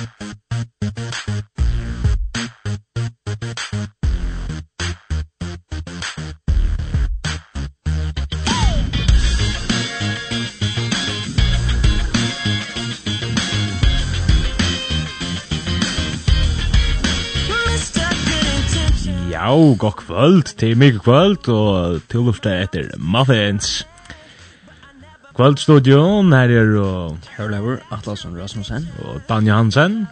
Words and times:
Ja, 0.00 0.06
god 19.78 19.92
kvöld, 19.92 20.56
til 20.56 20.76
mig 20.76 20.94
kvöld, 20.94 21.48
og 21.48 22.00
til 22.08 22.20
lufta 22.20 22.62
etter 22.62 22.88
Muffins. 22.98 23.89
Kveldstudion, 25.36 26.32
her 26.34 26.50
er 26.50 26.72
og... 26.82 27.18
Herlever, 27.36 27.78
Atlasen 27.94 28.34
Rasmussen 28.34 28.88
og 29.04 29.20
Danja 29.28 29.56
Hansen. 29.56 30.06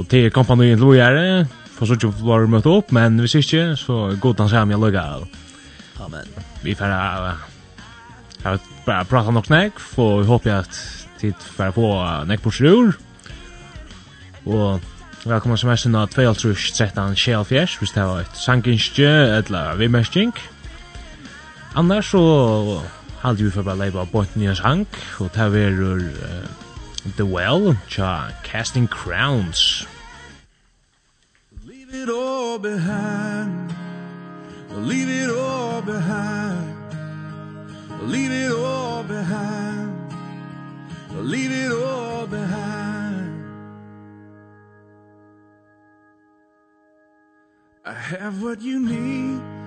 Og 0.00 0.08
til 0.08 0.30
kompanien 0.32 0.80
Loi 0.80 0.98
er 0.98 1.16
det, 1.16 1.48
for 1.76 1.86
så 1.86 1.98
ikke 1.98 2.12
var 2.24 2.46
møtt 2.48 2.68
opp, 2.70 2.92
men 2.96 3.18
hvis 3.20 3.36
ikke, 3.42 3.74
så 3.76 4.16
god 4.20 4.40
han 4.40 4.48
sammen 4.48 4.72
jeg 4.74 4.80
lukker. 4.80 5.26
Amen. 6.00 6.30
Vi 6.64 6.74
får 6.74 6.94
uh, 6.94 8.56
bare 8.86 9.04
prate 9.04 9.32
nok 9.36 9.46
snakk, 9.46 9.80
for 9.80 10.22
vi 10.22 10.30
håper 10.30 10.54
at 10.62 10.80
tid 11.20 11.36
får 11.56 11.74
få 11.76 11.90
nekk 12.28 12.44
på 12.46 12.52
sjur. 12.56 12.94
Og 14.48 14.80
velkommen 15.26 15.60
som 15.60 15.68
er 15.68 15.76
sinna 15.76 16.06
22.13.24, 16.08 17.76
hvis 17.78 17.92
det 17.92 18.06
var 18.08 18.24
et 18.24 18.40
sankinskje, 18.40 19.12
eller 19.42 19.76
vimmersking. 19.76 20.32
Annars 21.76 22.10
så 22.14 22.24
halde 23.20 23.44
vi 23.44 23.50
for 23.50 23.62
bare 23.62 23.78
leipa 23.78 24.00
av 24.00 24.10
bort 24.12 24.36
nye 24.36 24.54
sang, 24.56 24.86
og 25.20 25.32
ta 25.36 25.50
verur 25.52 26.00
uh, 26.00 26.48
The 27.16 27.24
Well, 27.24 27.76
tja 27.88 28.30
Casting 28.44 28.88
Crowns. 28.88 29.86
Leave 31.64 31.94
it 31.94 32.08
all 32.08 32.58
behind. 32.58 33.72
Leave 34.70 35.08
it 35.08 35.30
all 35.30 35.82
behind. 35.82 36.76
Leave 38.02 38.32
it 38.32 38.52
all 38.52 39.02
behind. 39.02 40.12
Leave 41.20 41.52
it 41.52 41.72
all 41.72 42.26
behind. 42.26 43.44
I 47.84 47.92
have 47.92 48.42
what 48.42 48.62
you 48.62 48.78
need. 48.78 49.59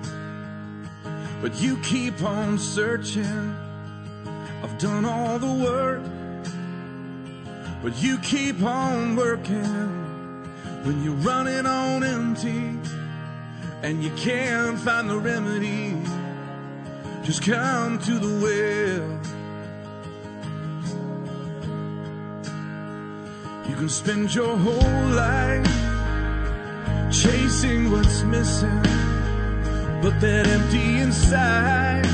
But 1.44 1.60
you 1.60 1.76
keep 1.82 2.22
on 2.22 2.58
searching. 2.58 3.54
I've 4.62 4.78
done 4.78 5.04
all 5.04 5.38
the 5.38 5.52
work. 5.52 6.02
But 7.82 8.02
you 8.02 8.16
keep 8.20 8.62
on 8.62 9.14
working. 9.14 9.92
When 10.84 11.04
you're 11.04 11.12
running 11.16 11.66
on 11.66 12.02
empty 12.02 12.78
And 13.82 14.02
you 14.02 14.10
can't 14.16 14.78
find 14.78 15.08
the 15.10 15.18
remedy 15.18 15.96
Just 17.22 17.42
come 17.42 17.98
to 17.98 18.18
the 18.18 18.40
well. 18.42 19.20
You 23.68 23.76
can 23.76 23.90
spend 23.90 24.34
your 24.34 24.56
whole 24.56 25.08
life 25.08 25.66
Chasing 27.12 27.90
what's 27.90 28.22
missing. 28.22 29.03
But 30.04 30.20
that 30.20 30.46
empty 30.46 30.98
inside 30.98 32.04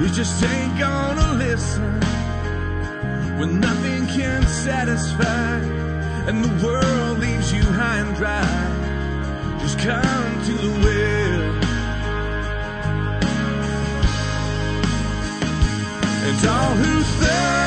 You 0.00 0.08
just 0.08 0.42
ain't 0.42 0.76
gonna 0.80 1.34
listen. 1.34 2.00
When 3.38 3.60
nothing 3.60 4.08
can 4.08 4.44
satisfy 4.48 5.58
And 6.26 6.44
the 6.44 6.66
world 6.66 7.20
leaves 7.20 7.52
you 7.52 7.62
high 7.62 7.98
and 7.98 8.16
dry 8.16 8.42
Just 9.60 9.78
come 9.78 10.44
to 10.46 10.52
the 10.54 10.72
well 10.82 11.42
And 16.26 16.46
all 16.48 16.74
who 16.74 17.02
thirst 17.02 17.61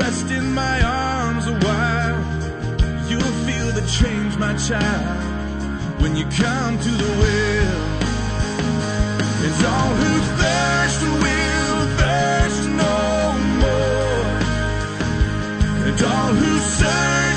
Rest 0.00 0.30
in 0.30 0.54
my 0.54 0.80
arms 0.82 1.46
a 1.46 1.52
while 1.66 2.18
You'll 3.08 3.36
feel 3.46 3.68
the 3.78 3.86
change, 3.98 4.36
my 4.36 4.54
child 4.56 6.00
When 6.00 6.16
you 6.16 6.24
come 6.24 6.78
to 6.78 6.90
the 7.02 7.10
well 7.20 8.00
It's 9.46 9.62
all 9.64 9.92
who 10.00 10.12
thirst 10.40 11.00
will 11.24 11.86
thirst 11.98 12.68
no 12.84 12.98
more. 13.62 14.24
And 15.86 16.02
all 16.02 16.32
who 16.40 16.58
serve 16.58 17.29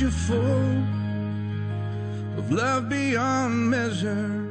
you 0.00 0.10
full 0.10 0.84
of 2.38 2.50
love 2.50 2.88
beyond 2.88 3.68
measure. 3.68 4.48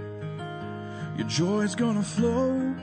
Your 1.18 1.28
joy's 1.28 1.74
gonna 1.74 2.04
flow 2.04 2.76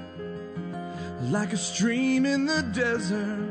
like 1.31 1.53
a 1.53 1.57
stream 1.57 2.27
in 2.27 2.45
the 2.45 2.63
desert. 2.73 3.51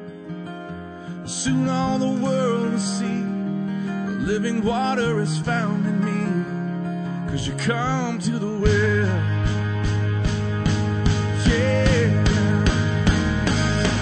Soon 1.25 1.69
all 1.69 1.97
the 1.97 2.23
world 2.25 2.71
will 2.73 2.79
see 2.79 3.21
the 4.07 4.17
living 4.19 4.61
water 4.65 5.21
is 5.21 5.37
found 5.39 5.85
in 5.85 5.97
me. 6.03 7.31
Cause 7.31 7.47
you 7.47 7.53
come 7.53 8.19
to 8.19 8.31
the 8.31 8.59
well. 8.63 9.19
Yeah. 11.47 12.23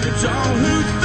It's 0.08 0.24
all 0.24 0.54
who 0.54 1.03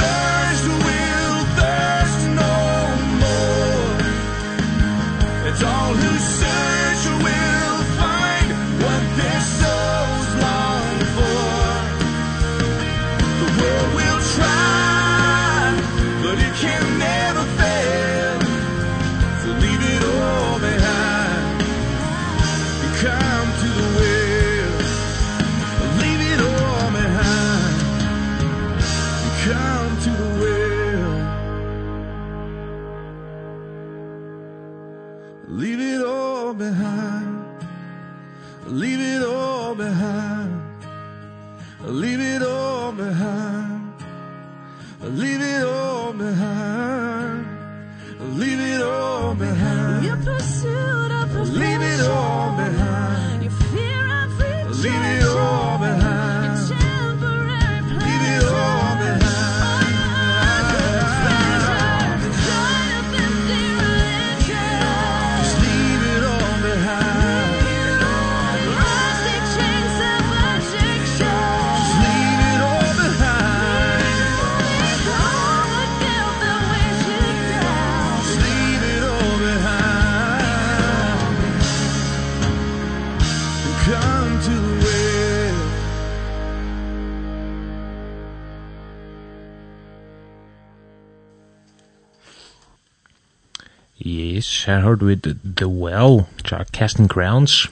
hørte 95.00 95.28
vi 95.28 95.38
The 95.56 95.66
Well, 95.66 96.26
tja 96.44 96.64
Casting 96.72 97.08
Grounds. 97.08 97.68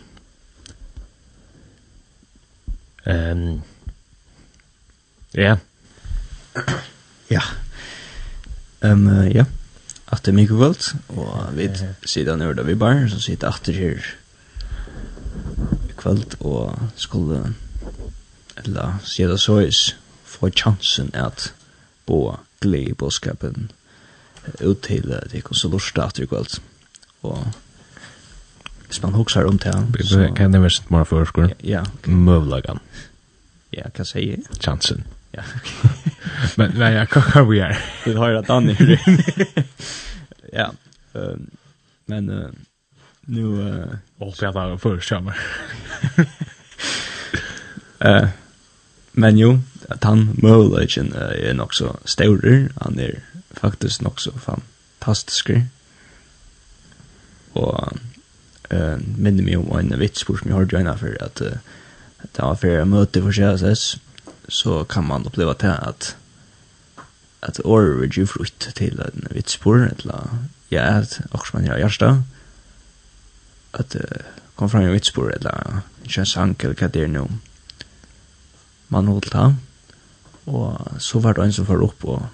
Um, 3.06 3.62
ja. 5.34 5.56
ja. 7.30 7.42
Um, 8.80 9.06
uh, 9.06 9.34
ja. 9.34 9.44
Atter 10.12 10.32
Mikkelvold, 10.32 10.94
og 11.08 11.56
vi 11.56 11.69
sitter 12.06 12.32
han 12.32 12.40
hørt 12.40 12.66
vi 12.66 12.75
bare, 12.75 13.10
så 13.10 13.20
sitter 13.20 13.48
atter 13.48 13.72
her 13.72 14.00
kvöld, 15.98 16.38
og 16.40 16.78
skulle, 16.96 17.54
eller 18.56 19.02
sier 19.04 19.28
det 19.28 19.40
så 19.40 19.58
såis, 19.58 19.96
få 20.25 20.48
chansen 20.50 21.10
at 21.14 21.52
bo 22.06 22.36
glede 22.60 22.90
i 22.90 22.94
bådskapen 22.94 23.70
ut 24.64 24.82
til 24.82 25.12
det 25.32 25.44
konsulorstater 25.44 26.22
i 26.22 26.26
kvöld 26.26 26.60
og 27.22 27.52
hvis 28.86 29.02
man 29.02 29.12
huxar 29.12 29.44
om 29.44 29.58
det 29.58 30.06
så 30.06 30.32
Kan 30.36 30.52
det 30.52 30.60
vara 30.60 30.70
mer 30.88 31.04
förskor? 31.04 31.50
Ja. 31.62 31.84
Mövlagan. 32.04 32.78
Ja, 33.70 33.90
kan 33.90 34.04
säga. 34.04 34.36
Chansen. 34.60 35.04
Ja. 35.32 35.42
Men 36.56 36.70
nej, 36.76 36.94
jag 36.94 37.08
kan 37.08 37.22
vi 37.48 37.60
är. 37.60 37.78
Vi 38.04 38.14
har 38.14 38.32
att 38.32 38.46
Danny. 38.46 38.76
Ja. 40.52 40.72
Ehm 41.14 41.50
men 42.06 42.56
nu 43.20 43.68
eh 43.68 43.98
Och 44.18 44.36
jag 44.40 44.54
tar 44.54 44.76
för 44.76 45.00
skämmer. 45.00 45.38
Eh 47.98 48.28
men 49.12 49.38
jo, 49.38 49.60
att 49.88 50.04
han 50.04 50.36
Mövlagan 50.42 51.12
är 51.12 51.54
nog 51.54 51.74
så 51.74 51.96
stor. 52.04 52.68
Han 52.80 52.98
är 52.98 53.20
faktiskt 53.50 54.00
nog 54.00 54.20
så 54.20 54.32
fantastisk 54.32 55.50
og 57.58 57.99
eh 58.70 58.99
minne 59.16 59.43
mig 59.43 59.56
om 59.58 59.78
en 59.78 59.99
vitspor 60.00 60.38
som 60.38 60.49
jeg 60.49 60.56
har 60.56 60.66
gjerne 60.66 60.99
for 60.99 61.16
at 61.20 61.38
det 61.38 62.43
var 62.43 62.55
for 62.55 62.82
å 62.82 62.84
møte 62.84 63.22
for 63.22 63.32
seg 63.32 63.76
så 64.49 64.84
kan 64.84 65.05
man 65.05 65.26
uppleva 65.26 65.55
det 65.55 65.75
att 65.75 66.16
att 67.40 67.60
or 67.64 68.00
vil 68.00 68.19
jo 68.19 68.26
frukt 68.26 68.75
till 68.75 69.00
en 69.00 69.26
vitspor 69.31 69.93
eller 69.99 70.28
ja, 70.69 70.82
att 70.82 71.20
också 71.31 71.56
man 71.56 71.66
gör 71.66 71.88
första 71.88 72.22
att 73.70 73.96
uh, 73.96 74.02
kom 74.56 74.70
fram 74.70 74.82
en 74.82 74.93
vitspor 74.93 75.34
eller 75.34 75.82
ikke 76.04 76.20
en 76.20 76.26
sang 76.26 76.56
eller 76.58 76.75
hva 76.75 76.88
det 76.88 77.02
er 77.02 77.08
nå. 77.08 77.28
Man 78.88 79.06
holdt 79.06 79.32
det 79.32 79.54
og 80.46 80.96
så 80.99 81.20
var 81.20 81.32
det 81.32 81.44
en 81.44 81.52
som 81.52 81.69
var 81.69 81.84
opp 81.84 82.04
og 82.04 82.26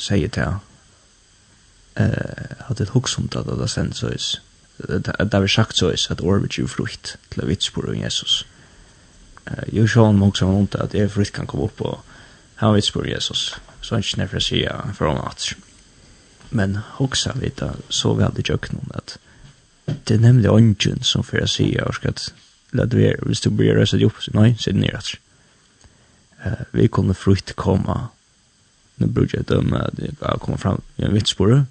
sier 0.00 0.28
til 0.32 0.56
eh, 2.00 2.68
at 2.68 2.78
det 2.78 2.88
er 2.88 2.94
hoksomt 2.94 3.36
at 3.36 3.46
det 3.46 3.60
er 3.60 3.70
sendt 3.70 3.96
så 3.96 4.08
det 4.88 5.32
har 5.32 5.40
vi 5.40 5.48
sagt 5.48 5.76
så 5.76 5.90
is 5.90 6.10
at 6.10 6.20
orvet 6.20 6.58
ju 6.58 6.66
frukt 6.68 7.16
till 7.28 7.46
vitspor 7.46 7.88
om 7.88 7.96
Jesus. 7.96 8.44
Eh 9.46 9.74
ju 9.74 9.88
sjön 9.88 10.18
mog 10.18 10.36
som 10.36 10.54
ont 10.54 10.74
at 10.74 10.92
det 10.92 11.12
frukt 11.12 11.32
kan 11.32 11.46
komma 11.46 11.64
upp 11.64 11.80
och 11.80 12.04
han 12.54 12.74
vitspor 12.74 13.08
Jesus. 13.08 13.54
Så 13.80 13.94
han 13.94 14.02
snäffer 14.02 14.40
for 14.40 14.92
från 14.92 15.18
at. 15.18 15.54
men 16.52 16.78
hoksa 16.98 17.32
vi 17.40 17.50
da 17.60 17.74
så 17.88 18.14
vi 18.14 18.24
det 18.36 18.48
jag 18.48 18.72
noen 18.72 18.90
at 18.94 19.18
det 19.86 20.14
er 20.14 20.20
nemlig 20.20 20.50
ånden 20.50 21.02
som 21.02 21.22
for 21.22 21.36
för 21.36 21.42
att 21.42 21.50
säga 21.50 21.84
och 21.84 21.94
ska 21.94 22.12
lade 22.72 22.96
vi 22.96 23.14
hvis 23.22 23.40
du 23.40 23.50
blir 23.50 23.74
röstet 23.74 24.04
opp, 24.04 24.22
så 24.22 24.30
nei, 24.34 24.54
så 24.58 24.72
ner 24.72 24.96
att 24.96 25.16
eh 26.44 26.64
vi 26.72 26.88
kommer 26.88 27.14
frukt 27.14 27.52
komma 27.52 28.08
nu 28.96 29.06
brukar 29.06 29.38
jag 29.38 29.46
döma 29.46 29.78
att 29.78 29.98
jag 30.20 30.40
kommer 30.40 30.58
fram 30.58 30.80
i 30.96 31.02
en 31.02 31.14
vitspor 31.14 31.66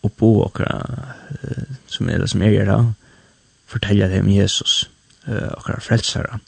och 0.00 0.16
på 0.16 0.40
och 0.40 0.58
som 1.86 2.08
är 2.08 2.18
det 2.18 2.28
som 2.28 2.42
är 2.42 2.66
där 2.66 2.92
fortälja 3.66 4.08
dem 4.08 4.28
Jesus 4.28 4.88
eh 5.26 5.36
och 5.36 5.68
våra 5.68 5.80
frälsare. 5.80 6.38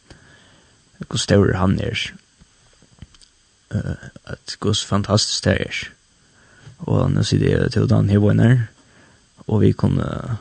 Hur 0.99 1.19
stor 1.19 1.53
han 1.53 1.81
är. 1.81 2.15
Eh 3.75 3.93
att 4.25 4.57
Guds 4.61 4.85
fantastiskt 4.85 5.45
det 5.45 5.57
är. 5.57 5.93
Och 6.77 7.11
nu 7.11 7.25
ser 7.25 7.39
det 7.39 7.71
till 7.71 7.89
den 7.89 8.09
här 8.09 8.19
vänner 8.19 8.67
och 9.37 9.63
vi 9.63 9.73
kunde 9.73 10.37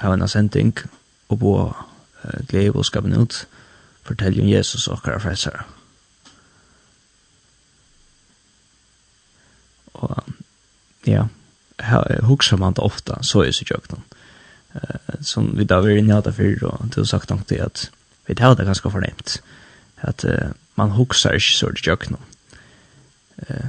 ha 0.00 0.12
en 0.12 0.22
assenting 0.22 0.72
och 1.26 1.40
på 1.40 1.76
glädje 2.48 2.70
och 2.70 2.86
skapen 2.86 3.12
ut 3.12 3.46
fortälja 4.02 4.42
om 4.42 4.48
Jesus 4.48 4.88
och 4.88 5.06
våra 5.06 5.20
frälsare. 5.20 5.64
Och 9.92 10.24
ja, 11.02 11.28
huxar 12.22 12.56
man 12.56 12.72
det 12.72 12.80
ofta 12.82 13.22
så 13.22 13.42
är 13.42 13.52
så 13.52 13.64
sjukt 13.64 13.90
någon. 13.92 14.02
Eh 14.74 15.14
som 15.20 15.56
vi 15.56 15.64
där 15.64 15.80
vi 15.80 15.98
inne 15.98 16.20
där 16.20 16.32
för 16.32 16.56
då 16.60 16.78
till 16.92 17.06
sagt 17.06 17.30
något 17.30 17.48
det 17.48 17.60
att 17.60 17.90
vi 18.26 18.34
det 18.34 18.42
hade 18.42 18.64
ganska 18.64 18.90
förnämt 18.90 19.42
att 20.00 20.24
uh, 20.24 20.48
man 20.74 20.90
huxar 20.90 21.34
inte 21.34 21.58
så 21.58 21.70
det 21.70 21.76
sjukt. 21.76 22.16
Eh 23.36 23.66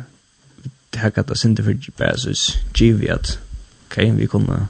det 0.89 1.00
har 1.00 1.10
gått 1.10 1.39
sin 1.39 1.51
inte 1.51 1.63
för 1.63 2.05
Jesus 2.05 2.53
givet 2.75 3.19
att 3.19 3.38
okej 3.88 4.12
vi 4.12 4.27
kommer 4.27 4.67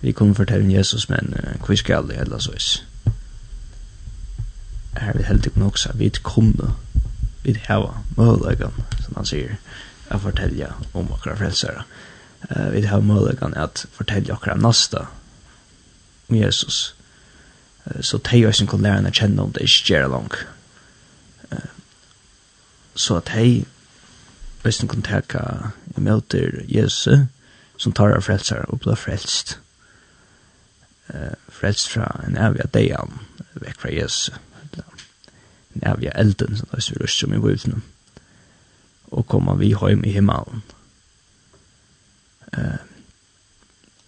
vi 0.00 0.12
kommer 0.12 0.34
fortälla 0.34 0.64
Jesus 0.64 1.08
men 1.08 1.34
uh, 1.34 1.66
hur 1.68 1.76
ska 1.76 2.02
det 2.02 2.14
hela 2.14 2.38
så 2.38 2.52
is. 2.54 2.82
Här 4.94 5.14
vi 5.14 5.22
helt 5.22 5.46
ikon 5.46 5.72
så 5.74 5.90
vi 5.94 6.10
kommer 6.10 6.70
vi 7.42 7.58
har 7.64 7.94
möjligheten 8.16 8.72
som 9.04 9.14
han 9.16 9.26
säger 9.26 9.56
att 10.08 10.22
fortälja 10.22 10.74
om 10.92 11.06
våra 11.06 11.36
frälsare 11.36 11.84
eh 12.48 12.70
vi 12.70 12.86
har 12.86 13.00
möjligheten 13.00 13.54
att 13.54 13.86
fortälja 13.92 14.34
okra 14.34 14.54
nästa 14.54 15.08
om 16.26 16.36
Jesus. 16.36 16.94
Uh, 17.86 18.00
Så 18.00 18.18
de 18.18 18.52
som 18.52 18.66
kan 18.66 18.82
lära 18.82 19.08
å 19.08 19.12
kjenne 19.12 19.42
om 19.42 19.52
det 19.52 19.62
ikke 19.64 20.06
långt. 20.08 20.46
Uh, 21.52 21.58
Så 22.94 23.16
at 23.16 23.30
de 23.34 23.64
også 24.64 24.86
kan 24.86 25.02
teka 25.02 25.72
emot 25.96 26.34
Jesus 26.68 27.28
som 27.76 27.92
tar 27.92 28.12
av 28.12 28.20
frelsere 28.20 28.64
och 28.64 28.78
blir 28.78 28.94
frälst. 28.94 29.58
Uh, 31.14 31.34
frälst 31.48 31.88
fra 31.88 32.24
en 32.26 32.36
evig 32.36 32.74
dejan 32.74 33.18
vekk 33.54 33.80
fra 33.80 33.90
Jesus. 33.90 34.30
En 35.74 35.82
evig 35.82 36.10
elden 36.14 36.56
som 36.56 36.68
det 36.70 36.78
er 36.78 36.80
så 36.80 36.94
røst 37.00 37.18
som 37.18 37.34
i 37.34 37.38
bøyden. 37.38 37.82
Og 39.10 39.26
komma 39.26 39.54
vi 39.54 39.74
hjem 39.74 40.04
i 40.04 40.12
himmelen. 40.12 40.62
Eh 42.50 42.80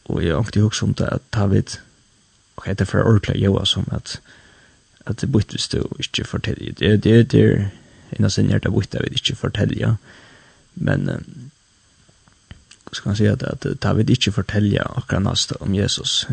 och 0.02 0.22
jag 0.22 0.40
åkte 0.40 0.62
också 0.62 0.84
om 0.84 0.92
det 0.92 1.08
att 1.08 1.30
ta 1.30 1.46
vid 1.46 1.70
och 2.54 2.66
heter 2.66 2.84
för 2.84 3.02
Orkla 3.02 3.34
Joa 3.34 3.64
som 3.64 3.84
att 3.90 4.20
att 5.04 5.18
det 5.18 5.26
bytte 5.26 5.58
stå 5.58 5.88
inte 5.98 6.24
fortälja. 6.24 6.72
Det 6.76 6.96
det 6.96 7.22
det 7.22 7.52
en 7.52 7.70
innan 8.10 8.30
sen 8.30 8.50
hjärta 8.50 8.70
bytte 8.70 9.02
vi 9.02 9.08
inte 9.08 9.34
fortälja. 9.34 9.96
Men 10.74 11.08
hur 11.08 12.94
ska 12.94 13.08
man 13.08 13.16
säga 13.16 13.36
det 13.36 13.48
att 13.48 13.80
ta 13.80 13.92
vid 13.92 14.10
inte 14.10 14.32
fortälja 14.32 14.84
och 14.84 15.22
nästa 15.22 15.54
om 15.54 15.74
Jesus. 15.74 16.26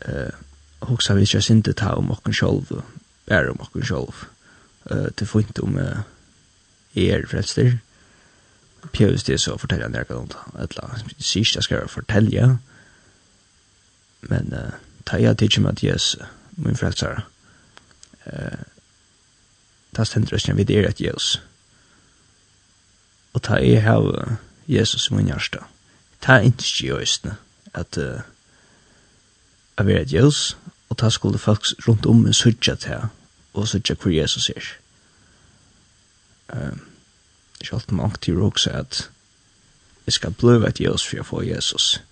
Eh 0.00 0.32
och 0.78 1.02
vi 1.14 1.24
just 1.24 1.50
inte 1.50 1.72
ta 1.72 1.94
om 1.94 2.10
och 2.10 2.34
själv 2.34 2.82
är 3.26 3.48
om 3.48 3.56
och 3.56 3.84
själv. 3.84 4.14
Eh 4.90 5.06
det 5.14 5.26
får 5.26 5.40
inte 5.40 5.60
om 5.60 5.78
er 6.92 7.26
frälster 7.28 7.78
pjøs 8.92 9.22
det 9.22 9.40
så 9.40 9.56
forteller 9.56 9.84
han 9.84 9.92
nærkant 9.92 10.18
om 10.18 10.28
det. 10.28 10.36
Eller, 10.62 10.98
sist 11.18 11.54
jeg 11.54 11.62
skal 11.62 11.88
fortelle, 11.88 12.58
men 14.20 14.52
uh, 14.52 14.72
ta 15.06 15.16
jeg 15.16 15.38
tidsi 15.38 15.60
med 15.60 15.70
at 15.70 15.84
Jesus, 15.84 16.20
min 16.56 16.76
frelser, 16.76 17.20
uh, 18.26 18.58
ta 19.96 20.04
stendere 20.04 20.38
som 20.38 20.58
jeg 20.58 20.70
er 20.70 20.88
et 20.88 21.00
Jesus. 21.00 21.42
Og 23.32 23.42
ta 23.42 23.54
jeg 23.54 23.82
har 23.82 24.38
Jesus 24.68 25.08
i 25.10 25.14
min 25.14 25.26
hjärsta, 25.26 25.58
Ta 26.20 26.38
ikke 26.38 26.86
i 26.86 26.90
østene 26.90 27.36
at 27.74 27.98
uh, 27.98 28.20
jeg 29.78 29.86
vil 29.86 29.96
et 29.96 30.12
Jesus, 30.12 30.56
og 30.88 30.98
ta 30.98 31.10
skulle 31.10 31.38
folk 31.38 31.64
rundt 31.88 32.06
om 32.06 32.26
en 32.26 32.32
sutja 32.32 32.74
til, 32.74 33.08
og 33.54 33.68
sutja 33.68 33.94
hvor 33.94 34.10
Jesus 34.10 34.50
er. 34.50 34.62
Um, 36.52 36.87
Sjalt 37.64 37.92
man 37.92 38.10
aktiv 38.10 38.38
råkse 38.38 38.72
at 38.72 39.10
jeg 40.06 40.12
skal 40.12 40.32
bløve 40.32 40.68
et 40.68 40.80
jøs 40.80 41.06
for 41.06 41.16
jeg 41.16 41.26
får 41.26 41.42
Jesus. 41.42 42.02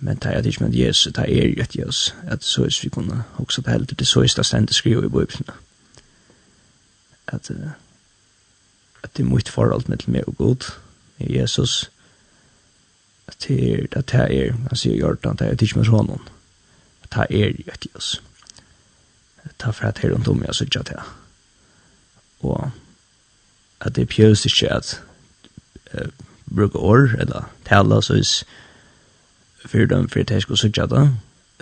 Men 0.00 0.16
det 0.16 0.26
er 0.26 0.42
ikke 0.42 0.64
med 0.64 0.74
Jesus, 0.74 1.12
det 1.12 1.18
er 1.18 1.46
jo 1.46 1.62
et 1.62 1.76
jøs. 1.76 2.14
At 2.26 2.44
så 2.44 2.64
er 2.64 2.78
vi 2.82 2.88
kunne 2.88 3.24
også 3.38 3.62
på 3.62 3.70
helder, 3.70 3.86
det 3.86 4.00
er 4.00 4.04
så 4.04 4.20
er 4.20 4.32
det 4.36 4.46
stendet 4.46 4.74
skriver 4.74 5.04
i 5.04 5.08
Bibelen. 5.08 5.46
At, 7.26 7.50
at 9.02 9.16
det 9.16 9.22
er 9.22 9.28
mitt 9.34 9.48
forhold 9.48 9.88
med 9.88 9.98
meg 10.06 10.28
og 10.28 10.36
god, 10.36 10.72
i 11.18 11.38
Jesus. 11.38 11.90
At 13.26 13.36
det 13.48 13.72
er, 13.72 13.86
at 13.92 14.12
det 14.12 14.20
er, 14.20 14.52
han 14.52 14.76
sier 14.76 14.96
Jordan, 14.96 15.36
det 15.36 15.46
er 15.46 15.62
ikke 15.62 15.78
med 15.78 15.86
sånn. 15.86 16.10
At 17.02 17.14
det 17.14 17.40
er 17.40 17.48
jo 17.48 17.72
et 17.72 17.86
jøs. 17.94 18.22
Det 19.44 19.66
er 19.66 19.72
for 19.72 19.86
at 19.86 19.96
det 19.96 20.04
er 20.04 20.14
rundt 20.14 20.28
om 20.28 20.42
jeg 20.42 20.54
sier 20.54 20.82
det. 20.82 20.98
Og 22.40 22.70
at 23.82 23.96
det 23.96 24.08
pjøs 24.08 24.46
ikke 24.46 24.72
at 24.72 25.00
uh, 25.94 26.08
bruke 26.54 26.78
år, 26.78 27.16
eller 27.18 27.50
tale, 27.66 28.02
så 28.02 28.14
hvis 28.14 28.44
fyrir 29.66 29.86
dem 29.86 30.08
fyrir 30.08 30.26
teg 30.26 30.42
sko 30.42 30.56
sutja 30.58 30.86
da, 30.90 31.06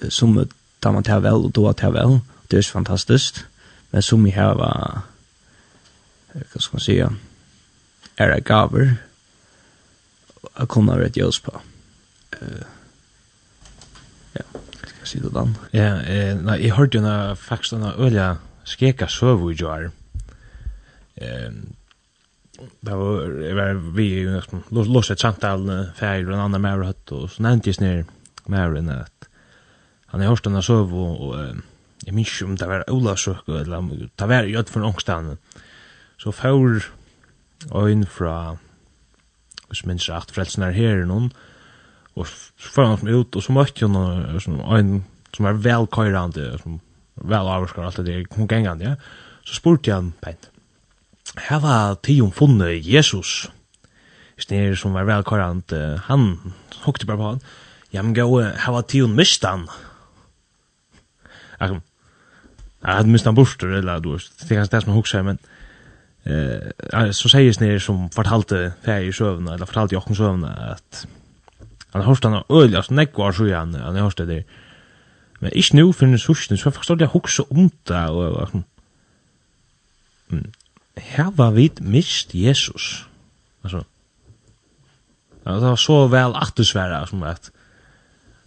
som 0.08 0.36
da 0.82 0.92
man 0.92 1.04
tar 1.04 1.20
vel 1.20 1.48
og 1.48 1.54
då 1.54 1.72
tar 1.72 1.92
vel, 1.96 2.20
det 2.50 2.58
er 2.58 2.72
fantastisk, 2.72 3.44
men 3.92 4.02
som 4.02 4.24
vi 4.24 4.30
har 4.30 4.54
hva 4.54 4.72
skal 6.60 6.76
man 6.76 6.84
sija, 6.84 7.08
er 8.18 8.34
jeg 8.34 8.44
gaver, 8.44 8.92
a 10.56 10.66
kunna 10.66 10.96
rett 10.98 11.16
jøs 11.16 11.40
på. 11.40 11.52
Uh, 12.40 12.64
ja, 14.36 14.44
skal 14.84 15.00
jeg 15.00 15.10
si 15.10 15.22
det 15.22 15.32
dan? 15.34 15.56
Ja, 15.74 15.90
eh, 16.06 16.36
nei, 16.38 16.60
jeg 16.62 16.76
hørte 16.76 16.98
jo 16.98 17.04
na 17.04 17.34
faktisk 17.34 17.76
denne 17.76 17.94
ølja 17.98 18.34
skeka 18.68 19.08
søvu 19.10 19.50
i 19.50 19.58
jar, 19.58 19.90
eh, 21.18 21.50
det 22.80 22.96
var 22.96 23.26
jeg 23.42 23.56
var 23.56 23.80
vi 23.96 24.08
liksom 24.24 24.62
lås 24.70 25.10
ett 25.10 25.20
samtal 25.20 25.86
färg 25.96 26.26
och 26.26 26.34
en 26.34 26.40
annan 26.40 26.62
mer 26.62 26.82
hött 26.82 27.12
og 27.12 27.30
så 27.30 27.42
nämnde 27.42 27.70
jag 27.70 27.80
ner 27.80 28.04
mer 28.46 28.76
enn 28.76 28.90
at 28.90 29.28
han 30.06 30.20
är 30.20 30.26
hörsten 30.26 30.52
där 30.52 30.60
sov 30.60 30.94
och 30.94 31.36
jeg 32.06 32.14
minns 32.14 32.42
om 32.42 32.56
det 32.56 32.66
var 32.66 32.90
Ola 32.90 33.16
sjuk 33.16 33.48
eller 33.48 34.10
det 34.16 34.26
var 34.26 34.42
ju 34.42 34.64
for 34.64 34.84
ångstan 34.84 35.38
så 36.18 36.32
får 36.32 36.82
en 37.72 38.06
fra 38.06 38.56
hvis 39.68 39.84
minns 39.86 40.08
rett 40.08 40.30
frelsen 40.30 40.62
er 40.62 40.72
her 40.72 41.04
noen 41.04 41.32
og 42.16 42.26
så 42.26 42.72
får 42.74 42.84
han 42.84 43.08
ut 43.08 43.36
og 43.36 43.42
så 43.42 43.52
møtte 43.52 43.86
han 43.86 44.60
en 44.78 45.04
som 45.32 45.46
er 45.46 45.52
velkøyrande 45.52 46.58
som 46.62 46.80
vel 47.14 47.48
avskar 47.48 47.86
alt 47.86 47.96
det 47.96 48.06
der 48.06 48.24
kom 48.24 48.48
gengande 48.48 48.84
ja. 48.84 48.96
Så 49.44 49.56
spurte 49.56 49.92
han 49.92 50.12
pent 50.20 50.50
hava 51.36 51.96
tium 52.02 52.32
funne 52.32 52.72
Jesus. 52.82 53.50
Snir 54.40 54.74
som 54.74 54.94
var 54.96 55.04
vel 55.04 55.20
velkorant, 55.20 55.72
han 56.08 56.54
hokte 56.84 57.06
bare 57.06 57.20
på 57.20 57.28
han. 57.34 57.42
Ja, 57.92 58.02
men 58.02 58.14
gå, 58.14 58.26
hava 58.64 58.82
tium 58.82 59.14
mistan. 59.18 59.68
Akkom, 61.60 61.82
jeg 62.80 62.96
hadde 62.96 63.12
mistan 63.12 63.36
borster, 63.36 63.68
eller 63.76 64.00
du, 64.00 64.14
det 64.16 64.46
er 64.46 64.56
kanskje 64.56 64.76
det 64.76 64.82
som 64.82 64.92
jeg 64.92 64.96
hokser, 64.96 65.24
men 65.26 65.40
eh, 66.24 67.10
så 67.12 67.28
sier 67.28 67.52
Snir 67.52 67.82
som 67.84 68.06
fortalte 68.14 68.70
fär 68.84 69.04
i 69.04 69.12
sövna 69.12 69.54
eller 69.54 69.68
fortalte 69.68 69.98
jokken 69.98 70.16
sövna 70.16 70.54
att 70.72 71.06
han 71.92 72.02
hørste 72.06 72.28
han 72.28 72.42
øl, 72.48 72.76
altså 72.76 72.94
nekvar 72.94 73.32
så 73.32 73.44
igen. 73.44 73.74
han 73.74 73.96
hørste 73.96 74.26
det 74.26 74.36
der. 74.36 74.42
Men 75.40 75.50
ich 75.54 75.72
nu 75.74 75.92
finner 75.92 76.18
sursene, 76.18 76.58
så 76.58 76.70
jeg 76.70 76.74
jag 76.88 76.98
det 76.98 77.08
om 77.50 77.70
det, 77.88 78.08
och 78.08 78.24
og, 78.24 78.36
og, 78.36 78.64
hava 81.16 81.50
vit 81.50 81.80
mist 81.80 82.34
Jesus. 82.34 83.04
Alltså. 83.62 83.84
Ja, 85.42 85.52
det 85.52 85.60
var 85.60 85.76
så 85.76 86.06
väl 86.06 86.34
att 86.34 86.56
du 86.56 86.64
svära 86.64 87.06
som 87.06 87.22
att 87.22 87.50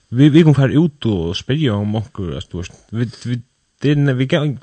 vi 0.10 0.30
vi 0.30 0.44
kom 0.44 0.56
för 0.56 0.70
ut 0.70 1.06
och 1.06 1.38
spela 1.38 1.74
om 1.74 1.96
och 1.96 2.20
att 2.38 2.52
du 2.52 2.64
vi 2.90 3.10
vi 3.26 3.42
den 3.82 4.18
vi 4.18 4.28
kan 4.28 4.58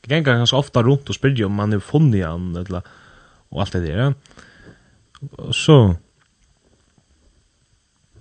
kan 0.00 0.22
ganska 0.24 0.56
ofta 0.56 0.82
runt 0.82 1.08
och 1.08 1.14
spelja 1.14 1.46
om 1.46 1.52
man 1.52 1.72
är 1.72 1.80
funnit 1.80 2.24
han 2.24 2.56
eller 2.56 2.82
och 3.48 3.60
allt 3.60 3.72
det 3.72 3.80
där. 3.80 4.14
Och 5.30 5.54
så 5.54 5.96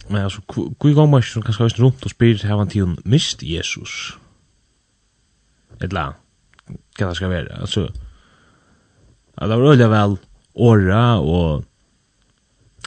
Men 0.07 0.23
alltså, 0.23 0.41
hur 0.81 0.93
gång 0.93 1.09
man 1.09 1.23
som 1.23 1.41
kanske 1.41 1.63
har 1.63 1.69
runt 1.69 2.05
och 2.05 2.11
spyrir 2.11 2.43
här 2.43 2.57
han 2.57 2.67
till 2.67 2.95
mist 3.03 3.43
Jesus. 3.43 4.13
Ett 5.79 5.93
la. 5.93 6.13
Kan 6.95 7.09
det 7.09 7.15
ska 7.15 7.27
vara. 7.27 7.55
Alltså, 7.55 7.91
det 9.47 9.55
var 9.55 9.71
öliga 9.71 9.87
väl 9.87 10.17
åra 10.53 11.19
och 11.19 11.63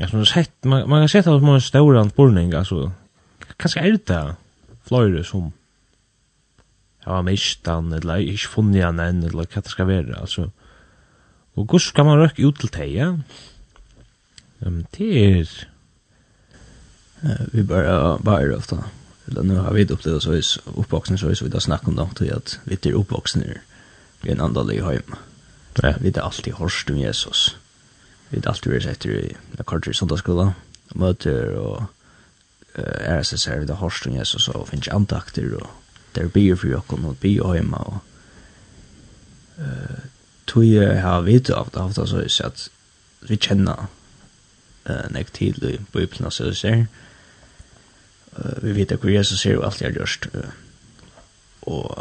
alltså 0.01 0.17
man 0.17 0.27
sett 0.27 0.65
man, 0.65 0.89
man 0.89 1.01
har 1.01 1.09
sett 1.09 1.27
att 1.27 1.43
man 1.43 1.61
stora 1.61 2.01
anspurning 2.01 2.53
alltså 2.53 2.93
kanske 3.57 3.81
är 3.81 3.99
det 4.07 4.35
flöjre 4.85 5.25
som 5.25 5.53
ja 7.05 7.23
mistan 7.23 7.93
eller 7.93 8.23
ikke 8.23 8.49
funnet 8.49 8.85
han 8.85 9.01
enn, 9.01 9.23
eller 9.25 9.47
hva 9.47 9.63
det 9.63 9.71
ska 9.71 9.85
vara 9.85 10.21
alltså. 10.21 10.51
Och 11.55 11.73
hur 11.73 11.79
ska 11.79 12.05
man 12.05 12.19
røkke 12.19 12.47
ut 12.49 12.61
til 12.61 12.73
dig 12.73 12.95
ja? 12.97 13.19
Um, 14.61 14.87
det 14.99 15.41
är 15.41 15.69
vi 17.53 17.63
bara 17.63 18.19
bara 18.19 18.57
ofta 18.57 18.85
eller 19.27 19.43
nu 19.43 19.57
har 19.57 19.73
vi 19.73 19.85
det 19.85 19.95
upplevt 19.95 20.23
så 20.23 20.33
är 20.33 20.43
uppvuxen 20.79 21.19
så 21.19 21.29
är 21.29 21.45
vi 21.45 21.49
då 21.49 21.61
snackar 21.61 21.89
om 21.89 22.11
det 22.19 22.33
att 22.37 22.59
vi 22.65 22.79
är 22.83 22.93
uppvuxna 22.93 23.45
i 24.23 24.31
en 24.31 24.41
annan 24.41 24.71
hem. 24.71 25.15
Ja, 25.81 25.95
vi 26.00 26.12
har 26.14 26.23
alltid 26.23 26.52
hørst 26.52 26.91
om 26.91 26.99
Jesus. 26.99 27.57
Vi 28.31 28.41
har 28.41 28.52
alltid 28.52 28.73
vært 28.73 28.91
etter 28.91 29.11
i 29.17 29.29
la 29.57 29.64
kortere 29.64 29.95
i 29.95 29.97
sundagsskolen, 29.97 30.52
og 30.93 30.99
møter 31.00 31.55
og 31.57 31.85
uh, 32.76 33.19
RSS 33.21 33.47
her, 33.49 33.61
vi 33.61 33.71
har 33.71 33.81
hørst 33.81 34.07
om 34.07 34.17
Jesus 34.17 34.49
og 34.52 34.69
finnes 34.69 34.91
andakter 34.93 35.49
og 35.57 35.69
der 36.14 36.29
bier 36.29 36.57
for 36.57 36.69
jokken 36.69 37.07
og 37.09 37.17
blir 37.21 37.55
hjemme 37.55 37.79
og 37.88 37.99
uh, 39.59 40.00
tog 40.47 40.67
jeg 40.67 41.00
har 41.00 41.25
vidt 41.25 41.50
av 41.50 41.71
det, 41.73 41.81
av 41.81 41.95
det 41.97 42.09
så 42.09 42.21
er 42.21 42.50
at 42.50 42.67
vi 43.29 43.38
kjenner 43.41 43.87
uh, 43.87 45.07
nek 45.14 45.33
tid 45.33 45.62
i 45.64 45.79
Bibelen 45.93 46.29
og 46.29 46.35
så 46.37 46.50
ser 46.57 46.85
uh, 48.37 48.59
vi 48.61 48.76
vet 48.76 48.93
hvor 48.93 49.12
Jesus 49.12 49.47
er 49.47 49.57
og 49.57 49.71
alt 49.71 49.81
jeg 49.81 49.93
har 49.93 50.00
gjort 50.02 50.29
uh, 50.35 50.52
og 51.62 51.97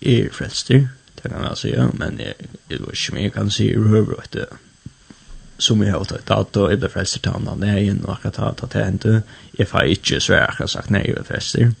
er 0.00 0.32
frelster 0.34 0.88
det 1.22 1.28
kan 1.28 1.42
jag 1.42 1.58
säga, 1.58 1.90
men 1.94 2.18
jeg, 2.18 2.34
jeg 2.68 2.80
vet 2.80 2.92
ikke 2.92 3.12
om 3.12 3.18
jeg 3.18 3.32
kan 3.32 3.50
si 3.50 3.68
säga 3.72 4.18
at 4.18 4.32
det 4.32 4.46
Som 5.58 5.82
jeg 5.82 5.92
har 5.92 6.04
tatt 6.04 6.28
dato, 6.28 6.70
jag 6.70 6.78
blir 6.78 6.88
frälster 6.88 7.20
till 7.20 7.30
andra 7.30 7.54
nägen 7.54 8.04
och 8.04 8.26
att 8.26 8.34
ta 8.34 8.66
det 8.72 8.84
hände. 8.84 9.22
Jag 9.58 9.68
får 9.68 9.84
inte 9.84 10.20
svära 10.20 10.46
att 10.46 10.54
jag 10.58 10.62
har 10.62 10.66
sagt 10.66 10.90
nej, 10.90 11.04
jag 11.06 11.14
blir 11.14 11.24
frälster. 11.24 11.74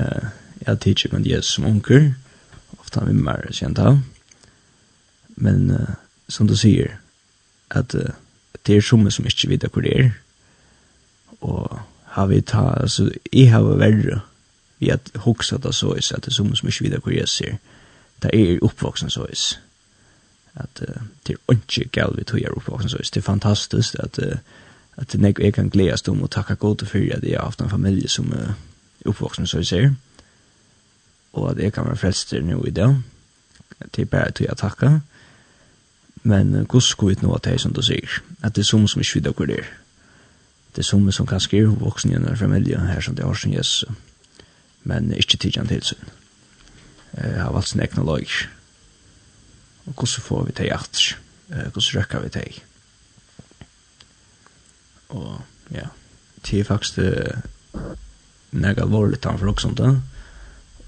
Uh, 0.00 0.28
jeg 0.58 0.66
har 0.68 0.76
tidigt 0.76 1.12
med 1.12 1.26
Jesus 1.26 1.54
som 1.54 1.64
unker, 1.64 2.14
ofta 2.78 3.04
vil 3.04 3.14
mer 3.14 3.48
kjent 3.50 3.78
av. 3.78 3.98
Men 5.28 5.70
uh, 5.70 5.94
som 6.28 6.46
du 6.46 6.56
sier, 6.56 6.98
at 7.70 7.94
uh, 7.94 8.14
det 8.66 8.76
er 8.76 8.80
som 8.80 9.10
som 9.10 9.26
ikke 9.26 9.48
vet 9.48 9.72
hvor 9.72 9.82
det 9.82 10.00
er, 10.00 10.10
og 11.40 11.78
har 12.04 12.26
vi 12.26 12.40
ta, 12.40 12.74
altså, 12.80 13.10
jeg 13.32 13.50
har 13.50 13.62
vært 13.62 13.78
verre, 13.78 14.20
vi 14.78 14.88
har 14.88 15.00
huxa 15.14 15.58
det 15.58 15.72
så 15.72 15.94
är 15.94 16.00
så 16.00 16.16
att 16.16 16.22
det 16.22 16.28
är 16.28 16.32
som 16.32 16.56
som 16.56 16.68
ikke 16.68 16.84
vet 16.84 17.02
hvor 17.02 17.12
det 17.12 17.42
er, 17.42 17.58
det 18.22 18.30
er 18.34 18.58
uppvoksen 18.62 19.10
så 19.10 19.26
is. 19.32 19.60
At 20.54 20.82
uh, 20.88 21.02
det 21.26 21.36
er 21.36 21.54
ikke 21.54 21.88
galt 21.92 22.18
vi 22.18 22.24
tog 22.24 22.40
er 22.40 22.50
uppvoksen 22.50 22.88
så 22.88 22.98
is. 23.00 23.10
Det 23.10 23.20
er 23.20 23.24
fantastisk 23.24 23.94
at, 23.98 24.18
uh, 24.18 24.38
at 24.96 25.14
jeg, 25.14 25.40
jeg 25.40 25.54
kan 25.54 25.68
gledes 25.68 26.08
om 26.08 26.22
og 26.22 26.30
takke 26.30 26.54
godt 26.54 26.88
for 26.88 26.98
at 26.98 27.24
jeg 27.24 27.36
har 27.38 27.44
haft 27.44 27.60
en 27.60 27.70
familie 27.70 28.08
som 28.08 28.32
uh, 28.32 28.50
uppvoksen 29.04 29.46
så 29.46 29.58
is 29.58 29.72
er. 29.72 29.90
Og 31.32 31.50
at 31.50 31.58
jeg 31.58 31.72
kan 31.72 31.84
være 31.84 31.96
frelster 31.96 32.42
nå 32.42 32.64
i 32.64 32.70
det 32.70 33.02
Det 33.96 34.02
er 34.02 34.04
bare 34.04 34.30
til 34.30 34.46
jeg 34.48 34.56
takke 34.56 35.00
Men 36.22 36.54
uh, 36.54 36.66
hvordan 36.66 36.80
skulle 36.80 37.16
vi 37.16 37.26
nå 37.26 37.34
at 37.34 37.44
det 37.44 37.60
som 37.60 37.72
du 37.72 37.82
sier? 37.82 38.22
At 38.42 38.56
det 38.56 38.62
er 38.62 38.64
som 38.64 38.88
som 38.88 39.00
ikke 39.00 39.14
videre 39.14 39.32
hvor 39.32 39.46
det 39.46 39.58
er. 39.58 39.66
Det 40.76 40.78
er 40.78 40.82
som 40.82 41.12
som 41.12 41.26
kan 41.26 41.40
skrive 41.40 41.78
voksen 41.78 42.10
i 42.10 42.14
en 42.14 42.36
familie 42.36 42.80
her 42.80 43.00
som 43.00 43.14
det 43.14 43.24
har 43.24 43.34
som 43.34 43.52
Jesus. 43.52 43.84
Men 44.84 45.12
ikke 45.12 45.36
tidligere 45.36 45.66
tilsyn 45.66 46.04
eh, 47.16 47.36
har 47.40 47.52
valgt 47.52 47.68
sin 47.68 47.80
egna 47.80 48.04
løg. 48.04 48.30
Og 49.86 49.92
hvordan 49.92 50.22
får 50.22 50.44
vi 50.44 50.52
det 50.56 50.72
at? 50.72 51.16
Hvordan 51.46 51.94
røkker 51.94 52.20
vi 52.20 52.28
det? 52.28 52.62
Og 55.08 55.40
ja, 55.70 55.86
det 56.46 56.60
er 56.60 56.64
faktisk 56.64 56.96
det 56.96 57.42
nega 58.50 58.82
alvorligt 58.82 59.24
han 59.24 59.38
for 59.38 59.48
också 59.48 59.68
inte. 59.68 60.00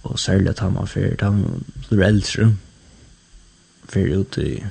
Och 0.02 0.20
særlig 0.20 0.48
at 0.48 0.58
han 0.58 0.74
var 0.74 0.86
fyrir, 0.86 1.16
han 1.20 1.64
blir 1.88 2.02
äldre. 2.02 2.56
För 3.88 4.00
ut 4.00 4.38
i 4.38 4.64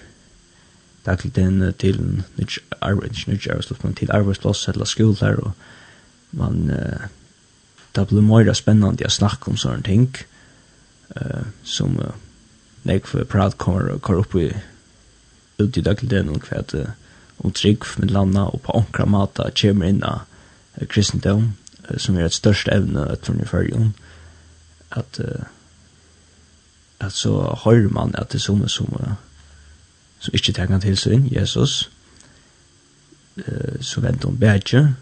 daglig 1.06 1.36
den 1.36 1.74
till 1.74 2.24
nytt 2.36 2.58
arbeidsplass, 2.82 3.72
till 3.96 4.12
arbetsplats 4.12 4.68
eller 4.68 4.86
skola 4.86 5.36
och 5.36 5.52
man, 6.32 6.68
det 7.92 8.08
blir 8.08 8.22
mer 8.22 8.54
spännande 8.54 9.06
att 9.06 9.12
snacka 9.12 9.52
om 9.52 9.58
sådana 9.58 9.82
ting. 9.82 10.16
Og 10.16 10.37
eh 11.16 11.46
som 11.64 12.00
uh, 12.00 12.12
nek 12.84 13.08
för 13.08 13.24
prat 13.24 13.58
kommer 13.58 14.00
kommer 14.00 14.20
upp 14.20 14.36
i 14.36 14.58
ut 15.58 15.78
i 15.78 15.82
dagligen 15.82 16.30
och 16.30 16.44
kvätt 16.44 16.74
och 17.38 17.54
trygg 17.54 17.84
med 17.98 18.12
landa 18.12 18.44
och 18.44 18.64
på 18.64 18.72
ankra 18.72 19.06
mata 19.06 19.52
kommer 19.52 19.86
in 19.86 20.04
uh, 20.04 20.88
kristendom 20.90 21.54
uh, 21.92 21.98
som 21.98 22.18
är 22.18 22.24
ett 22.24 22.34
störst 22.34 22.68
ämne 22.68 23.06
att 23.06 23.26
från 23.26 23.42
i 23.42 23.46
förrjun 23.46 23.94
att 24.90 25.20
uh, 25.20 25.42
att 26.98 27.14
så 27.14 27.60
hör 27.64 27.90
man 27.90 28.16
att 28.16 28.30
det 28.30 28.40
som 28.40 28.70
som 28.70 28.86
uh, 28.86 29.14
som 30.20 30.34
inte 30.34 30.54
tar 30.54 30.68
kan 30.68 30.82
till 30.82 30.98
sin 30.98 31.28
Jesus. 31.28 31.90
Eh 33.36 33.80
så 33.82 34.02
väntar 34.02 34.28
hon 34.28 34.38
bättre 34.38 34.94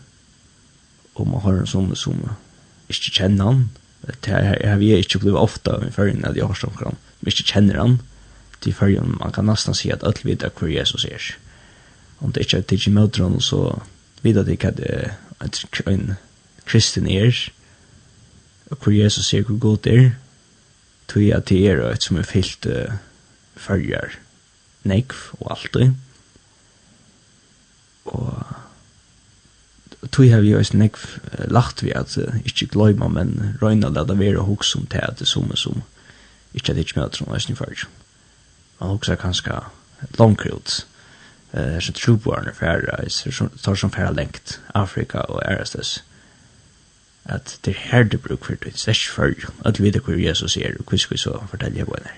och 1.13 1.27
man 1.27 1.41
har 1.41 1.53
en 1.53 1.67
som 1.67 1.95
som 1.95 2.13
inte 2.87 3.11
känner 3.11 3.43
han 3.43 3.69
det 4.05 4.31
här 4.31 4.69
har 4.69 4.77
vi 4.77 4.93
ikke 4.95 5.19
blivit 5.19 5.39
ofta 5.39 5.79
i 5.87 5.91
førgen 5.91 6.25
at 6.25 6.35
jeg 6.35 6.45
har 6.45 6.53
stått 6.53 6.81
om 6.81 6.97
vi 7.21 7.31
inte 7.31 7.43
känner 7.43 7.75
han. 7.75 8.01
Til 8.61 8.73
førgen 8.73 9.17
man 9.19 9.31
kan 9.31 9.45
nesten 9.45 9.73
si 9.73 9.89
at 9.89 10.03
alla 10.03 10.23
vet 10.23 10.43
hvor 10.59 10.67
Jesus 10.67 11.05
er 11.05 11.37
om 12.19 12.31
det 12.31 12.41
inte 12.41 12.57
är 12.57 12.61
till 12.61 12.93
möter 12.93 13.23
honom 13.23 13.41
så 13.41 13.81
vet 14.21 14.37
at 14.37 14.45
det 14.45 14.59
kan 14.59 14.73
en 15.87 16.15
kristen 16.65 17.07
er 17.07 17.51
og 18.71 18.77
hvor 18.77 18.91
Jesus 18.91 19.33
er 19.33 19.41
hvor 19.41 19.57
god 19.57 19.87
är. 19.87 20.11
Tog 21.07 21.23
jag 21.23 21.45
till 21.45 21.63
er 21.65 21.79
och 21.79 21.91
ett 21.91 22.03
som 22.03 22.17
er 22.17 22.23
fyllt 22.23 22.65
uh, 22.65 22.93
förrjar 23.55 24.11
nekv 24.83 25.15
og 25.39 25.51
allt 25.51 25.75
og 28.05 28.44
tog 30.11 30.29
har 30.29 30.41
vi 30.41 30.51
jo 30.51 30.59
ikke 30.59 30.77
nekv 30.77 31.05
lagt 31.51 31.83
vi 31.83 31.91
at 31.95 32.17
ikke 32.45 32.67
gløyma, 32.73 33.07
men 33.07 33.57
røyna 33.61 33.89
det 33.89 34.05
at 34.09 34.19
vera 34.19 34.43
hos 34.43 34.71
som 34.71 34.85
til 34.87 35.03
at 35.03 35.19
det 35.19 35.27
som 35.27 35.51
er 35.51 35.59
som 35.59 35.83
ikke 36.55 36.71
er 36.71 36.75
det 36.75 36.85
ikke 36.85 36.99
møter 36.99 37.25
noen 37.25 37.35
er 37.35 37.55
fyrir. 37.59 37.87
Man 38.79 38.89
hoksa 38.89 39.15
kanskje 39.19 39.59
langkri 40.19 40.51
ut, 40.51 40.85
er 41.51 41.79
som 41.79 42.19
færre, 42.19 42.53
færa, 42.53 43.49
tar 43.63 43.75
som 43.75 43.91
færre 43.91 44.13
lengt 44.15 44.59
Afrika 44.73 45.17
og 45.17 45.41
RSS, 45.43 46.03
at 47.25 47.59
det 47.65 47.75
er 47.75 47.79
her 47.91 48.03
det 48.03 48.21
bruk 48.21 48.45
for 48.45 48.53
det, 48.53 48.73
det 48.73 48.87
er 48.87 48.91
ikke 48.91 49.15
fyrir, 49.15 49.49
at 49.65 49.79
vi 49.79 49.83
vet 49.83 50.03
hvor 50.03 50.13
Jesus 50.13 50.57
er, 50.57 50.75
og 50.79 50.83
hvordan 50.83 51.09
vi 51.09 51.17
så 51.17 51.43
forteller 51.49 51.77
jeg 51.77 51.85
henne. 51.85 52.11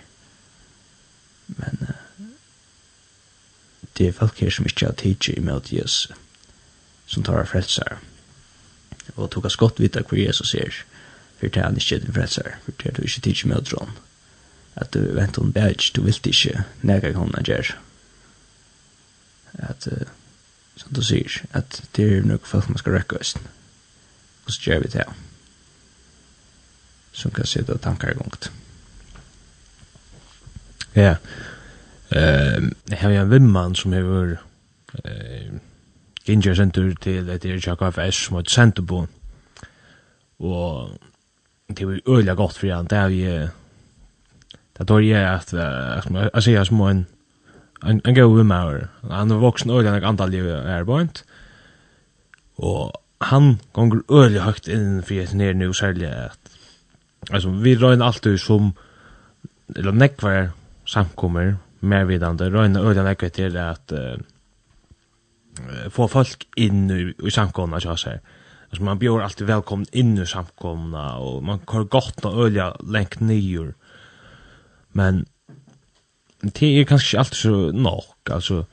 Men 1.48 1.88
det 3.98 4.08
er 4.08 4.12
folk 4.12 4.40
her 4.40 4.50
som 4.50 4.66
ikke 4.66 4.86
har 4.86 4.94
tidsi 4.94 5.32
imot 5.32 5.72
Jesus, 5.72 6.12
som 7.08 7.24
tar 7.24 7.40
av 7.42 7.50
frelsar. 7.52 7.98
Og 9.16 9.32
tog 9.32 9.46
oss 9.48 9.56
godt 9.60 9.80
vite 9.80 10.04
hvor 10.04 10.20
Jesus 10.20 10.54
er, 10.54 10.84
for 11.40 11.48
det 11.48 11.62
er 11.62 11.70
han 11.70 11.80
ikke 11.80 12.00
din 12.04 12.14
frelsar, 12.14 12.58
for 12.66 12.76
det 12.78 12.92
er 12.92 12.98
du 12.98 13.02
ikke 13.08 13.22
tidsi 13.22 13.48
med 13.48 13.66
dron. 13.70 13.96
At 14.76 14.94
du 14.94 15.00
vent 15.16 15.38
om 15.38 15.54
bæg, 15.54 15.92
du 15.96 16.04
vil 16.04 16.20
ikke 16.24 16.64
nega 16.82 17.14
hon 17.14 17.34
han 17.36 17.46
gjer. 17.48 17.72
At, 19.54 19.88
uh, 19.92 20.08
som 20.76 20.94
du 20.94 21.02
sier, 21.02 21.40
at 21.54 21.82
det 21.96 22.06
er 22.06 22.26
nok 22.26 22.46
folk 22.46 22.70
man 22.70 22.78
skal 22.78 22.94
rekke 23.00 23.20
oss. 23.20 23.36
Og 24.46 24.54
så 24.54 24.62
gjer 24.62 24.84
vi 24.84 24.92
det, 24.94 25.08
som 27.12 27.32
kan 27.32 27.46
sitte 27.46 27.74
og 27.74 27.82
tankar 27.82 28.14
i 28.14 28.20
gongt. 28.20 28.52
Ja, 30.96 31.02
yeah. 31.02 31.18
Uh, 32.08 32.70
jeg 32.90 33.00
har 33.00 33.10
en 33.10 33.32
vimman 33.32 33.76
som 33.76 33.92
har 33.94 34.06
vært 34.08 34.44
ginger 36.28 36.58
sentur 36.60 36.94
til 37.02 37.30
et 37.30 37.46
er 37.46 37.76
KFS 37.80 38.32
mot 38.32 38.50
Senterbo. 38.52 39.06
Og 40.40 40.98
det 41.72 41.88
var 41.88 42.00
øyla 42.08 42.34
godt 42.34 42.58
for 42.58 42.74
han, 42.74 42.88
det 42.88 42.98
er 42.98 43.08
jo 43.08 43.48
det 44.78 44.88
tror 44.88 45.00
jeg 45.00 45.24
at 45.26 45.54
jeg 45.54 46.44
sier 46.44 46.64
som 46.64 46.82
en 46.82 47.06
en 47.86 48.16
god 48.16 48.38
vimmer. 48.38 48.88
Han 49.12 49.32
er 49.32 49.42
voksen 49.42 49.72
øyla 49.72 49.94
nok 49.94 50.04
antall 50.04 50.34
i 50.34 50.40
ærbøynt. 50.40 51.24
Og 52.58 52.94
han 53.22 53.60
gonger 53.74 54.02
øyla 54.12 54.46
høyt 54.46 54.68
inn 54.68 55.04
for 55.04 55.14
jeg 55.14 55.34
nere 55.34 55.54
nu 55.54 55.74
særlig 55.74 56.08
at 56.10 56.40
altså, 57.32 57.50
vi 57.50 57.76
røyner 57.78 58.06
alltid 58.06 58.38
som 58.38 58.74
eller 59.76 59.92
nekvar 59.92 60.52
samkommer 60.86 61.58
mer 61.82 62.06
vidande 62.06 62.50
røyner 62.50 62.86
øyla 62.86 63.04
nekvar 63.04 63.30
til 63.30 63.58
at 63.58 63.94
uh, 63.94 64.18
få 65.90 66.08
folk 66.08 66.48
inn 66.56 66.92
i, 66.92 67.14
i 67.28 67.32
samkomna 67.32 67.80
så 67.80 67.90
här. 67.90 68.20
Altså, 68.70 68.84
man 68.84 69.00
blir 69.00 69.22
alltid 69.22 69.48
välkommen 69.48 69.86
in 69.92 70.18
i 70.18 70.26
samkomna 70.26 71.18
och 71.18 71.44
man 71.44 71.60
har 71.66 71.84
gott 71.84 72.24
nå 72.24 72.46
ölja 72.46 72.76
lengt 72.80 73.20
nyer. 73.20 73.74
Men 74.92 75.26
det 76.42 76.80
är 76.80 76.84
kanske 76.84 77.20
alltid 77.20 77.38
så 77.38 77.72
nok, 77.72 78.30
alltså 78.30 78.66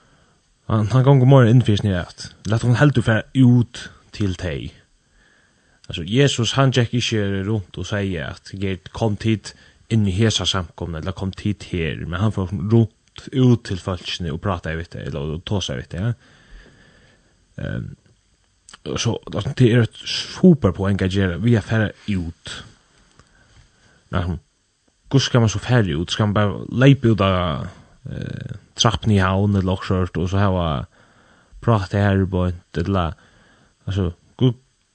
han 0.66 0.86
han 0.86 1.04
går 1.04 1.26
mer 1.26 1.50
in 1.50 1.62
för 1.62 1.76
snärt. 1.76 2.24
Låt 2.44 2.62
hon 2.62 2.74
helt 2.74 2.96
ungefär 2.96 3.22
ut 3.32 3.90
till 4.10 4.34
dig. 4.34 4.72
Alltså 5.86 6.02
Jesus 6.02 6.52
han 6.52 6.70
gick 6.70 6.94
i 6.94 7.00
rundt 7.00 7.46
runt 7.46 7.78
och 7.78 7.86
säger 7.86 8.24
att 8.24 8.50
Gert 8.52 8.88
kom 8.88 9.16
hit 9.22 9.54
inn 9.88 10.08
i 10.08 10.10
hesa 10.10 10.46
samkomna 10.46 10.98
eller 10.98 11.12
kom 11.12 11.32
hit 11.42 11.64
här 11.64 11.96
men 11.96 12.20
han 12.20 12.32
får 12.32 12.46
runt 12.46 13.28
ut 13.32 13.64
till 13.64 13.80
folksne 13.80 14.30
och 14.30 14.42
prata 14.42 14.72
i 14.72 14.76
vitt 14.76 14.94
eller 14.94 15.38
ta 15.38 15.60
sig 15.60 15.76
vitt 15.76 15.92
ja. 15.92 16.12
Ehm 17.56 17.66
um, 17.66 17.96
så 18.96 19.20
det 19.56 19.72
är 19.72 19.78
ett 19.78 19.96
super 20.34 20.72
på 20.72 20.86
engagera 20.86 21.36
vi 21.36 21.56
är 21.56 21.60
färre 21.60 21.92
ut. 22.06 22.64
Ehm 24.10 24.38
hur 25.10 25.20
ska 25.20 25.40
man 25.40 25.48
så 25.48 25.58
färre 25.58 25.92
ut? 25.92 26.10
Ska 26.10 26.26
man 26.26 26.34
bara 26.34 26.64
lepa 26.72 27.08
ut 27.08 27.20
av 27.20 27.66
eh, 28.10 28.56
trappen 28.74 29.10
i 29.10 29.18
havn 29.18 29.56
eller 29.56 29.72
också 29.72 30.06
och 30.16 30.30
så 30.30 30.36
här 30.36 30.86
prata 31.60 31.98
här 31.98 32.26
på 32.26 32.44
ett 32.44 32.76
eller 32.76 33.14
alltså 33.84 34.12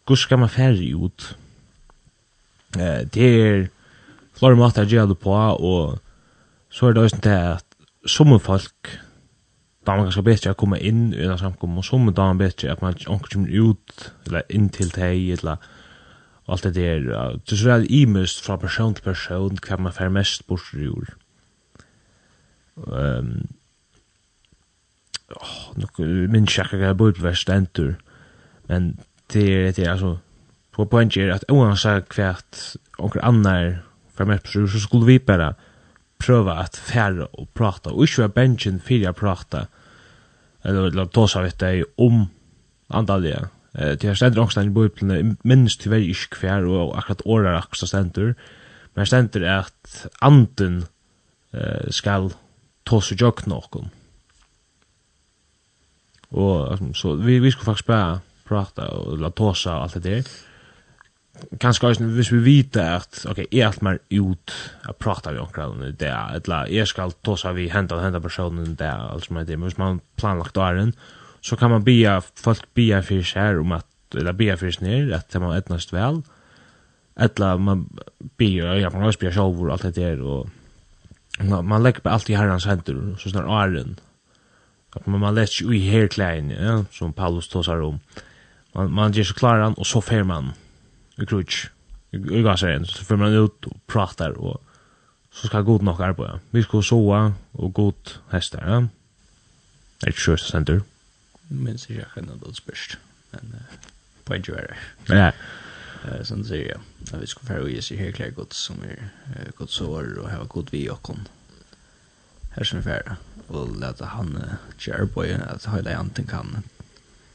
hur 0.08 0.16
ska 0.16 0.38
man 0.38 0.50
färre 0.50 0.86
ut? 0.86 1.36
Eh, 2.76 3.08
det 3.12 3.22
är 3.22 3.70
flera 4.34 4.56
måter 4.56 4.84
att 4.84 4.92
göra 4.92 5.06
det 5.06 5.16
på 5.16 5.32
och 5.34 6.00
så 6.72 6.88
är 6.88 6.94
det 6.94 7.06
också 7.06 7.18
det 7.22 7.54
att 7.54 7.66
som 8.06 8.40
folk 8.40 8.88
da 9.88 9.96
man 9.96 10.08
kanskje 10.08 10.26
bedre 10.28 10.54
å 10.54 10.60
komme 10.60 10.80
inn 10.84 11.10
i 11.16 11.24
en 11.26 11.40
samkommun, 11.40 11.86
som 11.86 12.08
da 12.12 12.30
man 12.30 12.42
bedre 12.42 12.72
at 12.72 12.82
man 12.84 12.98
ikke 12.98 13.20
kommer 13.32 13.54
ut, 13.54 14.10
eller 14.28 14.48
inn 14.54 14.68
til 14.76 14.92
deg, 14.96 15.22
eller 15.38 15.70
alt 16.50 16.64
det 16.64 16.76
der. 16.76 17.06
Det 17.46 17.54
er 17.54 17.62
så 17.62 17.70
veldig 17.70 17.90
imest 18.02 18.44
fra 18.44 18.58
person 18.60 18.94
til 18.98 19.06
person 19.06 19.62
hva 19.66 19.80
man 19.80 19.96
får 19.96 20.12
mest 20.14 20.46
bort 20.48 20.74
i 20.76 20.90
jord. 20.90 21.14
Um, 22.80 23.48
oh, 25.36 25.56
nok, 25.80 26.00
min 26.32 26.48
kjekka 26.50 26.80
hva 26.80 26.92
jeg 26.92 27.00
bor 27.00 27.16
på 27.16 27.28
verstentur, 27.28 27.96
men 28.70 28.96
det 29.34 29.46
er 29.54 29.72
det, 29.78 29.88
altså, 29.88 30.18
på 30.76 30.88
poenget 30.90 31.24
er 31.24 31.36
at 31.36 31.48
oansett 31.52 32.12
hva 32.16 32.34
at 32.38 32.62
onker 33.00 33.24
annar 33.26 33.82
för 34.16 34.26
mest 34.26 34.44
bort 34.44 34.56
i 34.56 34.60
jord, 34.60 34.72
så 34.76 34.84
skulle 34.84 35.06
vi 35.06 35.20
bara, 35.20 35.54
prøva 36.20 36.60
at 36.64 36.76
fære 36.76 37.28
og 37.34 37.48
prata, 37.56 37.94
og 37.94 38.04
ikke 38.04 38.26
være 38.26 38.36
bensin 38.36 38.82
fyrir 38.84 39.08
jeg 39.08 39.16
prata, 39.16 39.66
eller, 40.66 40.90
eller 40.92 41.08
tåsa 41.16 41.44
vitt 41.46 41.60
deg 41.62 41.86
om 41.98 42.26
andalje. 42.90 43.46
Eh, 43.76 43.96
til 43.98 44.12
her 44.12 44.18
stender 44.20 44.44
også 44.44 44.66
i 44.66 44.74
bøyplene, 44.74 45.38
minst 45.48 45.82
til 45.84 45.94
vei 45.94 46.04
ikke 46.12 46.42
hver, 46.42 46.68
og 46.68 46.98
akkurat 46.98 47.24
årar 47.26 47.62
akkurat 47.62 47.92
stender, 47.94 48.34
men 48.34 49.04
her 49.04 49.10
stender 49.12 49.48
at 49.54 50.08
anden 50.22 50.84
eh, 51.54 51.88
skal 51.96 52.34
tåsa 52.90 53.16
jokk 53.16 53.46
nokon. 53.48 53.92
Og 56.30 56.78
så 56.94 57.16
vi, 57.16 57.40
vi 57.40 57.52
skulle 57.52 57.72
faktisk 57.72 57.88
bare 57.88 58.20
prata 58.46 58.86
og 58.94 59.18
la 59.22 59.32
tåsa 59.34 59.80
og 59.80 59.88
alt 59.88 59.98
det 59.98 60.04
der 60.04 60.30
kanskje 61.60 61.88
også, 61.88 62.06
hvis 62.16 62.32
vi 62.32 62.40
vet 62.46 62.78
at, 62.78 63.26
ok, 63.30 63.38
jeg 63.52 63.60
er 63.60 63.68
alt 63.68 63.82
mer 63.82 64.00
ut, 64.12 64.54
att 64.86 65.00
prata 65.00 65.32
vi 65.32 65.40
omkring 65.40 66.00
det, 66.00 66.14
eller 66.34 66.68
jeg 66.72 66.88
skal 66.88 67.14
ta 67.24 67.36
seg 67.36 67.56
vi 67.56 67.70
hente 67.70 67.96
og 67.96 68.04
hente 68.04 68.22
personen 68.22 68.76
det, 68.76 68.90
alltså 68.90 69.34
med 69.34 69.48
det, 69.48 69.60
men 69.60 69.70
hvis 69.70 69.78
man 69.78 70.02
planlagt 70.18 70.58
åren, 70.58 70.94
så 71.42 71.56
kan 71.56 71.70
man 71.70 71.84
bia, 71.84 72.20
folk 72.20 72.68
bia 72.74 73.02
fyrir 73.02 73.24
seg 73.24 73.60
om 73.60 73.72
at, 73.72 73.88
eller 74.16 74.34
bia 74.34 74.56
fyrir 74.60 74.76
seg 74.76 74.88
ned, 74.88 75.14
at 75.14 75.32
det 75.34 75.42
man 75.42 75.58
etnast 75.58 75.94
vel, 75.94 76.22
eller 77.20 77.58
man 77.58 77.88
bia, 78.38 78.76
ja, 78.80 78.90
man 78.90 79.04
også 79.04 79.20
bia 79.20 79.32
sjov 79.32 79.60
og 79.60 79.72
alt 79.72 79.88
det 79.90 79.96
der, 79.96 80.24
og 80.24 80.50
man 81.40 81.84
legger 81.84 82.04
på 82.04 82.10
alt 82.10 82.30
i 82.30 82.36
herrans 82.36 82.68
henter, 82.68 82.98
så 83.20 83.30
snar 83.30 83.48
åren, 83.48 83.98
at 84.96 85.08
man, 85.08 85.20
man 85.20 85.36
lägger 85.36 85.70
ikke 85.70 85.76
i 85.76 85.90
her 85.90 86.08
klein 86.08 86.52
ja, 86.52 86.84
som 86.92 87.14
Paulus 87.14 87.48
tåsar 87.48 87.82
om, 87.86 88.00
man, 88.76 88.92
man 88.92 89.14
gjør 89.14 89.24
så 89.24 89.38
klaran, 89.38 89.78
og 89.78 89.86
så 89.86 90.02
fer 90.02 90.24
man, 90.24 90.54
i 91.22 91.26
krutsch, 91.28 91.70
i 92.12 92.42
gasserien, 92.44 92.86
så 92.86 93.04
får 93.06 93.18
man 93.18 93.34
ut 93.34 93.66
och 93.66 93.88
pratar 93.88 94.32
och 94.32 94.64
så 95.32 95.48
ska 95.48 95.62
god 95.62 95.82
nok 95.82 96.00
arbeida. 96.00 96.40
Vi 96.50 96.64
ska 96.64 96.82
sova 96.82 97.34
och 97.52 97.74
god 97.74 98.12
hästar, 98.30 98.64
ja. 98.68 98.88
Ett 100.08 100.16
kjørsenter. 100.16 100.82
Minns 101.50 101.90
ikke 101.90 102.06
akkurat 102.06 102.28
noe 102.30 102.40
det 102.40 102.56
spørst, 102.56 102.96
men 103.34 103.56
på 104.26 104.36
en 104.38 104.46
kjører. 104.46 104.78
Ja. 105.12 105.32
Sånn 106.24 106.46
sier 106.48 106.70
jeg, 106.70 106.80
vi 107.12 107.28
skal 107.28 107.50
fære 107.50 107.66
og 107.66 107.74
gjøre 107.74 107.84
seg 107.84 108.00
helt 108.00 108.16
klær 108.16 108.32
godt 108.38 108.56
som 108.56 108.80
er 108.88 109.10
godt 109.58 109.74
sår 109.76 110.14
og 110.22 110.30
ha 110.32 110.40
godt 110.48 110.72
vi 110.72 110.86
og 110.94 111.02
kon. 111.04 111.28
Her 112.56 112.64
som 112.70 112.80
er 112.80 112.86
fære, 112.88 113.18
og 113.50 113.76
lete 113.82 114.08
han 114.14 114.32
på 115.14 115.26
at 115.28 115.68
høyla 115.68 115.98
janten 115.98 116.30
kan 116.30 116.64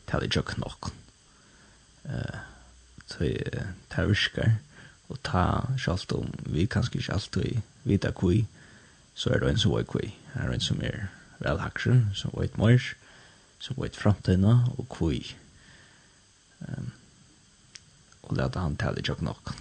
tale 0.09 0.31
jokk 0.33 0.57
nok. 0.63 0.89
Eh, 2.09 2.41
det 3.19 4.09
virker, 4.09 4.57
og 5.09 5.19
ta 5.23 5.45
selv 5.79 6.19
om 6.19 6.33
vi 6.47 6.67
kanskje 6.67 6.99
ikke 6.99 7.13
alltid 7.13 7.61
vet 7.85 8.07
hva, 8.09 8.35
så 9.15 9.31
er 9.31 9.41
det 9.41 9.51
en 9.51 9.63
som 9.63 9.77
er 9.79 9.87
hva, 9.91 10.09
er 10.35 10.53
en 10.53 10.65
som 10.65 10.81
er 10.83 11.07
velhakker, 11.39 12.01
som 12.15 12.35
vet 12.39 12.59
mer, 12.59 12.83
som 13.59 13.79
vet 13.79 13.97
fremtiden 13.97 14.45
og 14.49 14.99
hva. 14.99 15.13
Um, 16.65 16.93
og 18.25 18.37
lette 18.39 18.61
han 18.61 18.77
tale 18.81 19.03
ikke 19.03 19.21
nok. 19.21 19.53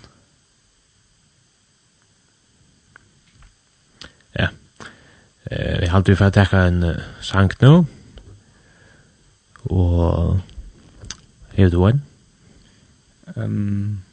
Ja, 4.40 4.48
eh, 5.52 5.82
vi 5.82 5.92
halte 5.92 6.14
vi 6.14 6.18
for 6.18 6.32
å 6.32 6.34
takke 6.34 6.64
en 6.70 6.86
sang 7.22 7.52
nå, 7.62 7.74
og 9.70 10.40
hever 11.54 11.76
du 11.76 11.84
en? 11.90 12.02
Um, 13.36 14.04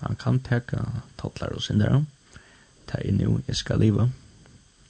han 0.00 0.16
kan 0.20 0.40
teka 0.44 0.82
tattlar 1.20 1.54
og 1.54 1.62
sin 1.62 1.80
der. 1.80 2.02
Ta 2.90 3.00
i 3.04 3.10
nu, 3.14 3.40
jeg 3.48 3.56
skal 3.56 3.80
liva. 3.80 4.08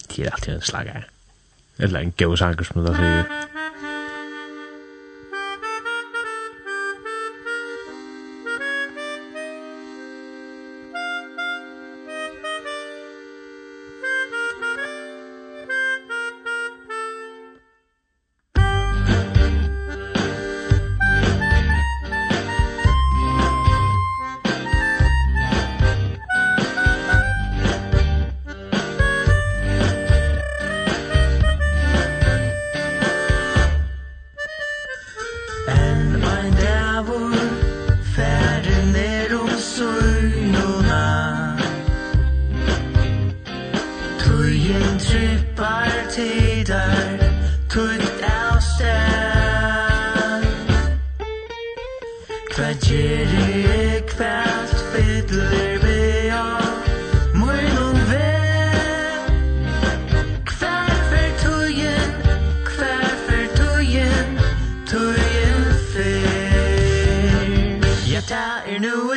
Det 0.09 0.27
er 0.27 0.31
alltid 0.31 0.55
en 0.55 0.61
slager. 0.61 1.09
Eller 1.79 2.01
en 2.01 2.15
gøy 2.17 2.37
sanger 2.37 2.65
som 2.65 2.85
det 2.85 2.97
sier. 2.97 3.54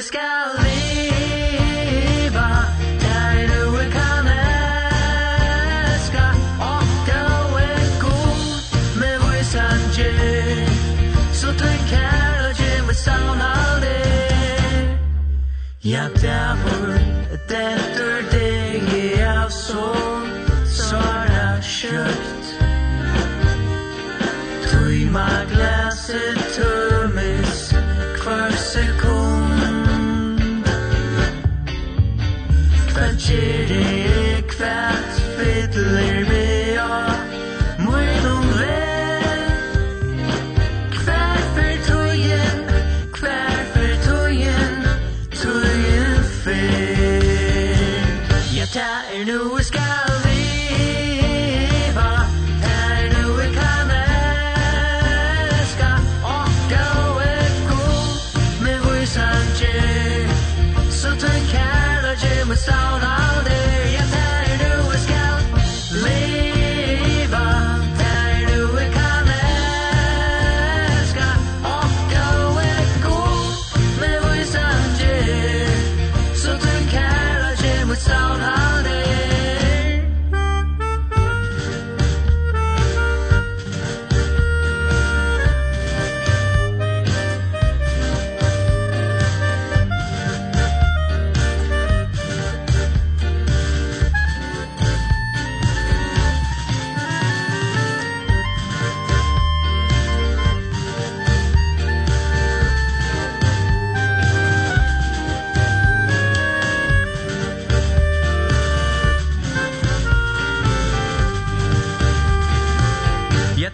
skal 0.02 0.47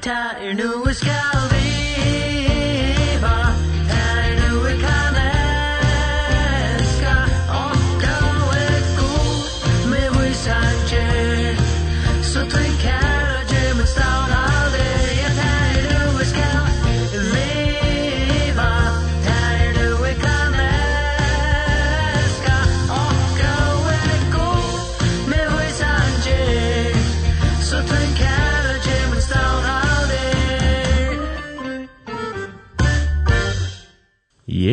ta 0.04 0.36
er 0.38 0.54
it's 0.90 1.02
gone. 1.02 1.43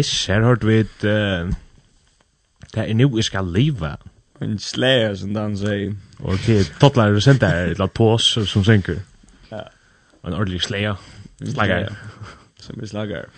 Yes, 0.00 0.26
her 0.26 0.40
hørte 0.40 0.66
vi 0.66 0.78
et... 0.80 1.02
Uh, 1.04 1.52
det 2.72 2.84
er 2.88 2.94
nu 2.94 3.10
jeg 3.16 3.24
skal 3.24 3.44
leva. 3.44 3.96
En 4.40 4.58
slayer, 4.58 5.12
som 5.14 5.34
han 5.36 5.56
sier. 5.60 5.90
Og 6.24 6.38
det 6.46 6.54
er 6.60 6.68
tottler 6.80 7.12
og 7.12 7.20
senter 7.20 7.50
der, 7.52 7.84
et 7.84 7.92
pås 7.92 8.30
som 8.48 8.64
synker. 8.64 9.02
Ja. 9.50 9.66
En 10.24 10.32
ordentlig 10.32 10.62
slayer. 10.64 10.96
Slager. 11.44 11.92
Som 12.64 12.80
er 12.80 12.88
slager. 12.88 13.28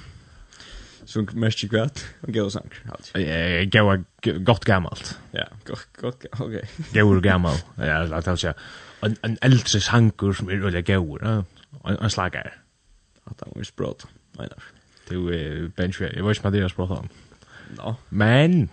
Som 1.07 1.27
mest 1.35 1.65
ikke 1.67 1.81
vet, 1.81 2.05
og 2.23 2.31
gøy 2.37 2.45
og 2.45 2.53
sank. 2.55 2.79
Gøy 3.17 3.81
og 3.83 4.07
godt 4.47 4.65
gammalt. 4.65 5.11
Ja, 5.35 5.49
godt, 5.65 5.89
godt, 5.99 6.27
ok. 6.39 6.55
Gøy 6.95 7.03
og 7.03 7.23
gammal. 7.23 7.59
Ja, 7.79 8.05
det 8.07 8.23
er 8.23 8.39
sier. 8.39 8.63
En, 9.03 9.17
en 9.25 9.35
eldre 9.43 9.83
sanker 9.83 10.39
som 10.39 10.51
er 10.51 10.63
veldig 10.63 10.85
gøy, 10.87 11.19
en 11.91 12.15
slager. 12.15 12.55
At 13.27 13.43
han 13.43 13.57
var 13.57 13.67
sprått, 13.67 14.07
mener 14.39 14.55
jeg. 14.55 14.72
Du 15.11 15.17
uh, 15.17 15.69
bench 15.77 16.01
weight. 16.01 16.17
Jag 16.17 16.25
vet 16.25 16.37
inte 16.37 16.43
vad 16.43 16.53
det 16.53 16.59
är 16.59 16.69
språk 16.69 16.91
om. 16.91 17.09
No. 17.77 17.95
Men 18.09 18.69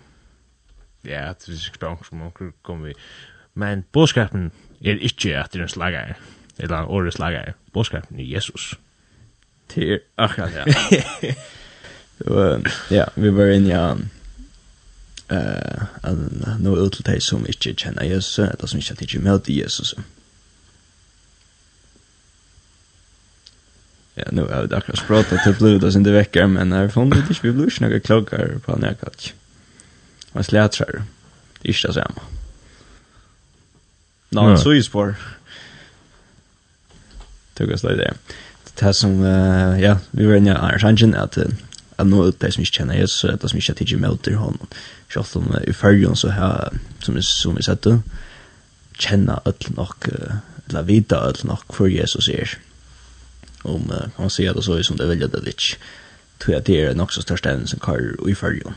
ja, 1.01 1.33
det 1.45 1.47
är 1.51 1.55
språk 1.55 2.05
som 2.05 2.17
man 2.17 2.31
kommer 2.61 2.87
vi. 2.87 2.93
Men 3.53 3.83
boskapen 3.91 4.51
er 4.81 4.95
ikke 4.95 5.37
at 5.39 5.53
det 5.53 5.59
er 5.59 5.63
en 5.63 5.69
slagare. 5.69 6.13
Eller 6.57 6.77
en 6.77 6.85
årets 6.85 7.15
slagare. 7.15 7.53
Boskapen 7.73 8.19
er 8.19 8.23
Jesus. 8.23 8.75
Det 9.75 9.93
är 9.93 9.99
akkurat 10.17 10.51
ja. 10.55 10.65
Ja, 12.91 13.05
vi 13.15 13.29
var 13.29 13.45
inne 13.45 13.69
i 13.69 13.71
han 13.71 14.09
eh 15.29 15.81
uh, 16.03 16.59
nu 16.59 16.69
utlutej 16.69 17.21
som 17.21 17.47
inte 17.47 17.73
känner 17.75 18.03
Jesus, 18.03 18.39
eller 18.39 18.67
som 18.67 18.79
inte 18.79 19.19
med 19.19 19.49
Jesus. 19.49 19.93
Mm 19.93 20.03
Ja, 24.19 24.31
nu 24.31 24.41
har 24.41 24.49
jag 24.49 24.73
akkurat 24.73 25.07
pratat 25.07 25.43
till 25.43 25.53
blod 25.53 25.83
och 25.83 25.93
sen 25.93 26.03
det 26.03 26.11
väcker, 26.11 26.47
men 26.47 26.71
jag 26.71 26.89
har 26.89 27.05
det 27.05 27.17
inte, 27.17 27.33
vi 27.41 27.51
blir 27.51 27.63
inte 27.63 27.83
några 27.83 27.99
klockar 27.99 28.59
på 28.65 28.71
en 28.71 28.79
närkalk. 28.79 29.33
Man 30.31 30.43
slätrar, 30.43 31.03
det 31.61 31.69
är 31.69 31.73
inte 31.73 31.87
det 31.87 31.93
samma. 31.93 32.21
Nå, 34.29 34.57
så 34.57 34.69
är 34.69 34.73
ju 34.73 34.83
spår. 34.83 35.15
Tog 37.53 37.71
oss 37.71 37.83
lite. 37.83 38.13
Det 38.75 38.85
här 38.85 38.93
som, 38.93 39.21
ja, 39.81 39.97
vi 40.11 40.25
var 40.25 40.35
inne 40.35 40.51
i 40.51 40.53
Arsangen, 40.53 41.15
att 41.15 41.37
att 41.99 42.07
nå 42.07 42.27
ut 42.27 42.39
det 42.39 42.51
som 42.51 42.63
ikke 42.63 42.77
kjenner 42.77 42.95
Jesus, 42.95 43.25
att 43.25 43.41
det 43.41 43.49
som 43.49 43.57
ikke 43.59 43.71
inte 43.71 43.83
tidigt 43.83 43.99
möter 43.99 44.35
honom. 44.35 44.67
Så 45.13 45.19
att 45.19 45.33
de 45.33 45.55
i 45.67 45.73
färgen 45.73 46.15
så 46.15 46.29
här, 46.29 46.69
som, 46.99 47.15
vi, 47.15 47.21
som 47.21 47.55
vi 47.55 47.63
sett 47.63 47.81
det, 47.81 47.99
känna 48.99 49.41
öll 49.45 49.75
nok, 49.75 50.07
eller 50.69 50.83
vita 50.83 51.15
öll 51.15 51.35
nok 51.43 51.73
for 51.73 51.87
Jesus 51.87 52.29
er. 52.29 52.57
Mm 52.57 52.68
om 53.63 53.91
uh, 53.91 53.99
kan 53.99 54.11
man 54.17 54.29
se 54.29 54.53
det 54.53 54.61
så 54.61 54.83
som 54.83 54.97
det 54.97 55.07
vill 55.07 55.19
det 55.19 55.39
inte. 55.39 55.77
Tror 56.37 56.53
jag 56.53 56.63
det 56.63 56.81
är 56.81 56.91
en 56.91 56.99
också 56.99 57.21
största 57.21 57.49
ämnen 57.49 57.67
som 57.67 57.79
kör 57.79 58.29
i 58.29 58.35
färgen. 58.35 58.73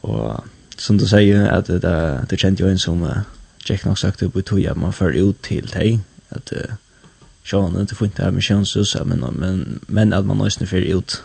Och 0.00 0.44
som 0.76 0.98
du 0.98 1.06
säger 1.06 1.48
att 1.48 1.66
det, 1.66 2.26
det 2.28 2.36
kände 2.36 2.62
jag 2.62 2.70
en 2.70 2.78
som 2.78 3.02
uh, 3.02 3.18
Jack 3.66 3.84
nog 3.84 3.98
sagt 3.98 4.22
upp 4.22 4.36
i 4.36 4.42
toja 4.42 4.74
man 4.74 4.92
för 4.92 5.12
ut 5.12 5.42
till 5.42 5.66
dig 5.66 6.00
att 6.28 6.52
Sean 7.44 7.80
inte 7.80 7.94
får 7.94 8.06
inte 8.06 8.24
ha 8.24 8.30
med 8.30 8.44
chansus 8.44 8.96
men 9.04 9.18
men 9.18 9.80
men 9.86 10.12
att 10.12 10.26
man 10.26 10.38
nästan 10.38 10.66
för 10.66 10.76
ut 10.76 11.22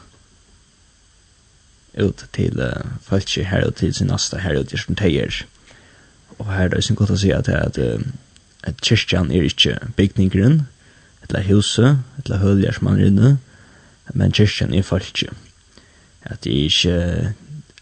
ut 1.93 2.25
till 2.31 2.59
uh, 2.59 2.73
folk 3.03 3.37
här 3.37 3.67
och 3.67 3.75
till 3.75 3.93
sin 3.93 4.07
nästa 4.07 4.37
här 4.37 4.57
och 4.57 4.67
till 4.67 4.79
som 4.79 4.95
tejer. 4.95 5.45
Och 6.37 6.45
här 6.45 6.65
är 6.65 6.69
det 6.69 6.81
som 6.81 6.95
gott 6.95 7.09
att 7.09 7.19
säga 7.19 7.37
att, 7.37 7.77
uh, 7.77 7.99
at 8.63 8.81
kyrkjan 8.81 9.31
er 9.31 9.47
ikkje 9.47 9.77
bygningren, 9.97 10.61
eller 11.27 11.47
huset, 11.47 12.01
eller 12.23 12.41
høljar 12.41 12.77
som 12.77 12.89
man 12.89 12.99
er 12.99 13.09
inne, 13.09 13.31
men 14.13 14.33
kyrkjan 14.35 14.73
er 14.73 14.85
falskje. 14.85 15.31
At 16.23 16.43
det 16.43 16.53
er 16.53 16.67
ikkje, 16.69 16.97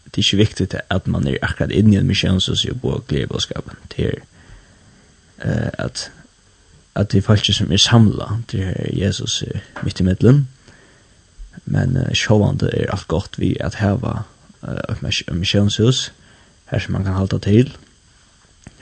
det 0.05 0.21
er 0.21 0.23
ikkje 0.23 0.39
viktig 0.39 0.67
at 0.89 1.07
man 1.07 1.27
er 1.27 1.41
akkurat 1.41 1.71
inne 1.71 1.97
i 1.97 1.99
en 1.99 2.07
misjonsus 2.07 2.65
og 2.65 2.79
på 2.81 2.93
gledebåskapen. 3.07 3.75
Det 3.91 4.05
er 4.05 4.21
uh, 5.43 5.71
at, 5.85 6.11
at 6.95 7.11
det 7.11 7.19
er 7.19 7.27
falskje 7.27 7.57
som 7.59 7.71
er 7.71 7.83
samla, 7.83 8.39
til 8.47 8.63
er 8.63 8.89
Jesus 8.93 9.41
er 9.43 9.59
midt 9.83 9.99
i 9.99 10.07
middelen, 10.07 10.47
men 11.65 11.97
uh, 11.97 12.13
sjåvande 12.13 12.71
er 12.73 12.91
alt 12.91 13.07
godt 13.07 13.39
vi 13.39 13.55
at 13.59 13.81
heva 13.83 14.21
uh, 14.63 15.03
misjonshus, 15.33 16.11
her 16.71 16.79
som 16.79 16.93
man 16.93 17.03
kan 17.03 17.17
halda 17.17 17.39
til, 17.43 17.75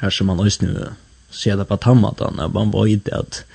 her 0.02 0.10
som 0.10 0.28
man 0.28 0.40
òsne 0.44 0.94
se 1.38 1.56
det 1.56 1.66
på 1.66 1.78
tammatan 1.78 2.40
att 2.40 2.54
man 2.54 2.72
var 2.72 2.86
inte 2.86 3.16
att 3.16 3.46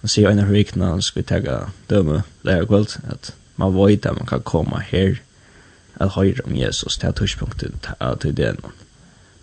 man 0.00 0.08
ser 0.08 0.30
en 0.30 0.38
hur 0.38 0.56
ikna 0.56 0.86
han 0.86 1.02
skulle 1.02 1.24
ta 1.24 1.70
döme 1.86 2.22
där 2.42 2.66
kväll 2.66 2.86
att 3.10 3.32
man 3.54 3.74
var 3.74 3.88
inte 3.88 4.12
man 4.12 4.26
kan 4.26 4.42
komma 4.42 4.78
här 4.78 5.22
att 5.94 6.12
höra 6.12 6.44
om 6.44 6.56
Jesus. 6.56 6.98
Till 6.98 7.12
touchpunkten 7.12 7.72
till 8.20 8.34
den 8.34 8.56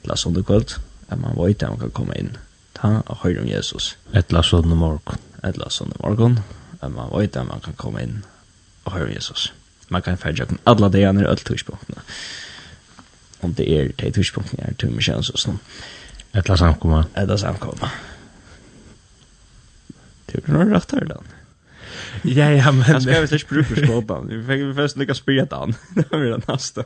la 0.02 0.16
sån 0.16 0.44
kväll 0.44 0.66
att 1.08 1.20
man 1.20 1.36
var 1.36 1.48
inte 1.48 1.68
man 1.68 1.80
kan 1.80 1.92
komma 1.92 2.16
in 2.16 2.38
ta 2.74 3.04
och 3.08 3.18
höra 3.18 3.42
om 3.42 3.48
Jesus. 3.48 3.98
Ett 4.14 4.32
la 4.32 4.44
sån 4.44 4.78
morgon 4.78 5.18
ett 5.44 5.58
la 5.58 5.70
sån 5.70 5.94
morgon 6.00 6.40
att 6.80 6.92
man 6.92 7.10
var 7.10 7.22
inte 7.22 7.44
man 7.44 7.60
kan 7.60 7.74
komma 7.74 8.02
in 8.02 8.26
och 8.84 8.92
höra 8.92 9.04
om 9.04 9.12
Jesus. 9.12 9.52
Man 9.88 10.02
kan 10.02 10.18
färja 10.18 10.46
alla 10.64 10.90
de 10.90 11.06
andra 11.06 11.28
öll 11.28 11.38
touchpunkterna 11.38 12.02
om 13.40 13.54
det 13.54 13.70
är 13.70 13.92
de 13.98 14.12
touchpunkterna 14.12 14.64
är 14.68 14.74
tur 14.74 14.90
med 14.90 15.04
känns 15.04 15.30
och 15.30 15.40
Etla 16.34 16.58
samkomma. 16.58 17.06
Etla 17.16 17.38
samkomma. 17.38 17.90
Det 20.26 20.44
blir 20.44 20.58
nog 20.58 20.72
rett 20.74 20.92
her, 20.92 21.06
Dan. 21.06 21.26
Ja, 22.24 22.50
ja, 22.50 22.72
men... 22.72 22.86
Jeg 22.88 23.02
skal 23.02 23.22
väl 23.22 23.34
ikke 23.34 23.50
bruke 23.50 23.86
skåpen. 23.86 24.30
Vi 24.30 24.40
fikk 24.48 24.64
vi 24.68 24.74
först 24.74 24.98
lyckas 24.98 25.18
spela 25.22 25.46
Dan. 25.52 25.76
Det 25.96 26.10
blir 26.10 26.34
det 26.34 26.48
neste. 26.48 26.86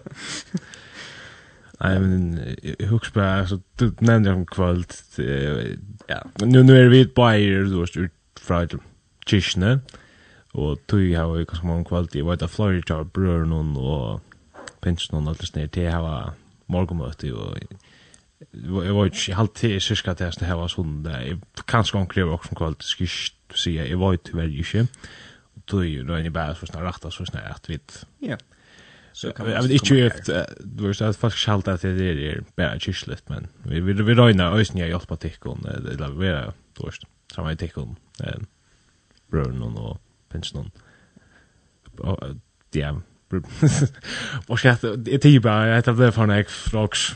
Nei, 1.80 2.00
men 2.00 2.40
jeg 2.64 2.90
husker 2.90 3.14
bara, 3.14 3.40
altså, 3.40 3.60
du 3.80 3.92
nämnde 4.00 4.34
om 4.34 4.46
kvöld. 4.46 4.94
Ja, 6.10 6.20
men 6.40 6.50
nu, 6.50 6.64
nu 6.64 6.78
är 6.78 6.90
vi 6.90 7.02
ett 7.02 7.14
bajer, 7.14 7.64
du 7.64 7.80
vet, 7.80 7.98
ut 7.98 8.12
från 8.42 8.82
kyrkene. 9.28 9.82
Og 10.58 10.80
tog 10.88 11.14
har 11.14 11.34
vi 11.34 11.46
ganske 11.46 11.68
mange 11.68 11.86
kvöld. 11.86 12.16
Jag 12.16 12.26
vet 12.26 12.42
att 12.42 12.52
Florida 12.52 13.04
brör 13.04 13.46
någon 13.46 13.78
och 13.78 14.22
pinch 14.82 15.10
någon 15.12 15.28
alldeles 15.28 15.56
ner 15.56 15.68
till 15.68 15.92
här 15.92 16.02
var 16.02 16.32
morgonmöte 16.66 17.32
och 17.32 17.58
jeg 18.54 18.96
var 18.96 19.06
ikke 19.06 19.36
alltid 19.36 19.76
i 19.76 19.80
syska 19.80 20.14
till 20.14 20.26
att 20.26 20.40
det 20.40 20.46
här 20.46 20.56
var 20.56 20.68
sån 20.68 21.04
där 21.04 21.40
kanske 21.68 21.98
hon 21.98 22.08
kräver 22.08 22.32
också 22.32 22.56
kvalt 22.56 22.84
skist 22.84 23.34
si, 23.56 23.78
jeg 23.78 24.00
var 24.00 24.12
ju 24.12 24.18
tyvärr 24.18 24.60
ikke 24.60 24.88
og 25.56 25.66
tog 25.66 25.84
är 25.84 26.24
ju 26.24 26.30
bare 26.30 26.56
for 26.56 26.68
sånn 26.68 26.84
bara 26.84 27.12
så 27.12 27.26
sånn 27.26 27.42
at 27.42 27.70
vi 27.70 27.80
ja. 28.22 28.38
Så 29.14 29.32
kan 29.32 29.50
jag 29.50 29.64
vet 29.64 29.92
inte 29.92 30.46
du 30.60 30.88
vet 30.88 31.02
att 31.02 31.18
faktiskt 31.18 31.48
halt 31.48 31.68
att 31.68 31.82
det 31.82 31.90
är 31.90 32.44
bara 32.56 32.80
kyrkligt 32.80 33.30
men 33.30 33.48
vi 33.64 33.80
vi 33.80 33.94
vi 33.94 34.14
röna 34.14 34.52
ösn 34.52 34.78
jag 34.78 34.90
hjälpa 34.90 35.16
till 35.16 35.36
kon 35.40 35.66
eller 35.66 36.10
vi 36.10 36.28
är 36.28 36.54
dåst 36.74 37.04
samma 37.34 37.56
till 37.56 37.72
kon 37.72 37.96
brön 39.32 39.62
och 39.62 39.98
pension 40.30 40.72
ja 42.74 43.02
Och 44.48 44.66
jag 44.66 44.78
det 44.98 45.26
är 45.26 45.30
ju 45.30 45.40
bara 45.40 45.78
att 45.78 45.86
det 45.86 45.94
blev 45.94 46.12
för 46.12 46.28
en 46.28 46.46
frågs 46.46 47.16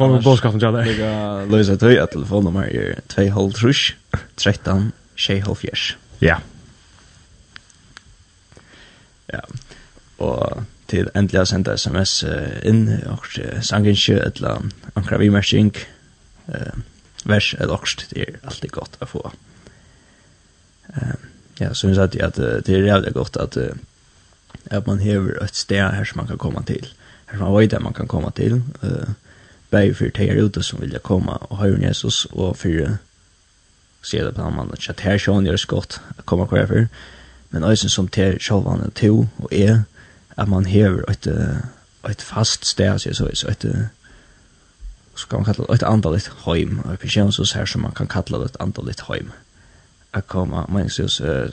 Kom 0.00 0.14
med 0.14 0.22
bådskapen 0.24 0.60
til 0.60 0.72
deg. 0.72 0.86
Jeg 0.88 0.96
kan 0.96 1.50
løse 1.52 1.74
tøy 1.76 1.98
at 2.00 2.08
telefonnummer 2.14 2.70
er 2.72 3.02
2,5 3.12 3.90
13 4.40 4.86
6,5 5.20 5.96
Ja. 6.24 6.38
Ja. 9.28 9.42
Og 10.18 10.64
til 10.88 11.12
endelig 11.12 11.42
å 11.42 11.44
sende 11.52 11.76
sms 11.76 12.16
inn, 12.64 12.86
og 13.12 13.28
sangenskje, 13.60 14.16
eller 14.24 14.64
ankra 14.96 15.20
vimerskjeng, 15.20 15.76
vers 17.28 17.52
eller 17.60 17.76
okst, 17.76 18.08
det 18.14 18.24
er 18.24 18.40
alltid 18.40 18.72
godt 18.72 18.96
å 19.04 19.12
få. 19.12 19.24
Ja, 21.60 21.74
så 21.74 21.74
syns 21.74 21.98
att 21.98 22.16
at 22.16 22.36
det 22.40 22.68
er 22.68 22.88
jævlig 22.88 23.12
godt 23.12 23.36
at, 23.36 23.56
at 24.70 24.86
man 24.86 24.98
hever 24.98 25.44
et 25.44 25.56
sted 25.56 25.92
her 25.92 26.04
som 26.04 26.24
man 26.24 26.26
kan 26.26 26.38
komma 26.38 26.62
til, 26.64 26.88
her 27.26 27.36
som 27.36 27.52
man 27.52 27.60
vet 27.60 27.74
at 27.74 27.82
man 27.82 27.92
kan 27.92 28.08
komma 28.08 28.30
til, 28.30 28.62
Eh 28.82 29.12
bæði 29.70 29.94
fyrir 29.94 30.16
teir 30.16 30.42
ute 30.44 30.62
som 30.62 30.80
vilja 30.80 30.98
koma 30.98 31.38
og 31.50 31.60
høyre 31.62 31.86
Jesus 31.86 32.26
og 32.32 32.56
fyrir 32.56 32.98
sier 34.02 34.24
det 34.24 34.34
på 34.34 34.42
en 34.42 34.56
mann. 34.56 34.70
At 34.88 35.00
her 35.00 35.18
sjån 35.18 35.46
gjør 35.46 35.58
det 35.58 35.68
godt 35.68 36.00
å 36.18 36.26
komme 36.26 36.48
hver 36.50 36.66
for 36.66 36.86
men 37.50 37.66
også 37.66 37.88
som 37.90 38.08
til 38.08 38.38
sjåvan 38.40 38.84
er 38.84 38.92
to 38.94 39.26
og 39.38 39.48
er 39.52 39.82
at 40.38 40.48
man 40.48 40.66
hever 40.66 41.02
et, 41.10 41.26
et 42.08 42.22
fast 42.22 42.64
sted 42.66 42.98
sier 43.02 43.14
så 43.14 43.26
et 43.50 43.66
så 45.20 45.26
kan 45.28 45.38
man 45.38 45.44
kalla 45.44 45.66
det 45.66 45.74
et 45.74 45.86
andalit 45.86 46.30
heim. 46.46 46.78
Og 46.84 46.98
på 46.98 47.06
Jesus 47.16 47.52
her 47.52 47.64
som 47.64 47.82
man 47.82 47.92
kan 47.92 48.06
kalla 48.06 48.38
det 48.38 48.44
et 48.44 48.56
andalit 48.60 49.00
heim. 49.08 49.32
At 50.14 50.28
koma 50.28 50.64
meningsløs 50.68 51.20
uh, 51.20 51.48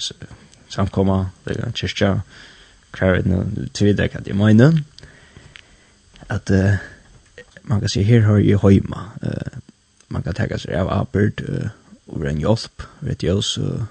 samkomma 0.70 1.26
det 1.46 1.58
er 1.58 1.72
kyrkja 1.72 2.20
kvar 2.92 3.18
er 3.18 3.22
det 3.22 4.00
at 4.00 4.28
jeg 4.28 4.36
mener 4.36 4.80
at 6.30 6.50
uh, 6.50 6.78
man 7.68 7.80
kan 7.80 7.90
se 7.90 8.04
her 8.04 8.22
har 8.22 8.38
jeg 8.40 8.62
høyma. 8.64 9.04
Uh, 9.22 9.60
man 10.10 10.24
kan 10.24 10.36
tenke 10.36 10.60
seg 10.60 10.76
av 10.80 10.92
arbeid 10.92 11.44
uh, 11.44 11.70
over 12.08 12.30
en 12.30 12.40
hjelp, 12.40 12.84
vet 13.04 13.24
jeg 13.24 13.36
også, 13.36 13.86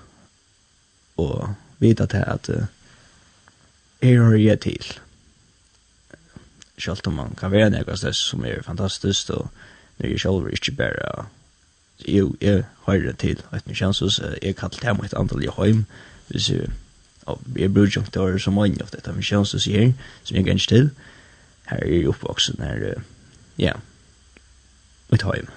og 1.20 1.54
vite 1.78 2.06
til 2.08 2.24
at 2.24 2.48
uh, 2.48 2.68
her 4.02 4.22
har 4.22 4.38
jeg 4.40 4.60
til. 4.60 4.92
Selv 6.78 7.08
om 7.08 7.12
man 7.20 7.34
kan 7.36 7.52
være 7.52 7.70
noe 7.72 7.84
det 8.00 8.14
som 8.16 8.44
er 8.44 8.64
fantastisk, 8.64 9.30
og 9.30 9.48
når 9.98 10.08
jeg 10.08 10.20
selv 10.20 10.48
ikke 10.52 10.76
bare 10.76 11.26
jo, 12.08 12.34
jeg 12.40 12.64
har 12.84 12.98
det 13.00 13.18
til 13.18 13.40
at 13.52 13.66
min 13.66 13.76
kjensus, 13.76 14.20
jeg 14.42 14.56
kallt 14.56 14.82
hjemme 14.82 15.04
et 15.04 15.14
antall 15.16 15.44
i 15.44 15.52
høym, 15.52 15.84
hvis 16.28 16.50
jeg, 16.50 16.68
og 17.26 17.40
jeg 17.56 17.72
bruker 17.72 18.00
ikke 18.00 18.12
til 18.12 18.20
å 18.20 18.26
høre 18.28 18.40
så 18.40 18.52
mange 18.52 18.82
av 18.84 18.92
dette 18.92 19.12
min 19.12 19.24
kjensus 19.24 19.64
som 19.64 20.36
jeg 20.36 20.44
ganger 20.44 20.68
til, 20.68 20.90
her 21.66 21.80
er 21.80 21.92
jeg 21.92 22.08
oppvoksen 22.08 22.60
her, 22.62 22.84
uh, 22.96 23.15
ja, 23.58 23.72
ut 25.12 25.22
heim. 25.22 25.48